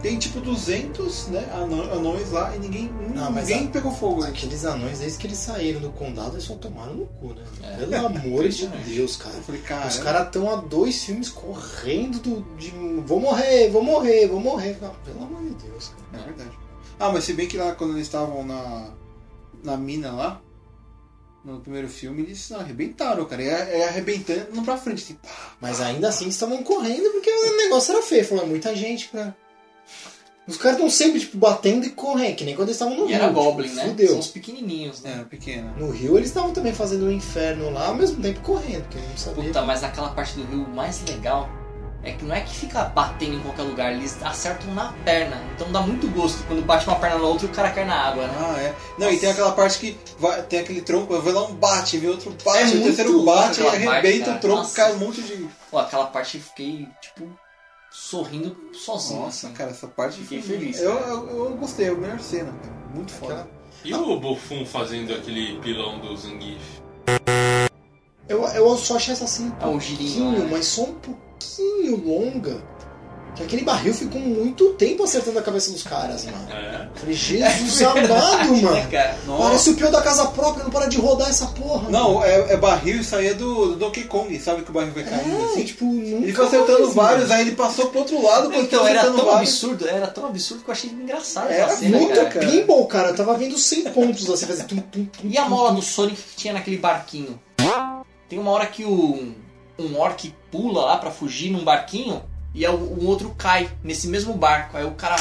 Tem 0.01 0.17
tipo 0.17 0.39
200 0.39 1.28
né, 1.28 1.45
anões, 1.53 1.91
anões 1.91 2.32
lá 2.32 2.55
e 2.55 2.59
ninguém, 2.59 2.89
Não, 3.13 3.30
mas 3.32 3.49
ninguém 3.49 3.67
a- 3.67 3.70
pegou 3.72 3.91
fogo. 3.91 4.22
né? 4.22 4.30
Aqueles 4.30 4.63
anões, 4.63 4.99
desde 4.99 5.17
que 5.17 5.28
eles 5.28 5.38
saíram 5.38 5.82
do 5.82 5.89
condado, 5.89 6.36
eles 6.36 6.45
só 6.45 6.53
tomaram 6.55 6.93
no 6.93 7.05
cu, 7.05 7.34
né? 7.34 7.43
É. 7.63 7.86
Pelo 7.86 8.05
amor 8.07 8.47
de. 8.47 8.65
Deus, 8.67 9.17
cara. 9.17 9.36
Eu 9.36 9.43
falei, 9.43 9.59
cara, 9.61 9.88
Os 9.88 9.97
caras 9.97 10.28
estão 10.28 10.49
há 10.49 10.55
dois 10.55 11.03
filmes 11.03 11.28
correndo 11.28 12.17
do, 12.20 12.41
de 12.57 12.72
vou 13.05 13.20
morrer, 13.20 13.70
vou 13.72 13.84
morrer, 13.84 14.28
vou 14.28 14.39
morrer. 14.39 14.78
Ah, 14.82 14.91
Pelo 15.03 15.22
amor 15.24 15.41
de 15.43 15.67
Deus, 15.67 15.91
cara. 16.11 16.24
É 16.24 16.26
verdade. 16.28 16.57
Ah, 16.97 17.09
mas 17.11 17.26
se 17.26 17.34
bem 17.34 17.47
que 17.47 17.57
lá 17.57 17.74
quando 17.74 17.91
eles 17.95 18.03
estavam 18.07 18.45
na, 18.45 18.91
na 19.65 19.76
mina 19.76 20.11
lá, 20.13 20.41
no 21.44 21.60
primeiro 21.60 21.88
filme, 21.88 22.24
eles 22.24 22.50
não, 22.50 22.60
arrebentaram, 22.60 23.26
cara. 23.26 23.42
E 23.42 23.48
é, 23.48 23.80
é 23.80 23.88
arrebentando 23.88 24.48
não 24.54 24.64
pra 24.64 24.78
frente, 24.78 25.04
assim, 25.04 25.16
pá. 25.16 25.30
Mas 25.62 25.80
ainda 25.82 26.10
assim 26.10 26.28
estavam 26.28 26.62
correndo 26.64 27.10
porque 27.12 27.30
o 27.30 27.58
negócio 27.58 27.94
era 27.94 28.04
feio. 28.04 28.26
Falou, 28.26 28.44
é 28.44 28.48
muita 28.48 28.76
gente 28.76 29.08
pra. 29.10 29.34
Os 30.48 30.58
caras 30.58 30.78
estão 30.78 30.90
sempre, 30.90 31.20
tipo, 31.20 31.38
batendo 31.38 31.86
e 31.86 31.92
correndo, 31.92 32.36
que 32.36 32.44
nem 32.44 32.56
quando 32.56 32.70
eles 32.70 32.76
estavam 32.76 32.96
no 32.98 33.04
E 33.04 33.10
rio. 33.10 33.16
era 33.18 33.28
tipo, 33.28 33.40
Goblin, 33.44 33.70
né? 33.70 33.86
Fudeu. 33.86 34.08
São 34.08 34.20
os 34.20 34.28
pequenininhos, 34.30 35.02
né? 35.02 35.20
É, 35.22 35.24
pequena. 35.24 35.72
No 35.78 35.92
rio 35.92 36.18
eles 36.18 36.30
estavam 36.30 36.52
também 36.52 36.74
fazendo 36.74 37.06
o 37.06 37.12
inferno 37.12 37.70
lá, 37.70 37.88
ao 37.90 37.96
mesmo 37.96 38.20
tempo 38.22 38.40
correndo, 38.42 38.82
porque 38.84 38.98
não 38.98 39.18
sabia. 39.18 39.44
Puta, 39.44 39.62
mas 39.62 39.82
naquela 39.82 40.10
parte 40.10 40.34
do 40.36 40.44
rio 40.46 40.68
mais 40.70 41.04
legal 41.08 41.48
é 42.04 42.12
que 42.14 42.24
não 42.24 42.34
é 42.34 42.41
que 42.41 42.56
fica 42.56 42.86
batendo 42.86 43.36
em 43.36 43.39
qualquer 43.41 43.64
lugar, 43.64 43.91
eles 43.93 44.18
acertam 44.24 44.74
na 44.74 44.93
perna. 45.04 45.38
Então 45.56 45.70
dá 45.72 45.82
muito 45.82 46.08
gosto 46.12 46.41
quando 46.47 46.62
bate 46.66 46.88
uma 46.88 46.95
perna 46.97 47.18
na 47.18 47.26
outra 47.26 47.45
e 47.45 47.50
o 47.50 47.54
cara 47.54 47.72
cai 47.72 47.84
na 47.86 47.95
água, 47.95 48.26
né? 48.28 48.34
Ah, 48.39 48.62
é. 48.62 48.76
Não, 48.97 49.12
e 49.12 49.18
tem 49.18 49.30
aquela 49.30 49.52
parte 49.52 49.80
que 49.80 49.97
vai, 50.18 50.41
tem 50.43 50.60
aquele 50.60 50.82
tronco, 50.82 51.20
vai 51.20 51.34
lá 51.34 51.45
um 51.45 51.54
bate, 51.54 51.97
vem 51.97 52.10
outro 52.10 52.34
bate, 52.45 52.60
É 52.60 52.64
o 52.64 52.68
muito 52.70 52.84
terceiro 52.84 53.24
bate, 53.24 53.62
aí 53.62 53.68
aquela 53.68 53.70
parte, 53.72 53.88
arrebenta 54.08 54.26
cara. 54.26 54.38
o 54.38 54.39
tronco, 54.41 54.58
Nossa. 54.60 54.76
cai 54.76 54.93
um 54.93 54.97
monte 54.97 55.22
de. 55.22 55.50
Pô, 55.70 55.78
aquela 55.78 56.06
parte 56.08 56.38
eu 56.38 56.43
fiquei, 56.43 56.88
tipo, 57.02 57.30
sorrindo 57.91 58.56
sozinho. 58.74 59.20
Nossa, 59.22 59.47
assim. 59.47 59.56
cara, 59.56 59.72
essa 59.72 59.88
parte 59.88 60.20
Fiquei 60.22 60.41
foi- 60.41 60.58
feliz, 60.58 60.80
Eu, 60.80 60.91
eu, 61.00 61.30
eu 61.45 61.58
gostei, 61.58 61.88
é 61.88 61.89
a 61.89 61.95
melhor 61.95 62.20
cena, 62.20 62.52
cara. 62.64 62.76
Muito 62.95 63.12
foda. 63.12 63.47
E 63.84 63.93
o 63.93 64.20
Buffon 64.20 64.66
fazendo 64.66 65.14
aquele 65.14 65.60
pilão 65.60 66.00
do 66.00 66.16
Zangief? 66.16 66.60
Eu, 68.28 68.43
eu 68.45 68.78
só 68.78 68.95
achei 68.97 69.14
essa 69.14 69.26
cena 69.26 69.56
Ah, 69.60 69.70
um 69.70 69.80
girinho, 69.80 70.24
pouquinho, 70.26 70.43
né? 70.45 70.50
mas 70.52 70.66
só 70.66 70.84
um 70.84 70.93
pouquinho 70.93 71.29
longa. 72.06 72.62
Que 73.36 73.44
aquele 73.44 73.64
barril 73.64 73.94
ficou 73.94 74.20
muito 74.20 74.74
tempo 74.74 75.04
acertando 75.04 75.38
a 75.40 75.42
cabeça 75.42 75.72
dos 75.72 75.84
caras, 75.84 76.26
mano. 76.26 76.48
É. 76.52 76.90
Falei, 76.96 77.16
Jesus 77.16 77.82
amado, 77.84 78.52
Né, 78.54 78.62
mano. 78.62 79.38
Parece 79.38 79.70
o 79.70 79.76
peão 79.76 79.92
da 79.92 80.02
casa 80.02 80.26
própria, 80.26 80.64
não 80.64 80.72
para 80.72 80.88
de 80.88 80.98
rodar 80.98 81.30
essa 81.30 81.46
porra. 81.48 81.90
Não, 81.90 82.22
é, 82.26 82.54
é 82.54 82.58
barril, 82.58 83.00
isso 83.00 83.16
aí 83.16 83.28
é 83.28 83.34
do, 83.36 83.68
do 83.68 83.76
Donkey 83.76 84.06
Kong, 84.06 84.38
sabe 84.40 84.64
que 84.64 84.72
o 84.72 84.74
barril 84.74 84.92
vai 84.94 85.06
mano. 85.06 85.16
caindo 85.24 85.42
É, 85.42 85.46
assim? 85.46 85.64
tipo, 85.64 85.86
nunca 85.86 86.24
Ele 86.26 86.34
foi 86.34 86.46
acertando 86.48 86.80
mais, 86.82 86.94
vários, 86.96 87.28
mano. 87.30 87.34
aí 87.36 87.42
ele 87.48 87.56
passou 87.56 87.86
pro 87.88 88.00
outro 88.00 88.22
lado, 88.22 88.50
quando 88.50 88.66
Então, 88.66 88.86
era 88.86 89.00
acertando 89.00 89.18
tão 89.24 89.32
vários. 89.32 89.50
absurdo, 89.52 89.88
era 89.88 90.08
tão 90.08 90.26
absurdo 90.26 90.64
que 90.64 90.70
eu 90.70 90.74
achei 90.74 90.90
engraçado 90.90 91.50
Era 91.52 91.64
essa 91.66 91.78
cena, 91.78 91.98
Muito 91.98 92.16
cara. 92.16 92.30
cara. 92.30 92.46
pinball, 92.48 92.88
cara. 92.88 93.10
Eu 93.10 93.16
tava 93.16 93.38
vendo 93.38 93.58
100 93.58 93.84
pontos 93.92 94.30
assim, 94.30 94.48
fazendo 94.48 94.68
tum, 94.68 94.78
tum, 94.78 95.06
tum, 95.06 95.22
E 95.30 95.38
a 95.38 95.48
mola 95.48 95.70
tum. 95.70 95.76
do 95.76 95.82
Sonic 95.84 96.20
que 96.22 96.36
tinha 96.36 96.54
naquele 96.54 96.78
barquinho? 96.78 97.40
Tem 98.28 98.38
uma 98.40 98.52
hora 98.52 98.66
que 98.66 98.84
o, 98.84 99.34
um 99.78 99.98
orc 99.98 100.34
pula 100.52 100.86
lá 100.86 100.97
pra 100.97 101.12
fugir 101.12 101.50
num 101.52 101.64
barquinho 101.64 102.22
e 102.54 102.66
o, 102.68 102.72
o 102.74 103.06
outro 103.06 103.34
cai 103.38 103.70
nesse 103.84 104.08
mesmo 104.08 104.34
barco. 104.34 104.76
Aí 104.78 104.84
o 104.86 104.91
cara 104.91 105.16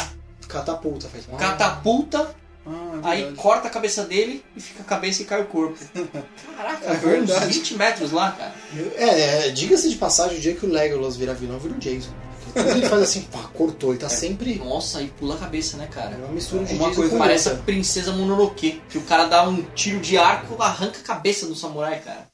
Catapulta, 0.49 1.09
faz. 1.09 1.26
catapulta, 1.39 2.35
Ah, 2.66 2.70
é 3.03 3.07
aí 3.09 3.16
verdade. 3.22 3.37
corta 3.43 3.68
a 3.68 3.70
cabeça 3.70 4.05
dele 4.05 4.43
e 4.57 4.61
fica 4.61 4.83
a 4.83 4.87
cabeça 4.87 5.22
e 5.22 5.24
cai 5.24 5.43
o 5.43 5.47
corpo. 5.47 5.76
Caraca, 6.57 6.91
É 6.91 6.95
foi 6.97 7.20
uns 7.20 7.29
verdade. 7.29 7.53
20 7.53 7.74
metros 7.76 8.12
lá, 8.12 8.33
cara. 8.33 8.55
É, 8.97 9.47
é, 9.47 9.51
diga-se 9.51 9.91
de 9.91 9.97
passagem, 9.97 10.39
o 10.39 10.41
dia 10.41 10.55
que 10.55 10.64
o 10.64 10.68
Legolas 10.70 11.16
vira 11.16 11.35
vilão, 11.35 11.59
vira 11.59 11.74
o 11.74 11.79
Jason. 11.79 12.11
Tudo 12.55 12.70
ele 12.70 12.89
faz 12.89 13.03
assim, 13.03 13.22
pá, 13.22 13.41
cortou. 13.53 13.91
Ele 13.91 13.99
tá 13.99 14.09
sempre. 14.09 14.55
Nossa, 14.57 14.99
aí 14.99 15.09
pula 15.18 15.35
a 15.35 15.39
cabeça, 15.39 15.76
né, 15.76 15.85
É 15.85 15.95
cara? 15.95 16.16
uma 16.16 16.29
mistura 16.29 16.64
de 16.64 16.74
Uma 16.74 16.95
coisa- 16.95 17.18
Parece 17.18 17.51
a 17.51 17.55
princesa 17.57 18.11
Mononoke, 18.12 18.83
que 18.89 18.97
o 18.97 19.03
cara 19.03 19.26
dá 19.26 19.47
um 19.47 19.62
tiro 19.74 20.01
de 20.01 20.16
arco, 20.16 20.61
arranca 20.62 20.99
a 20.99 21.03
cabeça 21.03 21.45
do 21.47 21.55
samurai, 21.55 22.01
cara. 22.01 22.26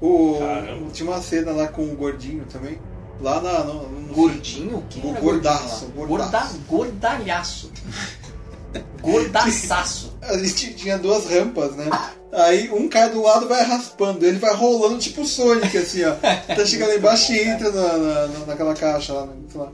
O, 0.00 0.36
Caramba. 0.38 0.90
tinha 0.92 1.10
uma 1.10 1.20
cena 1.20 1.52
lá 1.52 1.68
com 1.68 1.82
o 1.84 1.94
gordinho 1.96 2.44
também. 2.50 2.78
Lá 3.20 3.38
na, 3.40 3.64
no, 3.64 3.86
no 3.88 4.14
Gordinho? 4.14 4.82
Quem 4.88 5.10
era 5.10 5.20
gordaço, 5.20 5.86
gordinho 5.88 6.06
gordaço. 6.08 6.58
Gorda, 6.66 6.90
gordalhaço. 7.10 7.70
Gordaçaço. 9.02 10.16
A 10.22 10.36
gente 10.38 10.74
tinha 10.74 10.96
duas 10.98 11.26
rampas, 11.26 11.74
né? 11.76 11.86
Aí 12.32 12.70
um 12.70 12.88
cai 12.88 13.10
do 13.10 13.22
lado 13.22 13.46
e 13.46 13.48
vai 13.48 13.62
raspando, 13.64 14.24
ele 14.24 14.38
vai 14.38 14.54
rolando 14.54 14.98
tipo 14.98 15.22
o 15.22 15.26
Sonic, 15.26 15.76
assim, 15.76 16.04
ó. 16.04 16.12
Tá 16.54 16.64
chegando 16.64 16.90
lá 16.90 16.94
embaixo 16.96 17.32
e 17.32 17.40
entra 17.40 17.70
na, 17.72 17.96
na- 17.98 18.26
na- 18.28 18.46
naquela 18.46 18.74
caixa 18.74 19.12
lá, 19.12 19.26
né? 19.26 19.32
sei 19.50 19.60
lá. 19.60 19.72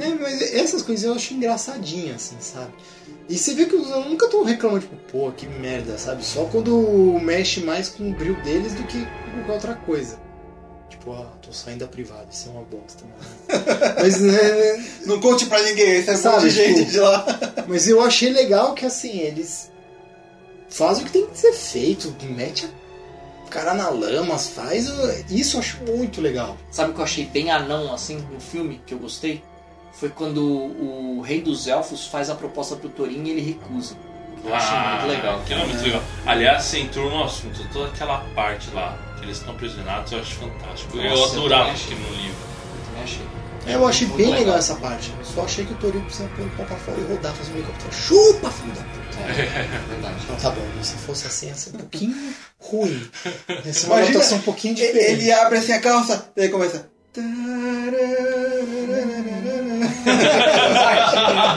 É, 0.00 0.08
mas 0.20 0.42
essas 0.54 0.82
coisas 0.82 1.04
eu 1.04 1.14
acho 1.14 1.34
engraçadinhas, 1.34 2.16
assim, 2.16 2.36
sabe? 2.40 2.72
E 3.28 3.38
você 3.38 3.54
vê 3.54 3.64
que 3.66 3.74
eu 3.74 3.80
nunca 4.04 4.28
tô 4.28 4.42
reclamando, 4.42 4.82
tipo, 4.82 4.96
pô, 5.10 5.32
que 5.32 5.46
merda, 5.46 5.96
sabe? 5.96 6.22
Só 6.24 6.44
quando 6.44 7.18
mexe 7.22 7.60
mais 7.60 7.88
com 7.88 8.10
o 8.10 8.14
grill 8.14 8.36
deles 8.42 8.74
do 8.74 8.82
que 8.84 8.98
com 8.98 9.30
qualquer 9.38 9.52
outra 9.52 9.74
coisa. 9.74 10.18
Tipo, 10.90 11.12
ah, 11.12 11.32
tô 11.40 11.50
saindo 11.52 11.80
da 11.80 11.86
privada, 11.88 12.26
isso 12.30 12.48
é 12.50 12.52
uma 12.52 12.62
bosta, 12.62 13.02
mano. 13.04 13.64
mas, 14.00 14.20
né, 14.20 14.84
Não 15.06 15.20
conte 15.20 15.46
pra 15.46 15.62
ninguém, 15.62 16.00
isso 16.00 16.10
é 16.10 16.14
um 16.14 16.16
Sabe, 16.18 16.34
monte 16.36 16.44
de 16.44 16.50
gente 16.50 16.78
tipo- 16.80 16.90
de 16.90 17.00
lá. 17.00 17.26
mas 17.66 17.88
eu 17.88 18.00
achei 18.02 18.30
legal 18.30 18.74
que, 18.74 18.84
assim, 18.84 19.18
eles 19.20 19.70
fazem 20.68 21.02
o 21.02 21.06
que 21.06 21.12
tem 21.12 21.26
que 21.26 21.38
ser 21.38 21.52
feito, 21.54 22.14
mete 22.30 22.66
a 23.46 23.48
cara 23.50 23.72
na 23.74 23.88
lama, 23.88 24.38
faz. 24.38 24.86
Isso 25.30 25.56
eu 25.56 25.60
acho 25.60 25.78
muito 25.84 26.20
legal. 26.20 26.56
Sabe 26.70 26.90
o 26.90 26.94
que 26.94 27.00
eu 27.00 27.04
achei 27.04 27.24
bem 27.24 27.50
anão 27.50 27.92
assim 27.94 28.16
no 28.30 28.40
filme, 28.40 28.82
que 28.86 28.92
eu 28.92 28.98
gostei? 28.98 29.42
Foi 29.94 30.08
quando 30.08 30.42
o, 30.42 31.20
rei 31.24 31.40
dos 31.40 31.66
elfos 31.66 32.06
faz 32.06 32.28
a 32.28 32.34
proposta 32.34 32.76
pro 32.76 32.88
Thorin 32.88 33.24
e 33.24 33.30
ele 33.30 33.40
recusa. 33.40 33.96
Eu 34.44 34.54
achei 34.54 34.76
muito 34.78 35.06
legal. 35.06 35.40
Aquilo 35.40 35.60
é 35.60 35.66
muito 35.66 35.82
legal. 35.82 36.02
Aliás, 36.26 36.64
sem 36.64 36.88
turma 36.88 37.10
no 37.18 37.24
assunto, 37.24 37.66
toda 37.72 37.88
aquela 37.88 38.18
parte 38.34 38.70
lá 38.74 38.98
que 39.18 39.24
eles 39.24 39.38
estão 39.38 39.54
aprisionados, 39.54 40.12
eu 40.12 40.18
acho 40.20 40.34
fantástico. 40.34 40.98
eu 40.98 41.10
Nossa, 41.10 41.34
eu 41.34 41.38
adorava 41.40 41.70
aquilo 41.70 42.00
no 42.00 42.14
livro. 42.14 42.36
Eu 42.78 42.84
também 42.86 43.02
achei. 43.04 43.22
Eu 43.66 43.86
achei 43.88 44.06
Muito 44.06 44.18
bem 44.18 44.26
legal. 44.26 44.40
legal 44.44 44.58
essa 44.58 44.74
parte. 44.74 45.10
Só 45.22 45.42
achei 45.44 45.64
que 45.64 45.72
o 45.72 45.76
Torino 45.76 46.04
precisa 46.04 46.28
pôr 46.36 46.44
o 46.44 46.50
pau 46.50 46.66
pra 46.66 46.76
fora 46.76 47.00
e 47.00 47.04
rodar, 47.04 47.32
fazer 47.32 47.52
um 47.52 47.54
helicóptero. 47.54 47.92
Chupa, 47.94 48.50
filho 48.50 48.74
da 48.74 48.82
puta. 48.82 49.18
É, 49.20 49.62
verdade. 49.88 50.16
Não, 50.28 50.36
tá 50.36 50.50
bom, 50.50 50.82
se 50.82 50.94
fosse 50.98 51.26
assim 51.26 51.46
ia 51.46 51.54
ser 51.54 51.70
um 51.70 51.78
pouquinho 51.78 52.34
ruim. 52.58 53.10
Ia 53.64 53.72
ser 53.72 53.86
uma 53.86 53.96
Imagina, 53.96 54.18
notação 54.18 54.36
um 54.38 54.42
pouquinho 54.42 54.76
Ele, 54.76 54.86
diferente. 54.86 55.22
ele 55.22 55.32
abre 55.32 55.58
assim 55.58 55.72
a 55.72 55.80
calça, 55.80 56.30
daí 56.36 56.50
começa. 56.50 56.90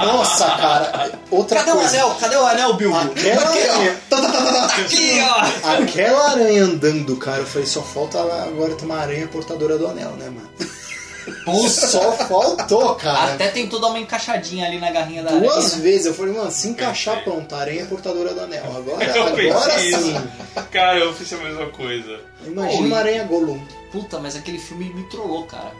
Nossa, 0.05 0.45
cara. 0.51 1.11
Outra 1.29 1.59
Cadê 1.59 1.71
o 1.71 1.75
coisa. 1.75 1.89
anel? 1.89 2.15
Cadê 2.19 2.35
o 2.35 2.45
anel, 2.45 2.73
Bilbo? 2.75 2.97
Aquela 2.97 3.41
aranha, 3.49 3.97
Aqui, 4.77 5.19
ó! 5.21 5.69
aquela 5.77 6.31
aranha 6.31 6.63
andando, 6.63 7.15
cara. 7.17 7.39
Eu 7.39 7.45
falei, 7.45 7.67
só 7.67 7.81
falta 7.81 8.19
agora 8.19 8.75
ter 8.75 8.85
uma 8.85 8.97
aranha 8.99 9.27
portadora 9.27 9.77
do 9.77 9.87
anel, 9.87 10.11
né, 10.11 10.29
mano? 10.29 10.49
Só 11.69 12.13
faltou, 12.13 12.95
cara. 12.95 13.33
Até 13.33 13.49
tentou 13.49 13.81
dar 13.81 13.87
uma 13.87 13.99
encaixadinha 13.99 14.65
ali 14.65 14.79
na 14.79 14.89
garrinha 14.91 15.23
da 15.23 15.31
Duas 15.31 15.65
aranha. 15.73 15.81
vezes 15.81 16.05
eu 16.05 16.13
falei, 16.13 16.33
mano, 16.33 16.49
se 16.51 16.69
encaixar, 16.69 17.21
pronto, 17.23 17.53
a 17.53 17.59
aranha 17.59 17.81
é 17.81 17.85
portadora 17.85 18.33
do 18.33 18.39
anel. 18.41 18.63
Agora, 18.75 19.03
Eu 19.03 19.25
pensei 19.31 19.51
agora 19.51 19.81
isso. 19.81 20.01
sim. 20.01 20.27
Cara, 20.71 20.97
eu 20.99 21.13
fiz 21.13 21.33
a 21.33 21.37
mesma 21.37 21.65
coisa. 21.67 22.21
Imagina 22.45 22.81
Oi. 22.81 22.87
uma 22.87 22.97
aranha 22.97 23.23
Gollum. 23.25 23.59
Puta, 23.91 24.19
mas 24.19 24.35
aquele 24.37 24.57
filme 24.59 24.85
me 24.93 25.03
trollou, 25.09 25.43
cara. 25.45 25.71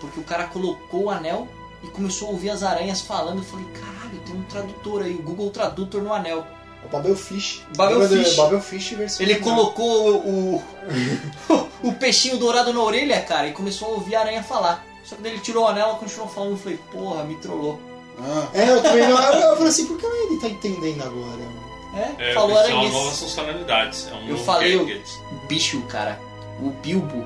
Porque 0.00 0.20
o 0.20 0.24
cara 0.24 0.44
colocou 0.44 1.04
o 1.04 1.10
anel 1.10 1.48
e 1.82 1.88
começou 1.88 2.28
a 2.28 2.30
ouvir 2.32 2.50
as 2.50 2.62
aranhas 2.62 3.00
falando. 3.00 3.38
Eu 3.38 3.44
falei, 3.44 3.66
caralho, 3.66 4.18
tem 4.24 4.34
um 4.36 4.42
tradutor 4.42 5.02
aí, 5.02 5.14
o 5.14 5.22
Google 5.22 5.50
Tradutor 5.50 6.02
no 6.02 6.12
anel. 6.12 6.46
O 6.84 6.88
Babel 6.88 7.14
Fish. 7.16 7.62
Babel 7.76 8.08
Fish. 8.08 8.36
Babel 8.36 8.60
Fish 8.60 8.90
versão. 8.90 9.24
Ele 9.24 9.36
colocou 9.36 10.16
o, 10.16 10.56
o, 10.56 11.68
o 11.88 11.92
peixinho 11.94 12.38
dourado 12.38 12.72
na 12.72 12.80
orelha, 12.80 13.20
cara, 13.22 13.48
e 13.48 13.52
começou 13.52 13.88
a 13.88 13.90
ouvir 13.92 14.16
a 14.16 14.20
aranha 14.20 14.42
falar. 14.42 14.84
Só 15.04 15.16
que 15.16 15.22
daí 15.22 15.32
ele 15.32 15.40
tirou 15.40 15.64
o 15.64 15.68
anel, 15.68 15.88
ela 15.88 15.98
continuou 15.98 16.28
falando. 16.28 16.52
Eu 16.52 16.56
falei, 16.58 16.78
porra, 16.90 17.24
me 17.24 17.36
trollou. 17.36 17.80
Ah, 18.18 18.48
É, 18.52 18.68
eu 18.70 18.82
também 18.82 19.08
não. 19.08 19.20
Eu, 19.22 19.40
eu 19.40 19.56
falei 19.56 19.68
assim, 19.68 19.86
por 19.86 19.98
que 19.98 20.06
ele 20.06 20.40
tá 20.40 20.48
entendendo 20.48 21.02
agora? 21.02 21.62
É, 21.94 22.30
É, 22.30 22.34
falou 22.34 22.58
isso 22.58 22.68
são 22.70 22.88
novas 22.90 23.18
funcionalidades. 23.20 24.08
É 24.08 24.14
um 24.14 24.20
Eu 24.22 24.28
novo 24.28 24.44
falei, 24.44 24.78
gadget. 24.78 25.04
bicho, 25.48 25.80
cara, 25.82 26.18
o 26.60 26.70
Bilbo, 26.70 27.24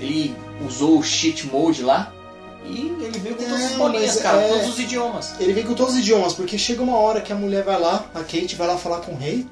ele 0.00 0.34
usou 0.66 0.98
o 0.98 1.02
cheat 1.02 1.46
mode 1.46 1.82
lá 1.82 2.12
e 2.64 2.96
ele 3.02 3.18
veio 3.18 3.34
com 3.36 3.44
todas 3.44 3.64
as 3.64 3.70
Não, 3.72 3.78
bolinhas, 3.78 4.16
cara, 4.16 4.40
é- 4.42 4.48
todos 4.48 4.68
os 4.68 4.78
idiomas. 4.78 5.34
Ele 5.40 5.52
vem 5.52 5.64
com 5.64 5.74
todos 5.74 5.94
os 5.94 6.00
idiomas, 6.00 6.34
porque 6.34 6.58
chega 6.58 6.82
uma 6.82 6.96
hora 6.98 7.20
que 7.20 7.32
a 7.32 7.36
mulher 7.36 7.62
vai 7.64 7.80
lá, 7.80 8.04
a 8.14 8.20
Kate 8.20 8.54
vai 8.56 8.66
lá 8.66 8.76
falar 8.76 8.98
com 9.00 9.12
o 9.12 9.16
rei, 9.16 9.46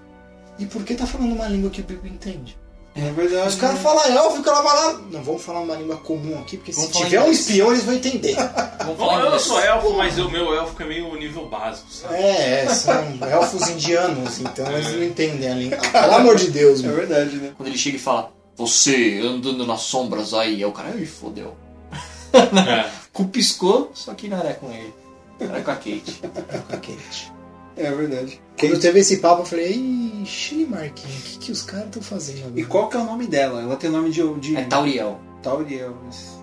e 0.58 0.66
por 0.66 0.82
que 0.84 0.94
tá 0.94 1.06
falando 1.06 1.32
uma 1.32 1.46
língua 1.48 1.70
que 1.70 1.80
o 1.80 1.84
Bilbo 1.84 2.06
entende? 2.06 2.56
é 2.98 3.12
verdade. 3.12 3.48
Os 3.48 3.56
caras 3.56 3.78
falam 3.80 4.02
elfo, 4.10 4.40
o 4.40 4.42
cara 4.42 4.62
vai 4.62 4.74
lá. 4.74 4.92
Não, 5.12 5.22
vamos 5.22 5.42
falar 5.42 5.60
uma 5.60 5.74
língua 5.74 5.96
comum 5.98 6.38
aqui, 6.38 6.56
porque 6.56 6.72
Vamos 6.72 6.92
se 6.92 6.96
tiver 6.96 7.18
um 7.18 7.24
inglês. 7.24 7.40
espião, 7.40 7.70
eles 7.70 7.82
vão 7.84 7.94
entender. 7.94 8.34
Vamos 8.78 8.96
falar 8.96 9.18
eu 9.20 9.26
inglês. 9.26 9.42
sou 9.42 9.60
elfo, 9.60 9.92
mas 9.92 10.18
o 10.18 10.30
meu 10.30 10.54
elfo 10.54 10.82
é 10.82 10.86
meio 10.86 11.14
nível 11.14 11.46
básico, 11.46 11.86
sabe? 11.92 12.14
É, 12.14 12.64
é, 12.64 12.68
são 12.70 12.94
elfos 13.30 13.68
indianos, 13.68 14.40
então 14.40 14.66
eles 14.72 14.92
não 14.94 15.04
entendem 15.04 15.46
a 15.50 15.54
língua. 15.54 15.78
Ah, 15.92 16.00
Pelo 16.08 16.14
amor 16.14 16.36
de 16.36 16.50
Deus, 16.50 16.80
É 16.82 16.86
meu. 16.86 16.96
verdade, 16.96 17.36
né? 17.36 17.52
Quando 17.54 17.68
ele 17.68 17.76
chega 17.76 17.96
e 17.96 18.00
fala, 18.00 18.32
você 18.56 19.20
andando 19.22 19.66
nas 19.66 19.82
sombras 19.82 20.32
aí, 20.32 20.54
aí 20.54 20.64
o 20.64 20.72
cara, 20.72 20.88
ai, 20.96 21.04
fodeu. 21.04 21.54
É. 22.68 22.90
Cupiscou, 23.12 23.90
só 23.94 24.12
que 24.14 24.28
não 24.28 24.38
era 24.38 24.54
com 24.54 24.70
ele. 24.70 24.92
Era 25.40 25.62
com 25.62 25.70
a 25.70 25.74
Kate. 25.74 26.20
Com 26.20 26.74
a 26.74 26.78
Kate. 26.78 27.32
É 27.76 27.90
verdade. 27.90 28.40
Quando 28.58 28.80
teve 28.80 29.00
esse 29.00 29.18
papo, 29.18 29.42
eu 29.42 29.46
falei, 29.46 29.72
ixi, 30.22 30.66
Marquinhos, 30.66 31.18
o 31.18 31.22
que, 31.22 31.38
que 31.38 31.52
os 31.52 31.62
caras 31.62 31.86
estão 31.86 32.02
fazendo 32.02 32.46
agora? 32.46 32.60
E 32.60 32.64
qual 32.64 32.88
que 32.88 32.96
é 32.96 33.00
o 33.00 33.04
nome 33.04 33.26
dela? 33.26 33.60
Ela 33.60 33.76
tem 33.76 33.90
nome 33.90 34.10
de. 34.10 34.22
de 34.40 34.56
É 34.56 34.64
Tauriel. 34.64 35.20
Tauriel. 35.42 35.94
isso. 36.10 36.42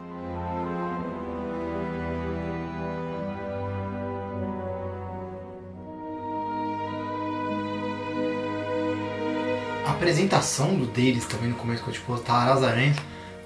A 9.85 9.91
apresentação 9.91 10.75
do 10.75 10.85
deles 10.85 11.25
também 11.25 11.49
no 11.49 11.55
começo, 11.55 11.83
quando 11.83 11.95
tipo, 11.95 12.17
tá 12.19 12.53
as 12.53 12.61
aranhas, 12.61 12.97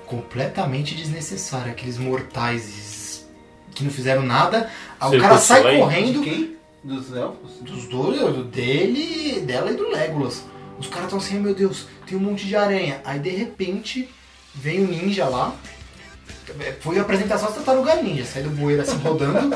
completamente 0.07 0.95
desnecessária. 0.95 1.71
Aqueles 1.71 1.97
mortais 1.97 3.27
que 3.75 3.83
não 3.83 3.91
fizeram 3.91 4.23
nada. 4.23 4.69
Aí 4.99 5.17
o 5.17 5.21
cara 5.21 5.37
sai 5.37 5.77
correndo 5.77 6.23
De 6.23 6.29
quem? 6.29 6.57
Dos 6.83 7.15
elfos? 7.15 7.51
dos 7.61 7.87
dois, 7.87 8.19
do 8.19 8.43
dele, 8.43 9.41
dela 9.41 9.71
e 9.71 9.75
do 9.75 9.89
Legolas. 9.89 10.43
Os 10.79 10.87
caras 10.87 11.05
estão 11.05 11.19
assim, 11.19 11.39
meu 11.39 11.53
Deus, 11.53 11.87
tem 12.05 12.17
um 12.17 12.21
monte 12.21 12.45
de 12.47 12.55
aranha. 12.55 13.01
Aí 13.03 13.19
de 13.19 13.29
repente 13.29 14.09
vem 14.55 14.83
o 14.83 14.87
ninja 14.87 15.25
lá. 15.27 15.53
Foi 16.79 16.97
a 16.97 17.01
apresentação 17.01 17.49
da 17.49 17.55
tartaruga 17.55 17.95
ninja, 18.01 18.23
sai 18.25 18.41
do 18.41 18.49
bueiro 18.49 18.81
assim 18.81 18.97
rodando, 18.97 19.53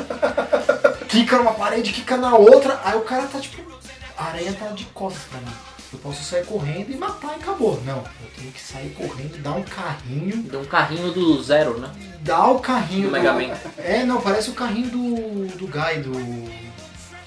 quica 1.08 1.38
numa 1.38 1.54
parede, 1.54 1.94
quica 1.94 2.18
na 2.18 2.36
outra, 2.36 2.82
aí 2.84 2.98
o 2.98 3.02
cara 3.02 3.28
tá 3.28 3.40
tipo, 3.40 3.62
a 4.18 4.26
aranha 4.26 4.52
tá 4.54 4.68
de 4.68 4.84
costas 4.86 5.24
pra 5.24 5.40
mim. 5.40 5.71
Eu 5.94 6.00
posso 6.00 6.24
sair 6.24 6.46
correndo 6.46 6.90
e 6.90 6.96
matar 6.96 7.34
e 7.38 7.42
acabou. 7.42 7.82
Não, 7.86 7.98
eu 7.98 8.32
tenho 8.38 8.52
que 8.52 8.62
sair 8.62 8.92
correndo, 8.92 9.42
dar 9.42 9.52
um 9.52 9.64
carrinho, 9.64 10.44
Deu 10.44 10.62
um 10.62 10.66
carrinho 10.66 11.12
do 11.12 11.42
zero, 11.44 11.80
né? 11.80 11.92
dar 12.22 12.48
o 12.48 12.60
carrinho. 12.60 13.08
Do 13.08 13.12
Mega 13.12 13.34
Man. 13.34 13.54
É, 13.78 14.06
não, 14.06 14.22
parece 14.22 14.50
o 14.50 14.54
carrinho 14.54 14.90
do, 14.90 15.58
do 15.58 15.68
Guy, 15.68 16.02
do 16.02 16.14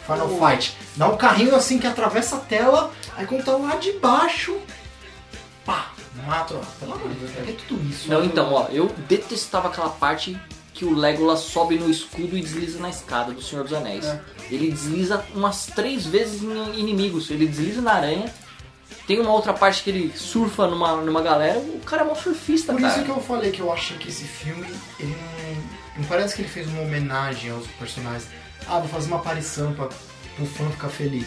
Final 0.07 0.29
Fight. 0.29 0.77
Dá 0.97 1.09
um 1.09 1.17
carrinho 1.17 1.55
assim 1.55 1.79
que 1.79 1.87
atravessa 1.87 2.37
a 2.37 2.41
tela, 2.41 2.93
aí 3.17 3.27
quando 3.27 3.45
tá 3.45 3.53
lá 3.53 3.77
de 3.77 3.93
baixo, 3.99 4.57
pá, 5.65 5.93
mata. 6.27 6.55
Pelo 6.81 6.95
amor 6.95 7.09
de 7.09 7.15
Deus, 7.17 7.33
que 7.47 7.67
tudo 7.67 7.89
isso? 7.89 8.09
Não, 8.09 8.25
então, 8.25 8.53
ó, 8.53 8.69
eu 8.71 8.91
detestava 9.09 9.69
aquela 9.69 9.91
parte 9.91 10.39
que 10.73 10.85
o 10.85 10.95
Legolas 10.95 11.41
sobe 11.41 11.79
no 11.79 11.89
escudo 11.89 12.37
e 12.37 12.41
desliza 12.41 12.81
na 12.81 12.91
escada 12.91 13.33
do 13.33 13.41
Senhor 13.43 13.63
dos 13.63 13.73
Anéis. 13.73 14.05
É. 14.05 14.21
Ele 14.51 14.71
desliza 14.71 15.25
umas 15.35 15.67
três 15.67 16.05
vezes 16.05 16.43
em 16.43 16.79
inimigos. 16.79 17.31
Ele 17.31 17.47
desliza 17.47 17.81
na 17.81 17.93
aranha. 17.93 18.33
Tem 19.07 19.21
uma 19.21 19.33
outra 19.33 19.53
parte 19.53 19.83
que 19.83 19.91
ele 19.91 20.17
surfa 20.17 20.67
numa, 20.67 20.97
numa 20.97 21.21
galera. 21.21 21.59
O 21.59 21.81
cara 21.81 22.03
é 22.03 22.05
mó 22.05 22.15
surfista, 22.15 22.73
Por 22.73 22.81
cara. 22.81 22.95
isso 22.95 23.05
que 23.05 23.11
eu 23.11 23.21
falei 23.21 23.51
que 23.51 23.61
eu 23.61 23.71
achei 23.73 23.99
que 23.99 24.09
esse 24.09 24.25
filme, 24.25 24.67
ele 24.99 25.15
não, 25.15 26.01
não 26.01 26.05
parece 26.09 26.35
que 26.35 26.41
ele 26.43 26.49
fez 26.49 26.67
uma 26.69 26.81
homenagem 26.83 27.51
aos 27.51 27.67
personagens. 27.67 28.27
Ah, 28.67 28.79
vou 28.79 28.89
fazer 28.89 29.09
uma 29.09 29.19
aparição 29.19 29.75
pra 29.75 29.87
o 30.39 30.47
fã 30.47 30.69
ficar 30.71 30.89
feliz. 30.89 31.27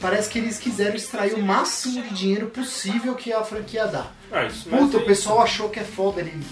Parece 0.00 0.30
que 0.30 0.38
eles 0.38 0.58
quiseram 0.58 0.96
extrair 0.96 1.34
o 1.34 1.42
máximo 1.42 2.02
de 2.02 2.14
dinheiro 2.14 2.46
possível 2.46 3.14
que 3.14 3.30
a 3.32 3.44
franquia 3.44 3.86
dá. 3.86 4.06
Ah, 4.32 4.44
isso, 4.44 4.66
mas 4.70 4.80
Puta, 4.80 4.96
o 4.96 5.04
pessoal 5.04 5.42
achou 5.42 5.68
que 5.68 5.78
é 5.78 5.84
foda 5.84 6.20
ele 6.22 6.42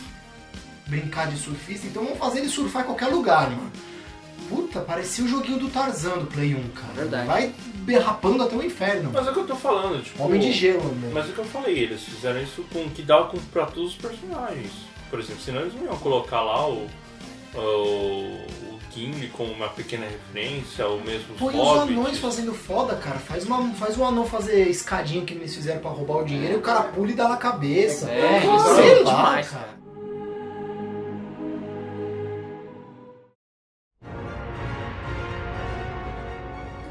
brincar 0.87 1.29
de 1.29 1.39
surfista, 1.39 1.87
então 1.87 2.05
vamos 2.05 2.19
fazer 2.19 2.41
ele 2.41 2.49
surfar 2.51 2.83
em 2.83 2.87
qualquer 2.87 3.07
lugar, 3.09 3.49
mano. 3.51 3.73
Puta, 4.51 4.81
parecia 4.81 5.25
o 5.25 5.29
joguinho 5.29 5.59
do 5.59 5.69
Tarzan 5.71 6.19
do 6.19 6.27
Play 6.27 6.55
1, 6.55 6.69
cara. 6.71 6.93
Verdade. 6.95 7.27
Vai 7.27 7.55
derrapando 7.89 8.45
até 8.45 8.55
o 8.55 8.63
inferno. 8.63 9.11
Mas 9.13 9.27
é 9.27 9.31
o 9.31 9.33
que 9.33 9.41
eu 9.41 9.47
tô 9.47 9.57
falando, 9.57 10.03
tipo. 10.03 10.23
Homem 10.23 10.39
de 10.39 10.53
gelo, 10.53 10.95
né? 10.95 11.11
Mas 11.13 11.27
é 11.27 11.31
o 11.31 11.33
que 11.33 11.39
eu 11.39 11.45
falei, 11.45 11.79
eles 11.79 12.03
fizeram 12.03 12.41
isso 12.41 12.65
com 12.73 12.89
que 12.91 13.03
dá 13.03 13.23
com, 13.25 13.39
pra 13.39 13.67
todos 13.67 13.91
os 13.93 13.97
personagens. 13.97 14.71
Por 15.11 15.19
exemplo, 15.19 15.43
senão 15.43 15.63
eles 15.63 15.75
não 15.75 15.85
iam 15.85 15.97
colocar 15.97 16.43
lá 16.43 16.69
o. 16.69 16.87
o, 17.55 17.59
o 17.59 18.79
Gimli 18.95 19.29
como 19.29 19.53
uma 19.53 19.69
pequena 19.69 20.07
referência, 20.07 20.87
ou 20.87 21.01
mesmo 21.01 21.35
os 21.35 21.41
Põe 21.41 21.55
os 21.59 21.79
anões 21.79 22.19
fazendo 22.19 22.53
foda, 22.53 22.97
cara. 22.97 23.19
Faz, 23.19 23.45
uma, 23.45 23.73
faz 23.75 23.97
o 23.97 24.05
anão 24.05 24.27
fazer 24.27 24.69
escadinha 24.69 25.25
que 25.25 25.35
eles 25.35 25.55
fizeram 25.55 25.81
pra 25.81 25.91
roubar 25.91 26.19
o 26.19 26.25
dinheiro 26.25 26.55
e 26.55 26.57
o 26.57 26.61
cara 26.61 26.83
pula 26.83 27.11
e 27.11 27.15
dá 27.15 27.29
na 27.29 27.37
cabeça. 27.37 28.11
É, 28.11 28.41
Sei 28.41 28.93
isso 28.93 29.01
é 29.01 29.05
lá, 29.05 29.17
demais, 29.17 29.49
cara. 29.49 29.78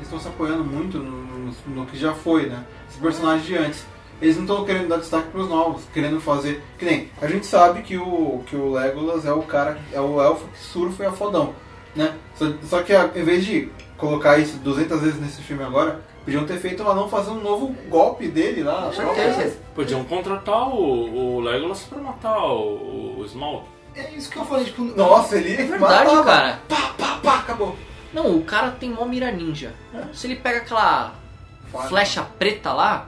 Estão 0.08 0.20
se 0.20 0.28
apoiando 0.28 0.64
muito 0.64 0.98
no, 0.98 1.12
no- 1.12 1.54
no 1.68 1.86
que 1.86 1.98
já 1.98 2.14
foi, 2.14 2.48
né? 2.48 2.64
Esse 2.90 3.00
personagem 3.00 3.46
de 3.46 3.58
antes. 3.58 3.86
Eles 4.20 4.36
não 4.36 4.44
estão 4.46 4.66
querendo 4.66 4.88
dar 4.88 4.98
destaque 4.98 5.28
pros 5.30 5.48
novos, 5.48 5.84
querendo 5.94 6.20
fazer. 6.20 6.64
Que 6.80 6.86
nem, 6.86 7.10
a 7.22 7.28
gente 7.28 7.46
sabe 7.46 7.84
que 7.84 7.98
o, 7.98 8.42
que 8.48 8.56
o 8.56 8.72
Legolas 8.74 9.26
é 9.26 9.32
o 9.32 9.44
cara, 9.44 9.78
é 9.94 10.02
o 10.02 10.20
elfo 10.20 10.48
que 10.48 10.58
surfa 10.60 11.04
e 11.04 11.06
é 11.08 11.12
fodão, 11.12 11.54
né? 11.96 12.16
Só, 12.36 12.46
só 12.64 12.82
que 12.82 12.94
a- 12.94 13.12
em 13.16 13.24
vez 13.24 13.46
de 13.46 13.70
colocar 13.96 14.40
isso 14.40 14.58
200 14.58 15.02
vezes 15.02 15.20
nesse 15.22 15.42
filme 15.44 15.64
agora, 15.64 16.02
podiam 16.26 16.46
ter 16.46 16.58
feito 16.58 16.82
o 16.84 16.90
anão 16.90 17.08
fazer 17.08 17.30
um 17.30 17.40
novo 17.42 17.76
golpe 17.90 18.28
dele 18.28 18.64
lá. 18.64 18.86
Com 18.88 18.94
certeza. 18.94 19.58
Podiam 19.76 20.04
contratar 20.04 20.68
o, 20.70 21.36
o 21.36 21.40
Legolas 21.42 21.82
pra 21.84 22.00
matar 22.02 22.44
o, 22.44 23.20
o 23.20 23.26
Smaug. 23.26 23.66
É 23.96 24.12
isso 24.16 24.30
que 24.32 24.38
eu 24.38 24.46
falei, 24.46 24.66
tipo. 24.66 24.84
Nossa, 24.84 25.36
ele 25.38 25.54
É 25.54 25.58
verdade, 25.66 25.80
matava. 26.06 26.24
cara. 26.24 26.60
Pá, 26.68 26.94
pá, 26.98 27.20
pá, 27.24 27.36
acabou. 27.40 27.76
Não, 28.14 28.36
o 28.38 28.44
cara 28.44 28.72
tem 28.72 28.90
mó 28.90 29.06
mira 29.06 29.32
ninja. 29.32 29.74
Se 30.14 30.28
ele 30.28 30.36
pega 30.38 30.60
aquela 30.60 31.14
Faca. 31.72 31.88
flecha 31.90 32.24
preta 32.40 32.72
lá, 32.74 33.08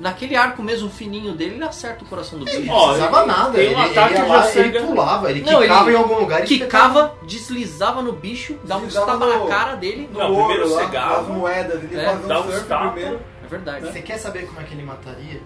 naquele 0.00 0.36
arco 0.36 0.62
mesmo 0.62 0.90
fininho 0.90 1.32
dele, 1.34 1.54
ele 1.54 1.64
acerta 1.64 2.04
o 2.04 2.06
coração 2.06 2.38
do 2.38 2.44
bicho. 2.44 2.60
Não 2.62 2.74
Ó, 2.74 2.86
precisava 2.88 3.26
nada. 3.26 3.58
Ele, 3.58 3.74
um 3.74 3.82
ele 3.84 3.98
ataque 3.98 4.22
lá, 4.22 4.50
ele 4.54 4.68
ganha- 4.70 4.86
pulava, 4.86 5.30
ele 5.30 5.40
Não, 5.42 5.60
quicava 5.60 5.88
ele 5.88 5.96
em 5.96 6.00
algum 6.00 6.14
lugar 6.18 6.42
e 6.42 6.46
Quicava, 6.46 7.14
deslizava 7.26 8.02
no 8.02 8.12
bicho, 8.12 8.58
dava 8.64 8.82
um 8.82 8.86
Deslizava 8.86 9.12
tapa 9.18 9.38
na 9.38 9.46
cara 9.46 9.74
dele. 9.76 10.08
No 10.12 10.18
Não, 10.18 10.32
ouro 10.32 10.46
primeiro 10.48 10.74
lá, 10.74 10.84
cegava, 10.84 11.20
as 11.20 11.28
moedas, 11.28 11.82
ele 11.84 11.96
é, 12.00 12.04
fazia 12.04 12.26
dava 12.26 12.40
um 12.40 12.48
uns 12.48 12.52
surf 12.54 12.68
tapas. 12.68 12.92
primeiro. 12.92 13.20
É 13.44 13.46
verdade. 13.48 13.86
Você 13.86 14.02
quer 14.02 14.18
saber 14.18 14.46
como 14.46 14.60
é 14.60 14.64
que 14.64 14.74
ele 14.74 14.82
mataria? 14.84 15.40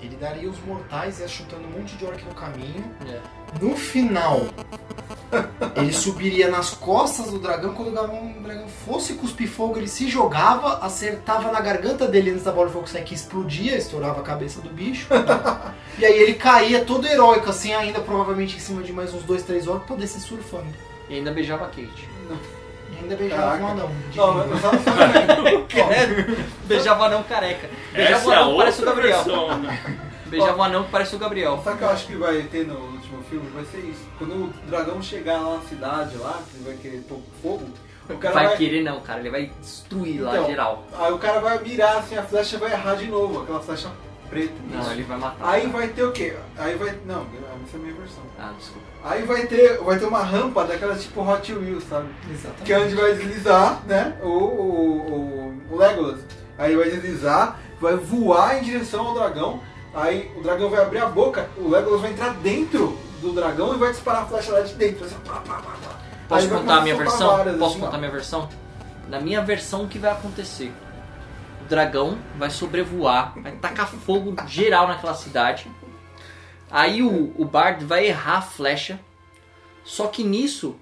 Ele 0.00 0.16
daria 0.16 0.50
os 0.50 0.58
mortais 0.64 1.18
e 1.18 1.22
ia 1.22 1.28
chutando 1.28 1.62
um 1.62 1.78
monte 1.78 1.94
de 1.96 2.04
orc 2.04 2.20
no 2.24 2.34
caminho. 2.34 2.84
É. 3.08 3.20
No 3.60 3.76
final, 3.76 4.46
ele 5.76 5.92
subiria 5.92 6.48
nas 6.50 6.70
costas 6.70 7.30
do 7.30 7.38
dragão. 7.38 7.74
Quando 7.74 7.88
o 7.88 7.92
dragão, 7.92 8.34
o 8.38 8.42
dragão 8.42 8.66
fosse 8.84 9.14
cuspir 9.14 9.48
fogo, 9.48 9.78
ele 9.78 9.88
se 9.88 10.08
jogava, 10.08 10.78
acertava 10.78 11.50
na 11.52 11.60
garganta 11.60 12.06
dele 12.08 12.30
antes 12.30 12.44
da 12.44 12.52
bola 12.52 12.66
de 12.68 12.72
fogo 12.72 12.88
sair, 12.88 13.04
que 13.04 13.14
explodia, 13.14 13.76
estourava 13.76 14.20
a 14.20 14.24
cabeça 14.24 14.60
do 14.60 14.68
bicho. 14.70 15.06
e 15.98 16.04
aí 16.04 16.18
ele 16.18 16.34
caía 16.34 16.84
todo 16.84 17.06
heróico, 17.06 17.50
assim, 17.50 17.72
ainda 17.72 18.00
provavelmente 18.00 18.56
em 18.56 18.60
cima 18.60 18.82
de 18.82 18.92
mais 18.92 19.12
uns 19.14 19.22
dois, 19.22 19.42
três 19.42 19.66
orcs, 19.68 19.86
pra 19.86 19.96
descer 19.96 20.20
surfando. 20.20 20.66
E 21.08 21.14
ainda 21.16 21.30
beijava 21.30 21.64
a 21.64 21.68
Kate. 21.68 22.08
E 22.90 22.98
ainda 23.02 23.16
beijava 23.16 23.42
Caraca. 23.42 23.64
um 23.64 23.68
anão. 23.68 23.90
Não, 24.14 24.34
mas 24.48 24.60
sabe, 24.60 24.78
sabe, 25.72 26.46
Beijava 26.64 27.00
o 27.02 27.04
anão 27.04 27.22
careca. 27.22 27.68
Beijava 27.92 28.16
Essa 28.16 28.28
o 28.28 28.32
é 28.32 28.36
a 28.36 28.40
anão 28.40 28.50
que 28.52 28.58
parece 28.58 28.82
o 28.82 28.84
Gabriel. 28.84 29.24
versão. 29.24 29.58
né? 29.58 30.00
Beijava 30.26 30.56
o 30.58 30.62
anão 30.62 30.84
que 30.84 30.90
parece 30.90 31.14
o 31.14 31.18
Gabriel. 31.18 31.60
sabe 31.62 31.76
o 31.76 31.78
que 31.78 31.84
eu 31.84 31.90
acho 31.90 32.06
que 32.06 32.14
vai 32.16 32.42
ter 32.42 32.66
no 32.66 33.01
último 33.12 33.22
filme? 33.24 33.50
Vai 33.54 33.64
ser 33.64 33.78
isso. 33.78 34.04
Quando 34.18 34.32
o 34.32 34.52
dragão 34.68 35.02
chegar 35.02 35.40
lá 35.40 35.56
na 35.56 35.62
cidade, 35.62 36.16
lá, 36.16 36.42
que 36.50 36.56
ele 36.56 36.64
vai 36.64 36.76
querer 36.76 37.00
pôr 37.02 37.20
fogo, 37.42 37.68
o 38.08 38.18
cara 38.18 38.34
Vai 38.34 38.46
vai, 38.48 38.56
querer 38.56 38.82
não, 38.82 39.00
cara. 39.00 39.20
Ele 39.20 39.30
vai 39.30 39.52
destruir 39.60 40.20
lá 40.20 40.32
Então, 40.32 40.46
geral. 40.46 40.84
Aí 40.98 41.12
o 41.12 41.18
cara 41.18 41.40
vai 41.40 41.62
mirar 41.62 41.98
assim, 41.98 42.16
a 42.16 42.22
flecha 42.22 42.58
vai 42.58 42.72
errar 42.72 42.96
de 42.96 43.06
novo, 43.06 43.42
aquela 43.42 43.60
flecha 43.60 43.90
preta. 44.28 44.54
Não, 44.70 44.80
Isso. 44.80 44.90
ele 44.90 45.02
vai 45.04 45.18
matar. 45.18 45.48
Aí 45.48 45.66
vai 45.68 45.88
ter 45.88 46.02
o 46.02 46.12
quê? 46.12 46.34
Aí 46.56 46.74
vai. 46.74 46.98
Não, 47.06 47.26
essa 47.64 47.76
é 47.76 47.80
a 47.80 47.82
minha 47.82 47.94
versão. 47.94 48.22
Ah, 48.38 48.52
desculpa. 48.58 48.86
Aí 49.04 49.22
vai 49.22 49.46
ter, 49.46 49.78
vai 49.78 49.98
ter 49.98 50.04
uma 50.06 50.22
rampa 50.22 50.64
daquela 50.64 50.96
tipo 50.96 51.22
Hot 51.22 51.52
Wheels, 51.52 51.84
sabe? 51.84 52.08
Exatamente. 52.30 52.62
Que 52.64 52.72
é 52.72 52.78
onde 52.78 52.94
vai 52.94 53.14
deslizar, 53.14 53.82
né? 53.86 54.16
O, 54.22 54.26
o, 54.26 55.62
o, 55.70 55.74
o 55.74 55.76
Legolas. 55.76 56.20
Aí 56.58 56.76
vai 56.76 56.90
deslizar, 56.90 57.58
vai 57.80 57.96
voar 57.96 58.58
em 58.58 58.62
direção 58.62 59.06
ao 59.06 59.14
dragão. 59.14 59.60
Aí 59.94 60.32
o 60.36 60.42
dragão 60.42 60.70
vai 60.70 60.80
abrir 60.80 60.98
a 60.98 61.06
boca, 61.06 61.48
o 61.56 61.68
Legolas 61.68 62.00
vai 62.00 62.12
entrar 62.12 62.34
dentro 62.34 62.98
do 63.20 63.32
dragão 63.32 63.74
e 63.74 63.78
vai 63.78 63.90
disparar 63.90 64.22
a 64.22 64.26
flecha 64.26 64.52
lá 64.52 64.60
de 64.60 64.74
dentro. 64.74 65.04
Assim, 65.04 65.16
pá, 65.24 65.42
pá, 65.46 65.56
pá. 65.60 65.72
Posso 66.28 66.48
contar 66.48 66.76
a 66.76 66.80
minha 66.80 66.96
versão? 66.96 67.36
várias, 67.36 67.58
Posso 67.58 67.70
assim, 67.72 67.80
contar 67.80 67.96
a 67.96 67.98
minha 67.98 68.10
versão? 68.10 68.48
Na 69.08 69.20
minha 69.20 69.42
versão, 69.42 69.84
o 69.84 69.88
que 69.88 69.98
vai 69.98 70.10
acontecer? 70.10 70.72
O 71.62 71.68
dragão 71.68 72.18
vai 72.38 72.48
sobrevoar, 72.48 73.34
vai 73.36 73.52
tacar 73.52 73.86
fogo 73.86 74.34
geral 74.46 74.88
naquela 74.88 75.14
cidade. 75.14 75.70
Aí 76.70 77.02
o, 77.02 77.34
o 77.36 77.44
Bard 77.44 77.84
vai 77.84 78.06
errar 78.06 78.38
a 78.38 78.42
flecha. 78.42 78.98
Só 79.84 80.06
que 80.06 80.24
nisso, 80.24 80.76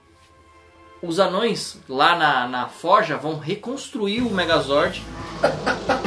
os 1.02 1.18
anões 1.18 1.78
lá 1.88 2.14
na, 2.16 2.46
na 2.46 2.68
forja 2.68 3.16
vão 3.16 3.38
reconstruir 3.38 4.20
o 4.22 4.30
Megazord. 4.30 5.02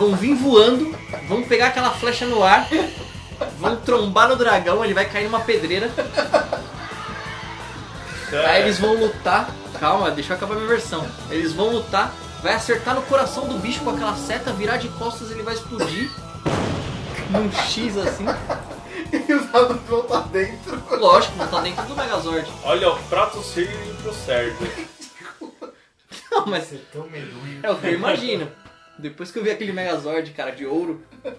Vão 0.00 0.16
vir 0.16 0.34
voando, 0.34 0.96
vão 1.28 1.42
pegar 1.42 1.66
aquela 1.66 1.90
flecha 1.90 2.24
no 2.24 2.42
ar, 2.42 2.66
vão 3.58 3.76
trombar 3.76 4.30
no 4.30 4.36
dragão, 4.36 4.82
ele 4.82 4.94
vai 4.94 5.04
cair 5.04 5.24
numa 5.24 5.40
pedreira. 5.40 5.90
Aí 8.48 8.62
eles 8.62 8.78
vão 8.78 8.94
lutar. 8.94 9.50
Calma, 9.78 10.10
deixa 10.10 10.32
eu 10.32 10.36
acabar 10.38 10.54
minha 10.54 10.66
versão. 10.66 11.06
Eles 11.30 11.52
vão 11.52 11.68
lutar, 11.70 12.14
vai 12.42 12.54
acertar 12.54 12.94
no 12.94 13.02
coração 13.02 13.46
do 13.46 13.58
bicho 13.58 13.80
com 13.80 13.90
aquela 13.90 14.16
seta, 14.16 14.54
virar 14.54 14.78
de 14.78 14.88
costas 14.88 15.30
ele 15.30 15.42
vai 15.42 15.52
explodir. 15.52 16.10
Num 17.28 17.52
X 17.52 17.98
assim. 17.98 18.24
E 19.12 19.32
os 19.32 19.52
adultos 19.54 19.88
vão 19.88 20.00
estar 20.02 20.20
dentro. 20.28 20.82
Lógico, 20.98 21.36
não 21.36 21.46
tá 21.48 21.60
dentro 21.60 21.82
do 21.84 21.96
Megazord. 21.96 22.48
Olha, 22.62 22.90
o 22.90 22.98
prato 23.04 23.42
cheio 23.42 23.68
pro 24.02 24.14
certo. 24.14 24.64
Não, 26.30 26.46
mas 26.46 26.64
Você 26.68 26.76
é 26.76 26.80
tão 26.92 27.08
medonho. 27.08 27.60
é 27.60 27.70
o 27.70 27.76
que 27.76 27.86
eu 27.88 27.94
imagino. 27.94 28.48
Depois 29.00 29.30
que 29.30 29.38
eu 29.38 29.42
vi 29.42 29.50
aquele 29.50 29.72
Megazord, 29.72 30.30
cara, 30.32 30.50
de 30.52 30.66
ouro. 30.66 31.02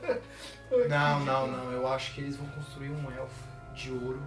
Não, 0.87 1.19
não, 1.25 1.47
não. 1.47 1.71
Eu 1.73 1.85
acho 1.85 2.13
que 2.13 2.21
eles 2.21 2.37
vão 2.37 2.47
construir 2.47 2.87
um 2.89 3.11
elfo 3.11 3.51
de 3.75 3.91
ouro. 3.91 4.21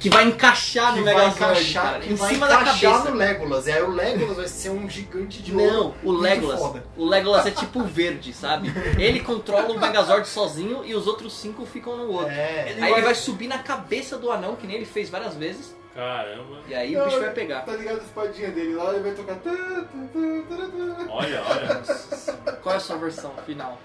Que 0.00 0.08
vai 0.08 0.24
encaixar 0.24 0.94
Que 0.94 1.00
no 1.00 1.04
vai 1.04 1.14
Megazord, 1.14 1.42
encaixar, 1.52 1.82
cara, 1.84 2.00
que 2.00 2.12
em 2.12 2.14
vai 2.14 2.28
cima 2.32 2.48
da 2.48 2.54
encaixar 2.62 2.92
cabeça. 2.92 3.10
no 3.10 3.16
Legolas. 3.18 3.66
E 3.66 3.72
aí 3.72 3.82
o 3.82 3.90
Legolas 3.90 4.36
vai 4.38 4.48
ser 4.48 4.70
um 4.70 4.88
gigante 4.88 5.42
de 5.42 5.54
ouro. 5.54 5.70
Não, 5.70 5.94
o 6.02 6.10
Legolas. 6.12 6.58
foda. 6.58 6.84
O 6.96 7.04
Legolas 7.04 7.44
é 7.44 7.50
tipo 7.50 7.82
verde, 7.84 8.32
sabe? 8.32 8.72
Ele 8.98 9.20
controla 9.20 9.68
o 9.70 9.78
Megazord 9.78 10.26
sozinho 10.26 10.82
e 10.86 10.94
os 10.94 11.06
outros 11.06 11.36
cinco 11.38 11.66
ficam 11.66 11.98
no 11.98 12.12
outro. 12.12 12.30
É. 12.32 12.74
Aí 12.80 12.92
ele 12.92 13.02
vai 13.02 13.14
subir 13.14 13.46
na 13.46 13.58
cabeça 13.58 14.16
do 14.16 14.32
anão, 14.32 14.56
que 14.56 14.66
nem 14.66 14.76
ele 14.76 14.86
fez 14.86 15.10
várias 15.10 15.34
vezes. 15.34 15.76
Caramba. 15.98 16.58
E 16.68 16.74
aí 16.76 16.96
o 16.96 17.04
bicho 17.06 17.18
vai 17.18 17.30
pegar. 17.32 17.62
Tá 17.62 17.72
ligado 17.72 17.98
a 17.98 18.02
espadinha 18.04 18.50
dele 18.52 18.74
lá, 18.76 18.94
ele 18.94 19.00
vai 19.02 19.12
tocar. 19.14 19.34
tá, 19.34 19.50
tá, 19.50 19.56
tá, 19.56 20.56
tá, 20.56 21.06
tá. 21.06 21.12
Olha, 21.12 21.42
olha. 21.42 22.52
Qual 22.62 22.72
é 22.72 22.76
a 22.76 22.80
sua 22.80 22.96
versão 22.98 23.32
final? 23.44 23.78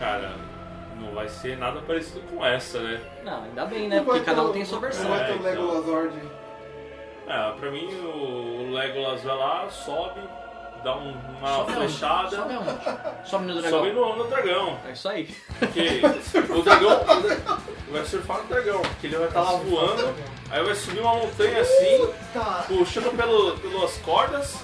Cara, 0.00 0.32
não 1.00 1.14
vai 1.14 1.28
ser 1.28 1.56
nada 1.56 1.80
parecido 1.82 2.20
com 2.22 2.44
essa, 2.44 2.80
né? 2.80 3.00
Não, 3.24 3.44
ainda 3.44 3.64
bem, 3.66 3.88
né? 3.88 3.98
Não 3.98 4.04
Porque 4.04 4.20
cada 4.22 4.42
um 4.42 4.46
o- 4.46 4.52
tem 4.52 4.64
sua 4.64 4.76
Não 4.80 4.82
versão. 4.82 5.08
vai 5.08 5.26
ter 5.26 5.32
É, 5.32 5.36
o 5.36 5.42
Legolasord. 5.42 6.14
É, 7.28 7.52
pra 7.52 7.70
mim 7.70 7.86
o 8.04 8.72
Legolas 8.74 9.22
vai 9.22 9.36
lá, 9.36 9.70
sobe, 9.70 10.20
dá 10.82 10.96
um- 10.96 11.14
uma 11.38 11.54
Sobe 11.54 11.72
flechada, 11.72 12.36
Sobe 12.36 12.54
aonde? 12.54 13.28
Sobe 13.30 13.44
no 13.46 13.54
dragão. 13.54 13.70
sobe 13.78 13.92
no, 13.92 14.16
no 14.16 14.24
dragão. 14.24 14.78
É 14.88 14.90
isso 14.90 15.08
aí. 15.08 15.34
Porque 15.60 16.00
o 16.52 16.62
dragão 16.62 17.00
o 17.00 17.22
dra- 17.22 17.58
vai 17.90 18.04
surfar 18.04 18.38
no 18.38 18.44
dragão, 18.48 18.82
que 19.00 19.06
ele 19.06 19.16
vai 19.16 19.28
estar 19.28 19.40
lá 19.40 19.52
voando, 19.52 20.14
aí 20.54 20.62
vai 20.64 20.74
subir 20.74 21.00
uma 21.00 21.14
montanha 21.14 21.60
assim, 21.60 22.08
Tá. 22.32 22.64
puxando 22.68 23.16
pelo, 23.16 23.58
pelas 23.58 23.96
cordas, 23.98 24.54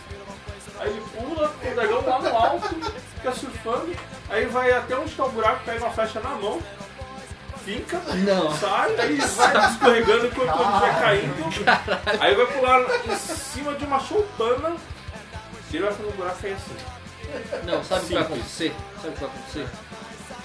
aí 0.79 0.89
ele 0.89 1.03
pula, 1.17 1.49
o 1.63 1.75
dragão 1.75 2.07
lá 2.07 2.19
no 2.21 2.37
alto, 2.37 2.69
fica 3.17 3.33
surfando, 3.33 3.93
aí 4.29 4.47
vai 4.47 4.71
até 4.73 4.97
onde 4.97 5.11
está 5.11 5.25
o 5.25 5.31
buraco, 5.31 5.65
pega 5.65 5.85
uma 5.85 5.93
flecha 5.93 6.21
na 6.21 6.31
mão, 6.31 6.63
finca, 7.65 8.01
Não. 8.25 8.57
sai, 8.57 8.99
aí 9.01 9.17
vai 9.17 9.71
escorregando 9.71 10.27
enquanto 10.29 10.61
ele 10.61 10.81
vai 10.81 11.01
caindo, 11.01 12.21
aí 12.21 12.35
vai 12.35 12.47
pular 12.47 12.81
em 13.07 13.17
cima 13.17 13.75
de 13.75 13.85
uma 13.85 13.99
choupana, 13.99 14.77
e 15.71 15.77
ele 15.77 15.85
vai 15.85 15.93
fazer 15.95 16.09
um 16.09 16.13
buraco 16.13 16.39
aí 16.47 16.53
assim. 16.53 16.77
Não, 17.65 17.85
sabe 17.85 18.05
o 18.05 18.09
que 18.09 18.15
vai 18.15 18.23
acontecer? 18.23 18.75
Sabe 18.97 19.09
o 19.09 19.13
que 19.13 19.21
vai 19.21 19.29
acontecer? 19.29 19.69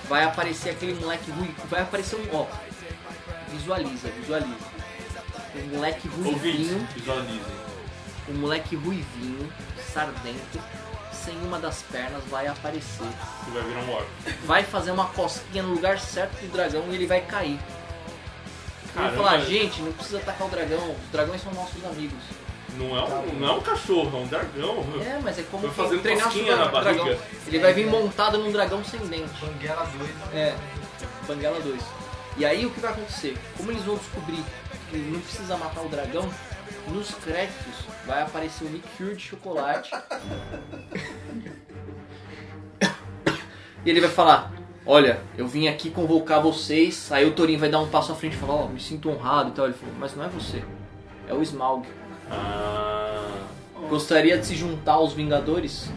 Vai 0.08 0.24
aparecer 0.24 0.70
aquele 0.70 0.94
moleque 1.00 1.32
ruim. 1.32 1.56
Vai 1.68 1.82
aparecer 1.82 2.16
um. 2.16 2.36
Ó. 2.36 2.46
Visualiza, 3.50 4.08
visualiza. 4.10 4.75
Um 5.56 5.76
moleque 5.76 6.08
ruivinho. 6.08 6.88
visualizem. 6.94 7.42
Um 8.30 8.34
moleque 8.34 8.76
ruivinho, 8.76 9.52
sardento, 9.94 10.60
sem 11.12 11.36
uma 11.38 11.60
das 11.60 11.84
pernas, 11.84 12.24
vai 12.26 12.48
aparecer. 12.48 13.08
Vai 13.54 13.64
virar 13.64 13.82
um 13.82 13.94
orc. 13.94 14.08
Vai 14.46 14.64
fazer 14.64 14.92
uma 14.92 15.06
cosquinha 15.10 15.64
no 15.64 15.74
lugar 15.74 16.00
certo 16.00 16.34
do 16.42 16.52
dragão 16.52 16.84
e 16.90 16.96
ele 16.96 17.08
vai 17.08 17.22
cair. 17.22 17.52
Ele 17.52 17.60
vai 18.94 19.04
Caramba. 19.06 19.24
falar, 19.24 19.40
gente, 19.42 19.82
não 19.82 19.92
precisa 19.94 20.18
atacar 20.18 20.48
o 20.48 20.50
dragão, 20.50 20.92
os 20.92 21.12
dragões 21.12 21.42
são 21.42 21.54
nossos 21.54 21.84
amigos. 21.86 22.24
Não 22.78 22.98
é 22.98 23.04
um, 23.04 23.40
não 23.40 23.48
é 23.48 23.52
um 23.54 23.62
cachorro, 23.62 24.18
é 24.18 24.22
um 24.22 24.28
dragão. 24.28 24.86
É, 25.02 25.20
mas 25.24 25.40
é 25.40 25.44
como 25.44 25.68
Vai 25.68 25.86
fazendo 25.86 26.02
treinar 26.02 26.26
cosquinha 26.26 26.56
na 26.58 26.66
dragão. 26.68 27.18
Ele 27.48 27.60
vai 27.60 27.74
vir 27.74 27.88
montado 27.88 28.38
num 28.38 28.52
dragão 28.52 28.84
sem 28.84 29.00
dente. 29.08 29.32
Banguela 29.40 29.90
2. 29.98 30.12
É, 30.34 30.56
Banguela 31.28 31.60
2. 31.62 31.82
E 32.38 32.46
aí 32.46 32.66
o 32.66 32.72
que 32.72 32.82
vai 32.82 32.92
acontecer? 32.92 33.38
Como 33.56 33.72
eles 33.72 33.84
vão 33.84 33.96
descobrir 33.96 34.44
que 35.00 35.12
não 35.12 35.20
precisa 35.20 35.58
matar 35.58 35.82
o 35.82 35.90
dragão, 35.90 36.30
nos 36.88 37.14
créditos 37.16 37.86
vai 38.06 38.22
aparecer 38.22 38.66
o 38.66 38.70
Nick 38.70 38.88
Fury 38.90 39.16
de 39.16 39.24
chocolate. 39.24 39.92
e 43.86 43.90
ele 43.90 44.02
vai 44.02 44.10
falar: 44.10 44.52
Olha, 44.86 45.20
eu 45.38 45.48
vim 45.48 45.68
aqui 45.68 45.90
convocar 45.90 46.42
vocês. 46.42 47.12
Aí 47.12 47.26
o 47.26 47.32
Torinho 47.34 47.60
vai 47.60 47.70
dar 47.70 47.80
um 47.80 47.88
passo 47.88 48.12
à 48.12 48.16
frente 48.16 48.34
e 48.34 48.38
falar: 48.38 48.54
Ó, 48.54 48.68
me 48.68 48.80
sinto 48.80 49.10
honrado 49.10 49.50
e 49.50 49.54
tal. 49.54 49.66
Ele 49.66 49.74
falou: 49.74 49.96
Mas 50.00 50.16
não 50.16 50.24
é 50.24 50.28
você, 50.30 50.64
é 51.28 51.34
o 51.34 51.42
Smaug. 51.42 51.88
Ah, 52.30 53.32
Gostaria 53.90 54.38
de 54.38 54.46
se 54.46 54.56
juntar 54.56 54.94
aos 54.94 55.14
Vingadores? 55.14 55.90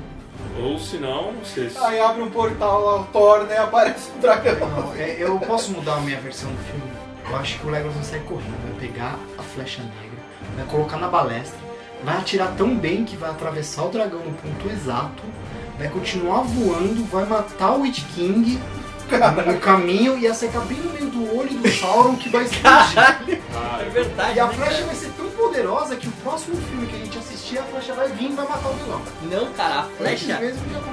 ou 0.60 0.78
se 0.78 0.96
não, 0.96 1.32
vocês. 1.34 1.76
Aí 1.76 2.00
abre 2.00 2.22
um 2.22 2.30
portal 2.30 2.84
lá, 2.84 3.00
o 3.00 3.04
Thor, 3.06 3.44
né? 3.44 3.58
Aparece 3.58 4.10
um 4.10 4.18
dragão. 4.20 4.68
Não, 4.68 4.94
é, 4.94 5.16
eu 5.18 5.38
posso 5.38 5.70
mudar 5.70 5.96
a 5.96 6.00
minha 6.00 6.20
versão 6.20 6.50
do 6.50 6.58
filme? 6.58 6.87
Eu 7.30 7.36
acho 7.36 7.58
que 7.58 7.66
o 7.66 7.70
Legolas 7.70 7.94
vai 7.94 8.04
sair 8.04 8.20
correndo, 8.20 8.62
vai 8.62 8.88
pegar 8.88 9.18
a 9.36 9.42
flecha 9.42 9.82
negra, 9.82 10.18
vai 10.56 10.64
colocar 10.66 10.96
na 10.96 11.08
balestra, 11.08 11.58
vai 12.02 12.16
atirar 12.16 12.54
tão 12.56 12.76
bem 12.76 13.04
que 13.04 13.16
vai 13.16 13.30
atravessar 13.30 13.84
o 13.84 13.90
dragão 13.90 14.20
no 14.20 14.32
ponto 14.32 14.68
exato, 14.70 15.22
vai 15.78 15.88
continuar 15.88 16.42
voando, 16.42 17.04
vai 17.06 17.26
matar 17.26 17.72
o 17.72 17.82
Witch 17.82 18.02
King 18.14 18.58
no 19.46 19.58
caminho 19.60 20.18
e 20.18 20.26
acertar 20.26 20.62
bem 20.66 20.78
no 20.78 20.92
meio 20.92 21.06
do 21.06 21.36
olho 21.36 21.50
do 21.50 21.68
Sauron 21.70 22.16
que 22.16 22.28
vai 22.28 22.44
explodir. 22.44 23.40
Ah, 23.54 23.80
É 23.80 23.88
verdade. 23.88 24.36
E 24.36 24.40
a 24.40 24.46
né, 24.46 24.52
flecha 24.52 24.84
vai 24.84 24.94
ser 24.94 25.10
tão 25.12 25.30
poderosa 25.30 25.96
que 25.96 26.08
o 26.08 26.12
próximo 26.12 26.56
filme 26.56 26.86
que 26.86 26.96
a 26.96 26.98
gente 26.98 27.18
assistir, 27.18 27.58
a 27.58 27.62
flecha 27.62 27.94
vai 27.94 28.08
vir 28.08 28.30
e 28.30 28.34
vai 28.34 28.46
matar 28.46 28.68
o 28.68 28.74
vilão. 28.74 29.02
Não, 29.22 29.52
cara, 29.54 29.80
a 29.80 29.82
flecha 29.84 30.38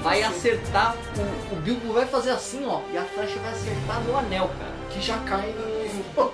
vai 0.01 0.23
acertar. 0.23 0.95
O, 1.17 1.55
o 1.55 1.59
Bilbo 1.59 1.93
vai 1.93 2.05
fazer 2.05 2.31
assim, 2.31 2.65
ó. 2.65 2.81
E 2.93 2.97
a 2.97 3.03
flecha 3.03 3.37
vai 3.39 3.51
acertar 3.51 4.01
no 4.03 4.17
anel, 4.17 4.49
cara. 4.59 4.74
Que 4.95 5.01
já 5.01 5.17
cai 5.19 5.53
no. 5.53 6.31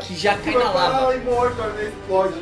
Que 0.00 0.14
já 0.16 0.36
cai 0.38 0.54
na 0.54 0.70
lava. 0.72 1.08
Ai, 1.08 1.18
morto, 1.20 1.60
a 1.62 1.64
arma 1.66 1.82
explode. 1.82 2.34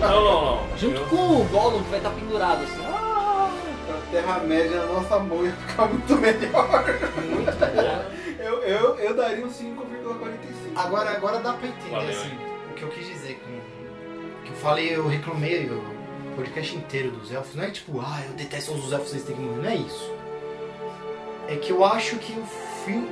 Não, 0.00 0.24
não, 0.24 0.44
não. 0.68 0.78
Junto 0.78 1.00
Eu- 1.00 1.06
com 1.06 1.16
o 1.40 1.44
Gollum 1.44 1.82
que 1.82 1.88
vai 1.90 1.98
estar 1.98 2.10
pendurado 2.10 2.62
assim. 2.64 2.82
Ah, 2.86 3.50
A 3.88 4.10
Terra-média 4.10 4.80
na 4.80 4.86
nossa 4.92 5.18
mão 5.18 5.44
ia 5.44 5.52
ficar 5.52 5.86
muito 5.86 6.14
melhor. 6.16 6.84
muito 7.24 7.52
bom. 7.58 8.22
Eu, 8.42 8.60
eu, 8.64 8.98
eu 8.98 9.14
daria 9.14 9.46
um 9.46 9.48
5,45. 9.48 9.82
Agora, 10.74 11.10
agora 11.12 11.38
dá 11.38 11.52
pra 11.52 11.68
entender 11.68 11.90
Valeu, 11.92 12.10
assim, 12.10 12.30
o 12.70 12.74
que 12.74 12.82
eu 12.82 12.88
quis 12.88 13.06
dizer 13.06 13.40
com. 13.40 14.42
Que 14.44 14.50
eu 14.50 14.56
falei, 14.56 14.96
eu 14.96 15.06
reclamei 15.06 15.70
o 15.70 15.80
podcast 16.34 16.74
inteiro 16.76 17.12
dos 17.12 17.30
elfos. 17.32 17.54
Não 17.54 17.62
é 17.62 17.70
tipo, 17.70 18.00
ah, 18.00 18.20
eu 18.26 18.32
detesto 18.32 18.72
os 18.72 18.90
elfos, 18.92 19.10
vocês 19.10 19.22
têm 19.22 19.36
que 19.36 19.42
morrer. 19.42 19.62
Não 19.62 19.70
é 19.70 19.76
isso. 19.76 20.12
É 21.48 21.54
que 21.54 21.70
eu 21.70 21.84
acho 21.84 22.16
que 22.16 22.32
o 22.32 22.44
filme. 22.84 23.08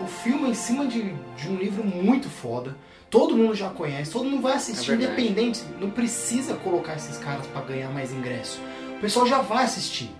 O 0.00 0.06
filme 0.06 0.48
é 0.48 0.50
em 0.50 0.54
cima 0.54 0.86
de, 0.86 1.12
de 1.36 1.48
um 1.48 1.56
livro 1.56 1.84
muito 1.84 2.28
foda. 2.28 2.76
Todo 3.10 3.36
mundo 3.36 3.54
já 3.54 3.68
conhece, 3.68 4.12
todo 4.12 4.24
mundo 4.24 4.40
vai 4.40 4.54
assistir, 4.54 4.92
É 4.92 4.94
independente. 4.94 5.62
Não 5.80 5.90
precisa 5.90 6.54
colocar 6.54 6.94
esses 6.94 7.18
caras 7.18 7.46
pra 7.46 7.60
ganhar 7.60 7.90
mais 7.90 8.12
ingresso. 8.12 8.60
O 8.96 9.00
pessoal 9.00 9.26
já 9.26 9.40
vai 9.40 9.64
assistir. 9.64 10.10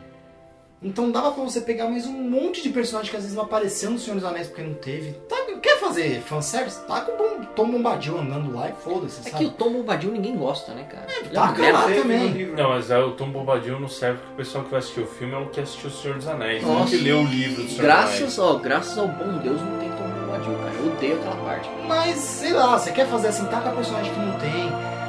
Então 0.83 1.11
dava 1.11 1.33
pra 1.33 1.45
você 1.45 1.61
pegar 1.61 1.89
mais 1.91 2.07
um 2.07 2.13
monte 2.13 2.63
de 2.63 2.71
personagem 2.71 3.11
que 3.11 3.17
às 3.17 3.23
vezes 3.23 3.37
não 3.37 3.45
apareceu 3.45 3.91
no 3.91 3.99
Senhor 3.99 4.17
dos 4.17 4.25
Anéis 4.25 4.47
porque 4.49 4.63
não 4.63 4.73
teve. 4.73 5.13
Tá, 5.29 5.37
quer 5.61 5.79
fazer 5.79 6.23
fanservice? 6.23 6.81
Tá 6.87 7.03
com 7.03 7.13
o 7.13 7.17
Bom- 7.19 7.45
Tom 7.55 7.71
Bombadil 7.71 8.19
andando 8.19 8.55
lá 8.55 8.71
e 8.71 8.73
foda-se, 8.83 9.21
É 9.29 9.31
sabe? 9.31 9.45
que 9.45 9.51
o 9.51 9.53
Tom 9.55 9.73
Bombadil 9.75 10.11
ninguém 10.11 10.35
gosta, 10.37 10.73
né, 10.73 10.85
cara? 10.85 11.05
Ele 11.11 11.29
é 11.29 11.33
tá 11.33 11.43
uma 11.45 11.53
merda. 11.53 11.79
lá 11.81 11.85
também. 11.95 12.47
Não, 12.47 12.71
mas 12.71 12.91
aí 12.91 13.03
o 13.03 13.11
Tom 13.13 13.31
Bobadil 13.31 13.79
não 13.79 13.89
serve 13.89 14.21
porque 14.21 14.33
o 14.33 14.37
pessoal 14.37 14.65
que 14.65 14.71
vai 14.71 14.79
assistir 14.79 15.01
o 15.01 15.07
filme 15.07 15.35
é 15.35 15.37
o 15.37 15.51
que 15.51 15.61
assistiu 15.61 15.91
o 15.91 15.93
Senhor 15.93 16.17
dos 16.17 16.27
Anéis, 16.27 16.63
não 16.63 16.79
Nossa. 16.79 16.91
que 16.91 16.97
leu 17.03 17.19
o 17.19 17.25
livro 17.27 17.57
do 17.57 17.69
Senhor 17.69 17.69
dos 17.69 17.77
Graças, 17.77 18.39
ó, 18.39 18.55
graças 18.55 18.97
ao 18.97 19.07
bom 19.09 19.37
Deus 19.37 19.61
não 19.61 19.79
tem 19.79 19.89
Tom 19.91 20.09
Bombadil, 20.09 20.55
cara. 20.57 20.75
Eu 20.79 20.93
odeio 20.93 21.15
aquela 21.21 21.37
parte. 21.45 21.69
Mas, 21.87 22.17
sei 22.17 22.53
lá, 22.55 22.79
você 22.79 22.91
quer 22.91 23.07
fazer 23.07 23.29
assim, 23.29 23.45
taca 23.49 23.71
personagem 23.71 24.11
que 24.15 24.19
não 24.19 24.33
tem. 24.39 25.00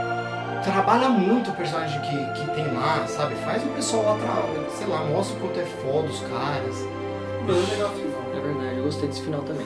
Trabalha 0.64 1.09
muito 1.09 1.49
o 1.49 1.53
personagem 1.55 1.99
que, 2.01 2.39
que 2.41 2.51
tem 2.51 2.72
lá, 2.74 3.05
sabe? 3.07 3.36
Faz 3.36 3.64
o 3.64 3.68
pessoal 3.70 4.18
lá, 4.20 4.70
sei 4.78 4.88
lá, 4.88 5.03
mostra 5.05 5.36
o 5.38 5.39
quanto 5.39 5.59
é 5.59 5.66
foda 5.66 6.07
os 6.07 6.20
caras. 6.22 6.76
Mas 7.47 7.57
é 7.57 7.72
legal 7.74 7.89
assim, 7.91 8.05
não. 8.05 8.38
É 8.38 8.41
verdade, 8.41 8.78
eu 8.78 8.84
gostei 8.84 9.07
desse 9.09 9.22
final 9.22 9.41
também. 9.41 9.66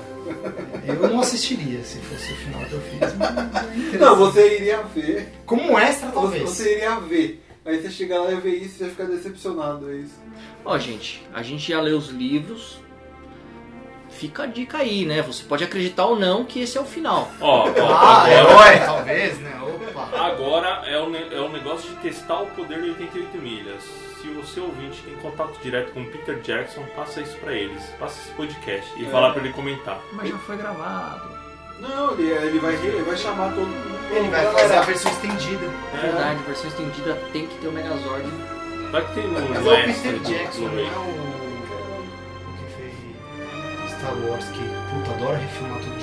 Eu 0.87 1.09
não 1.09 1.19
assistiria 1.19 1.83
se 1.83 1.99
fosse 1.99 2.31
o 2.31 2.35
final 2.37 2.61
que 2.61 2.73
eu 2.73 2.81
fiz, 2.81 3.13
mas 3.17 3.93
é. 3.93 3.97
Não, 3.97 4.15
você 4.15 4.55
iria 4.57 4.81
ver. 4.83 5.33
Como 5.45 5.77
extra, 5.77 6.07
Você, 6.07 6.13
talvez. 6.13 6.49
você 6.49 6.75
iria 6.77 6.95
ver. 6.99 7.43
Aí 7.65 7.81
você 7.81 7.89
chegar 7.89 8.19
lá 8.21 8.31
e 8.31 8.35
ver 8.35 8.55
isso 8.55 8.75
e 8.77 8.79
vai 8.83 8.89
ficar 8.91 9.03
decepcionado, 9.05 9.89
é 9.91 9.95
isso. 9.95 10.13
Ó, 10.63 10.77
gente, 10.77 11.27
a 11.33 11.41
gente 11.43 11.71
já 11.71 11.81
leu 11.81 11.97
os 11.97 12.09
livros. 12.09 12.79
Fica 14.09 14.43
a 14.43 14.45
dica 14.45 14.77
aí, 14.77 15.03
né? 15.05 15.21
Você 15.23 15.43
pode 15.43 15.63
acreditar 15.63 16.05
ou 16.05 16.17
não 16.17 16.45
que 16.45 16.61
esse 16.61 16.77
é 16.77 16.81
o 16.81 16.85
final. 16.85 17.29
Ó, 17.41 17.67
ó, 17.67 17.93
Ah, 17.93 18.23
agora, 18.23 18.31
herói, 18.73 18.79
talvez, 18.85 19.39
né? 19.39 19.59
Agora 20.13 20.83
é 20.87 20.97
o, 20.99 21.09
ne- 21.09 21.33
é 21.33 21.39
o 21.39 21.49
negócio 21.49 21.89
de 21.89 21.95
testar 21.97 22.41
o 22.41 22.47
poder 22.47 22.81
de 22.81 22.89
88 22.89 23.37
milhas. 23.37 23.83
Se 24.21 24.27
você 24.29 24.59
ouvinte 24.59 25.01
tem 25.03 25.15
contato 25.17 25.59
direto 25.61 25.91
com 25.93 26.01
o 26.01 26.05
Peter 26.05 26.39
Jackson, 26.39 26.83
passa 26.95 27.21
isso 27.21 27.37
pra 27.37 27.53
eles. 27.53 27.83
Passa 27.99 28.19
esse 28.21 28.31
podcast 28.35 28.91
e 28.97 29.05
É. 29.05 29.09
fala 29.09 29.31
pra 29.33 29.41
ele 29.43 29.53
comentar. 29.53 29.99
Mas 30.13 30.29
já 30.29 30.37
foi 30.39 30.57
gravado. 30.57 31.35
Não, 31.79 32.13
ele, 32.13 32.31
ele, 32.31 32.59
vai, 32.59 32.73
ele 32.73 33.03
vai 33.03 33.17
chamar 33.17 33.49
todo 33.53 33.67
mundo. 33.67 33.95
Ele 34.11 34.29
vai 34.29 34.45
fazer 34.53 34.75
a 34.77 34.81
versão 34.81 35.11
estendida. 35.11 35.65
É 35.93 35.97
verdade, 35.97 36.39
versão 36.43 36.67
estendida 36.69 37.13
tem 37.33 37.47
que 37.47 37.55
ter 37.57 37.67
o 37.67 37.71
Megazord. 37.71 38.25
Vai 38.91 39.05
que 39.05 39.13
tem 39.13 39.27
no 39.27 39.33
Mas 39.49 39.65
é 39.65 39.69
o 39.69 39.73
extra 39.73 40.11
Peter 40.11 40.19
do 40.19 40.29
Jackson, 40.29 40.61
não 40.61 40.69
Blu-ray. 40.69 40.87
é 40.87 40.97
o... 40.97 41.01
o 42.49 42.57
que 42.57 42.73
fez 42.77 43.91
Star 43.91 44.15
Wars, 44.27 44.45
que 44.45 44.59
puta, 44.59 45.11
adora 45.11 45.37
refilmar 45.37 45.79
tudo 45.79 45.94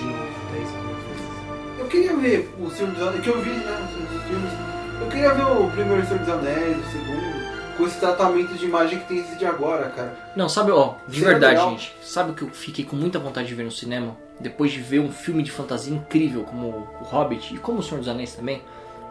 Eu 1.82 1.88
queria 1.88 2.16
ver 2.16 2.54
o 2.60 2.70
Senhor 2.70 2.92
dos 2.92 3.02
Anéis, 3.02 3.22
que 3.22 3.28
eu 3.28 3.40
vi 3.42 3.50
né, 3.50 3.88
os 3.92 4.22
filmes. 4.24 4.52
Eu 5.00 5.08
queria 5.08 5.34
ver 5.34 5.44
o 5.44 5.70
primeiro 5.70 6.06
Senhor 6.06 6.20
dos 6.20 6.28
Anéis, 6.28 6.76
o 6.78 6.90
segundo, 6.90 7.76
com 7.76 7.86
esse 7.86 7.98
tratamento 7.98 8.54
de 8.54 8.64
imagem 8.64 8.98
que 9.00 9.08
tem 9.08 9.18
esse 9.18 9.36
de 9.36 9.44
agora, 9.44 9.88
cara. 9.90 10.14
Não, 10.36 10.48
sabe, 10.48 10.70
ó, 10.70 10.94
de 11.08 11.14
Seria 11.14 11.28
verdade, 11.30 11.54
legal. 11.54 11.70
gente. 11.70 11.94
Sabe 12.02 12.30
o 12.30 12.34
que 12.34 12.42
eu 12.42 12.50
fiquei 12.50 12.84
com 12.84 12.94
muita 12.96 13.18
vontade 13.18 13.48
de 13.48 13.54
ver 13.54 13.64
no 13.64 13.70
cinema? 13.70 14.16
Depois 14.38 14.70
de 14.72 14.80
ver 14.80 15.00
um 15.00 15.10
filme 15.10 15.42
de 15.42 15.50
fantasia 15.50 15.92
incrível 15.94 16.44
como 16.44 16.68
O 17.00 17.04
Hobbit 17.04 17.54
e 17.54 17.58
como 17.58 17.78
O 17.80 17.82
Senhor 17.82 17.98
dos 17.98 18.08
Anéis 18.08 18.34
também? 18.34 18.62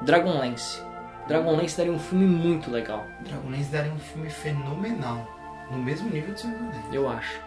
Dragonlance. 0.01 0.81
Dragonlance 1.27 1.77
daria 1.77 1.91
um 1.91 1.99
filme 1.99 2.25
muito 2.25 2.71
legal, 2.71 3.05
Dragonlance 3.21 3.69
daria 3.69 3.91
um 3.91 3.99
filme 3.99 4.29
fenomenal. 4.29 5.27
No 5.69 5.77
mesmo 5.77 6.09
nível 6.09 6.33
de 6.33 6.41
Senhor 6.41 6.57
dos 6.57 6.67
Anéis. 6.69 6.93
eu 6.93 7.09
acho. 7.09 7.39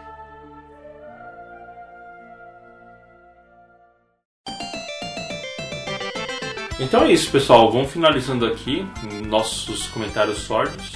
Então 6.81 7.05
é 7.05 7.13
isso, 7.13 7.31
pessoal. 7.31 7.71
Vamos 7.71 7.93
finalizando 7.93 8.47
aqui 8.47 8.85
nossos 9.27 9.87
comentários 9.89 10.39
sórdidos. 10.39 10.93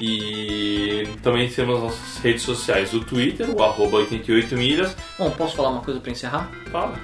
E 0.00 1.06
também 1.22 1.48
temos 1.48 1.80
nossas 1.80 2.18
redes 2.18 2.42
sociais, 2.42 2.92
o 2.92 3.04
Twitter, 3.04 3.48
o 3.48 3.62
arroba 3.62 3.98
88milhas. 3.98 4.96
Bom, 5.16 5.30
posso 5.30 5.54
falar 5.54 5.68
uma 5.68 5.82
coisa 5.82 6.00
pra 6.00 6.10
encerrar? 6.10 6.50
Fala. 6.72 6.98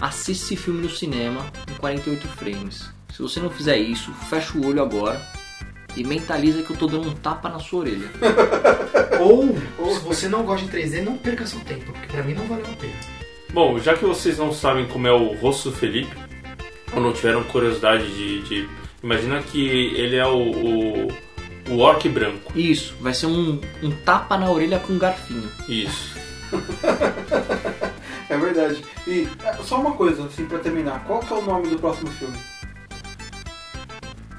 Assiste 0.00 0.42
esse 0.42 0.56
filme 0.56 0.82
no 0.82 0.90
cinema 0.90 1.46
em 1.70 1.74
48 1.74 2.26
frames. 2.26 2.90
Se 3.14 3.22
você 3.22 3.38
não 3.38 3.50
fizer 3.50 3.76
isso, 3.76 4.12
fecha 4.28 4.58
o 4.58 4.66
olho 4.66 4.82
agora 4.82 5.24
e 5.96 6.02
mentaliza 6.02 6.64
que 6.64 6.70
eu 6.70 6.76
tô 6.76 6.88
dando 6.88 7.10
um 7.10 7.14
tapa 7.14 7.48
na 7.48 7.60
sua 7.60 7.80
orelha. 7.80 8.10
Ou, 9.20 9.54
se 9.94 10.00
você 10.00 10.28
não 10.28 10.42
gosta 10.42 10.66
de 10.66 10.72
3D, 10.72 11.02
não 11.02 11.16
perca 11.16 11.46
seu 11.46 11.60
tempo, 11.60 11.92
porque 11.92 12.08
pra 12.08 12.24
mim 12.24 12.34
não 12.34 12.46
valeu 12.46 12.66
a 12.66 12.76
pena. 12.76 13.17
Bom, 13.52 13.78
já 13.78 13.94
que 13.96 14.04
vocês 14.04 14.38
não 14.38 14.52
sabem 14.52 14.86
como 14.86 15.06
é 15.06 15.12
o 15.12 15.34
rosto 15.34 15.70
do 15.70 15.76
Felipe, 15.76 16.14
ou 16.94 17.00
não 17.00 17.12
tiveram 17.12 17.42
curiosidade 17.44 18.06
de. 18.14 18.42
de- 18.42 18.68
imagina 19.02 19.42
que 19.42 19.66
ele 19.68 20.16
é 20.16 20.26
o, 20.26 20.36
o, 20.50 21.08
o 21.70 21.78
orc 21.78 22.08
branco. 22.08 22.52
Isso, 22.58 22.94
vai 23.00 23.14
ser 23.14 23.26
um, 23.26 23.60
um 23.82 23.90
tapa 24.04 24.36
na 24.36 24.50
orelha 24.50 24.78
com 24.78 24.92
um 24.92 24.98
garfinho. 24.98 25.48
Isso. 25.68 26.16
É 28.30 28.36
verdade. 28.36 28.84
E 29.06 29.26
é, 29.42 29.54
só 29.64 29.80
uma 29.80 29.92
coisa, 29.92 30.22
assim, 30.26 30.44
pra 30.44 30.58
terminar. 30.58 31.02
Qual 31.06 31.18
que 31.20 31.32
é 31.32 31.36
o 31.36 31.40
nome 31.40 31.68
do 31.68 31.78
próximo 31.78 32.10
filme? 32.10 32.36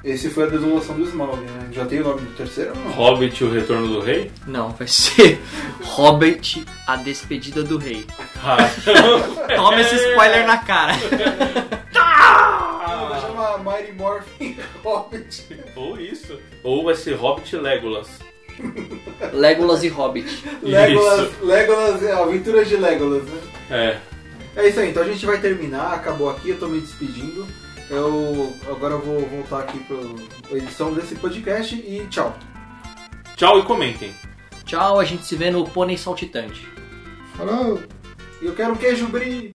Esse 0.04 0.30
foi 0.30 0.46
a 0.46 0.48
desolação 0.48 0.96
do 0.96 1.04
Smaug, 1.04 1.38
né? 1.42 1.68
Já 1.72 1.86
tem 1.86 2.00
o 2.00 2.04
nome 2.06 2.22
do 2.22 2.36
terceiro 2.36 2.74
não? 2.74 2.92
Hobbit, 2.92 3.44
o 3.44 3.52
retorno 3.52 3.88
do 3.88 4.00
rei? 4.00 4.32
Não, 4.48 4.70
vai 4.72 4.88
ser 4.88 5.42
Hobbit, 5.84 6.66
a 6.88 6.96
despedida 6.96 7.64
do 7.64 7.78
rei. 7.78 8.06
Toma 9.56 9.82
esse 9.82 9.96
spoiler 9.96 10.48
na 10.48 10.58
cara. 10.58 10.94
Ah, 12.92 13.08
vai 13.10 13.22
chamar 13.22 13.58
Mighty 13.60 13.92
Morphin 13.94 14.58
Hobbit. 14.84 15.46
Ou 15.76 16.00
isso. 16.00 16.40
Ou 16.64 16.86
vai 16.86 16.96
ser 16.96 17.14
Hobbit 17.14 17.56
Legolas. 17.56 18.08
Legolas 19.32 19.84
e 19.84 19.90
Hobbit. 19.90 20.44
Legolas, 20.64 21.30
Legolas, 21.42 22.02
é, 22.04 22.12
Aventuras 22.14 22.68
de 22.68 22.78
Legolas, 22.78 23.24
né? 23.24 23.40
É. 23.70 23.98
É 24.56 24.68
isso 24.68 24.80
aí, 24.80 24.90
então 24.90 25.04
a 25.04 25.06
gente 25.06 25.24
vai 25.26 25.38
terminar, 25.40 25.94
acabou 25.94 26.30
aqui, 26.30 26.50
eu 26.50 26.58
tô 26.60 26.68
me 26.68 26.80
despedindo. 26.82 27.46
Eu 27.90 28.54
agora 28.70 28.94
eu 28.94 29.02
vou 29.02 29.26
voltar 29.26 29.62
aqui 29.62 29.80
pra 29.80 30.58
edição 30.58 30.94
desse 30.94 31.16
podcast 31.16 31.76
e 31.76 32.06
tchau. 32.08 32.38
Tchau 33.36 33.58
e 33.58 33.64
comentem. 33.64 34.14
Tchau, 34.64 35.00
a 35.00 35.04
gente 35.04 35.26
se 35.26 35.36
vê 35.36 35.50
no 35.50 35.68
Pônei 35.68 35.98
Saltitante. 35.98 36.68
Falou! 37.36 37.82
Eu 38.40 38.54
quero 38.54 38.74
um 38.74 38.76
queijo 38.76 39.08
brie! 39.08 39.52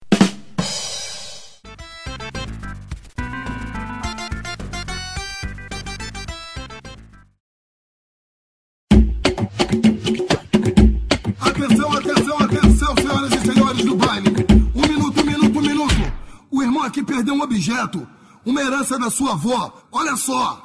Atenção, 11.40 11.92
atenção, 11.92 12.38
atenção, 12.40 12.96
senhoras 12.96 13.32
e 13.32 13.52
senhores 13.52 13.84
do 13.84 13.94
baile. 13.94 14.30
Um 14.74 14.82
minuto, 14.82 15.20
um 15.20 15.24
minuto, 15.24 15.58
um 15.60 15.62
minuto. 15.62 16.12
O 16.50 16.62
irmão 16.62 16.82
aqui 16.82 17.00
perdeu 17.04 17.34
um 17.34 17.42
objeto. 17.42 18.04
Uma 18.44 18.60
herança 18.60 18.98
da 18.98 19.10
sua 19.10 19.32
avó. 19.32 19.72
Olha 19.90 20.16
só. 20.16 20.62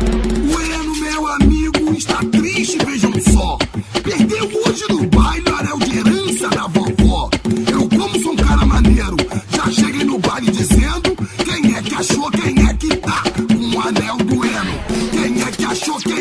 O 0.00 0.60
Eno, 0.60 0.96
meu 0.96 1.26
amigo, 1.26 1.92
está 1.96 2.18
triste, 2.30 2.78
vejam 2.84 3.12
só. 3.32 3.58
Perdeu 4.02 4.44
hoje 4.64 4.84
no 4.88 5.06
baile 5.08 5.44
o 5.50 5.56
anel 5.56 5.78
de 5.78 5.98
herança 5.98 6.48
da 6.48 6.66
vovó. 6.66 7.30
Eu, 7.70 7.88
como 7.88 8.22
sou 8.22 8.32
um 8.32 8.36
cara 8.36 8.64
maneiro, 8.64 9.16
já 9.50 9.70
cheguei 9.70 10.04
no 10.04 10.18
baile 10.18 10.50
dizendo: 10.50 11.16
Quem 11.44 11.74
é 11.74 11.82
que 11.82 11.94
achou, 11.94 12.30
quem 12.30 12.66
é 12.66 12.74
que 12.74 12.96
tá 12.96 13.22
com 13.36 13.76
o 13.76 13.80
anel 13.80 14.16
do 14.18 14.44
Eno? 14.44 14.78
Quem 15.12 15.42
é 15.42 15.50
que 15.50 15.64
achou, 15.64 15.98
quem 15.98 16.17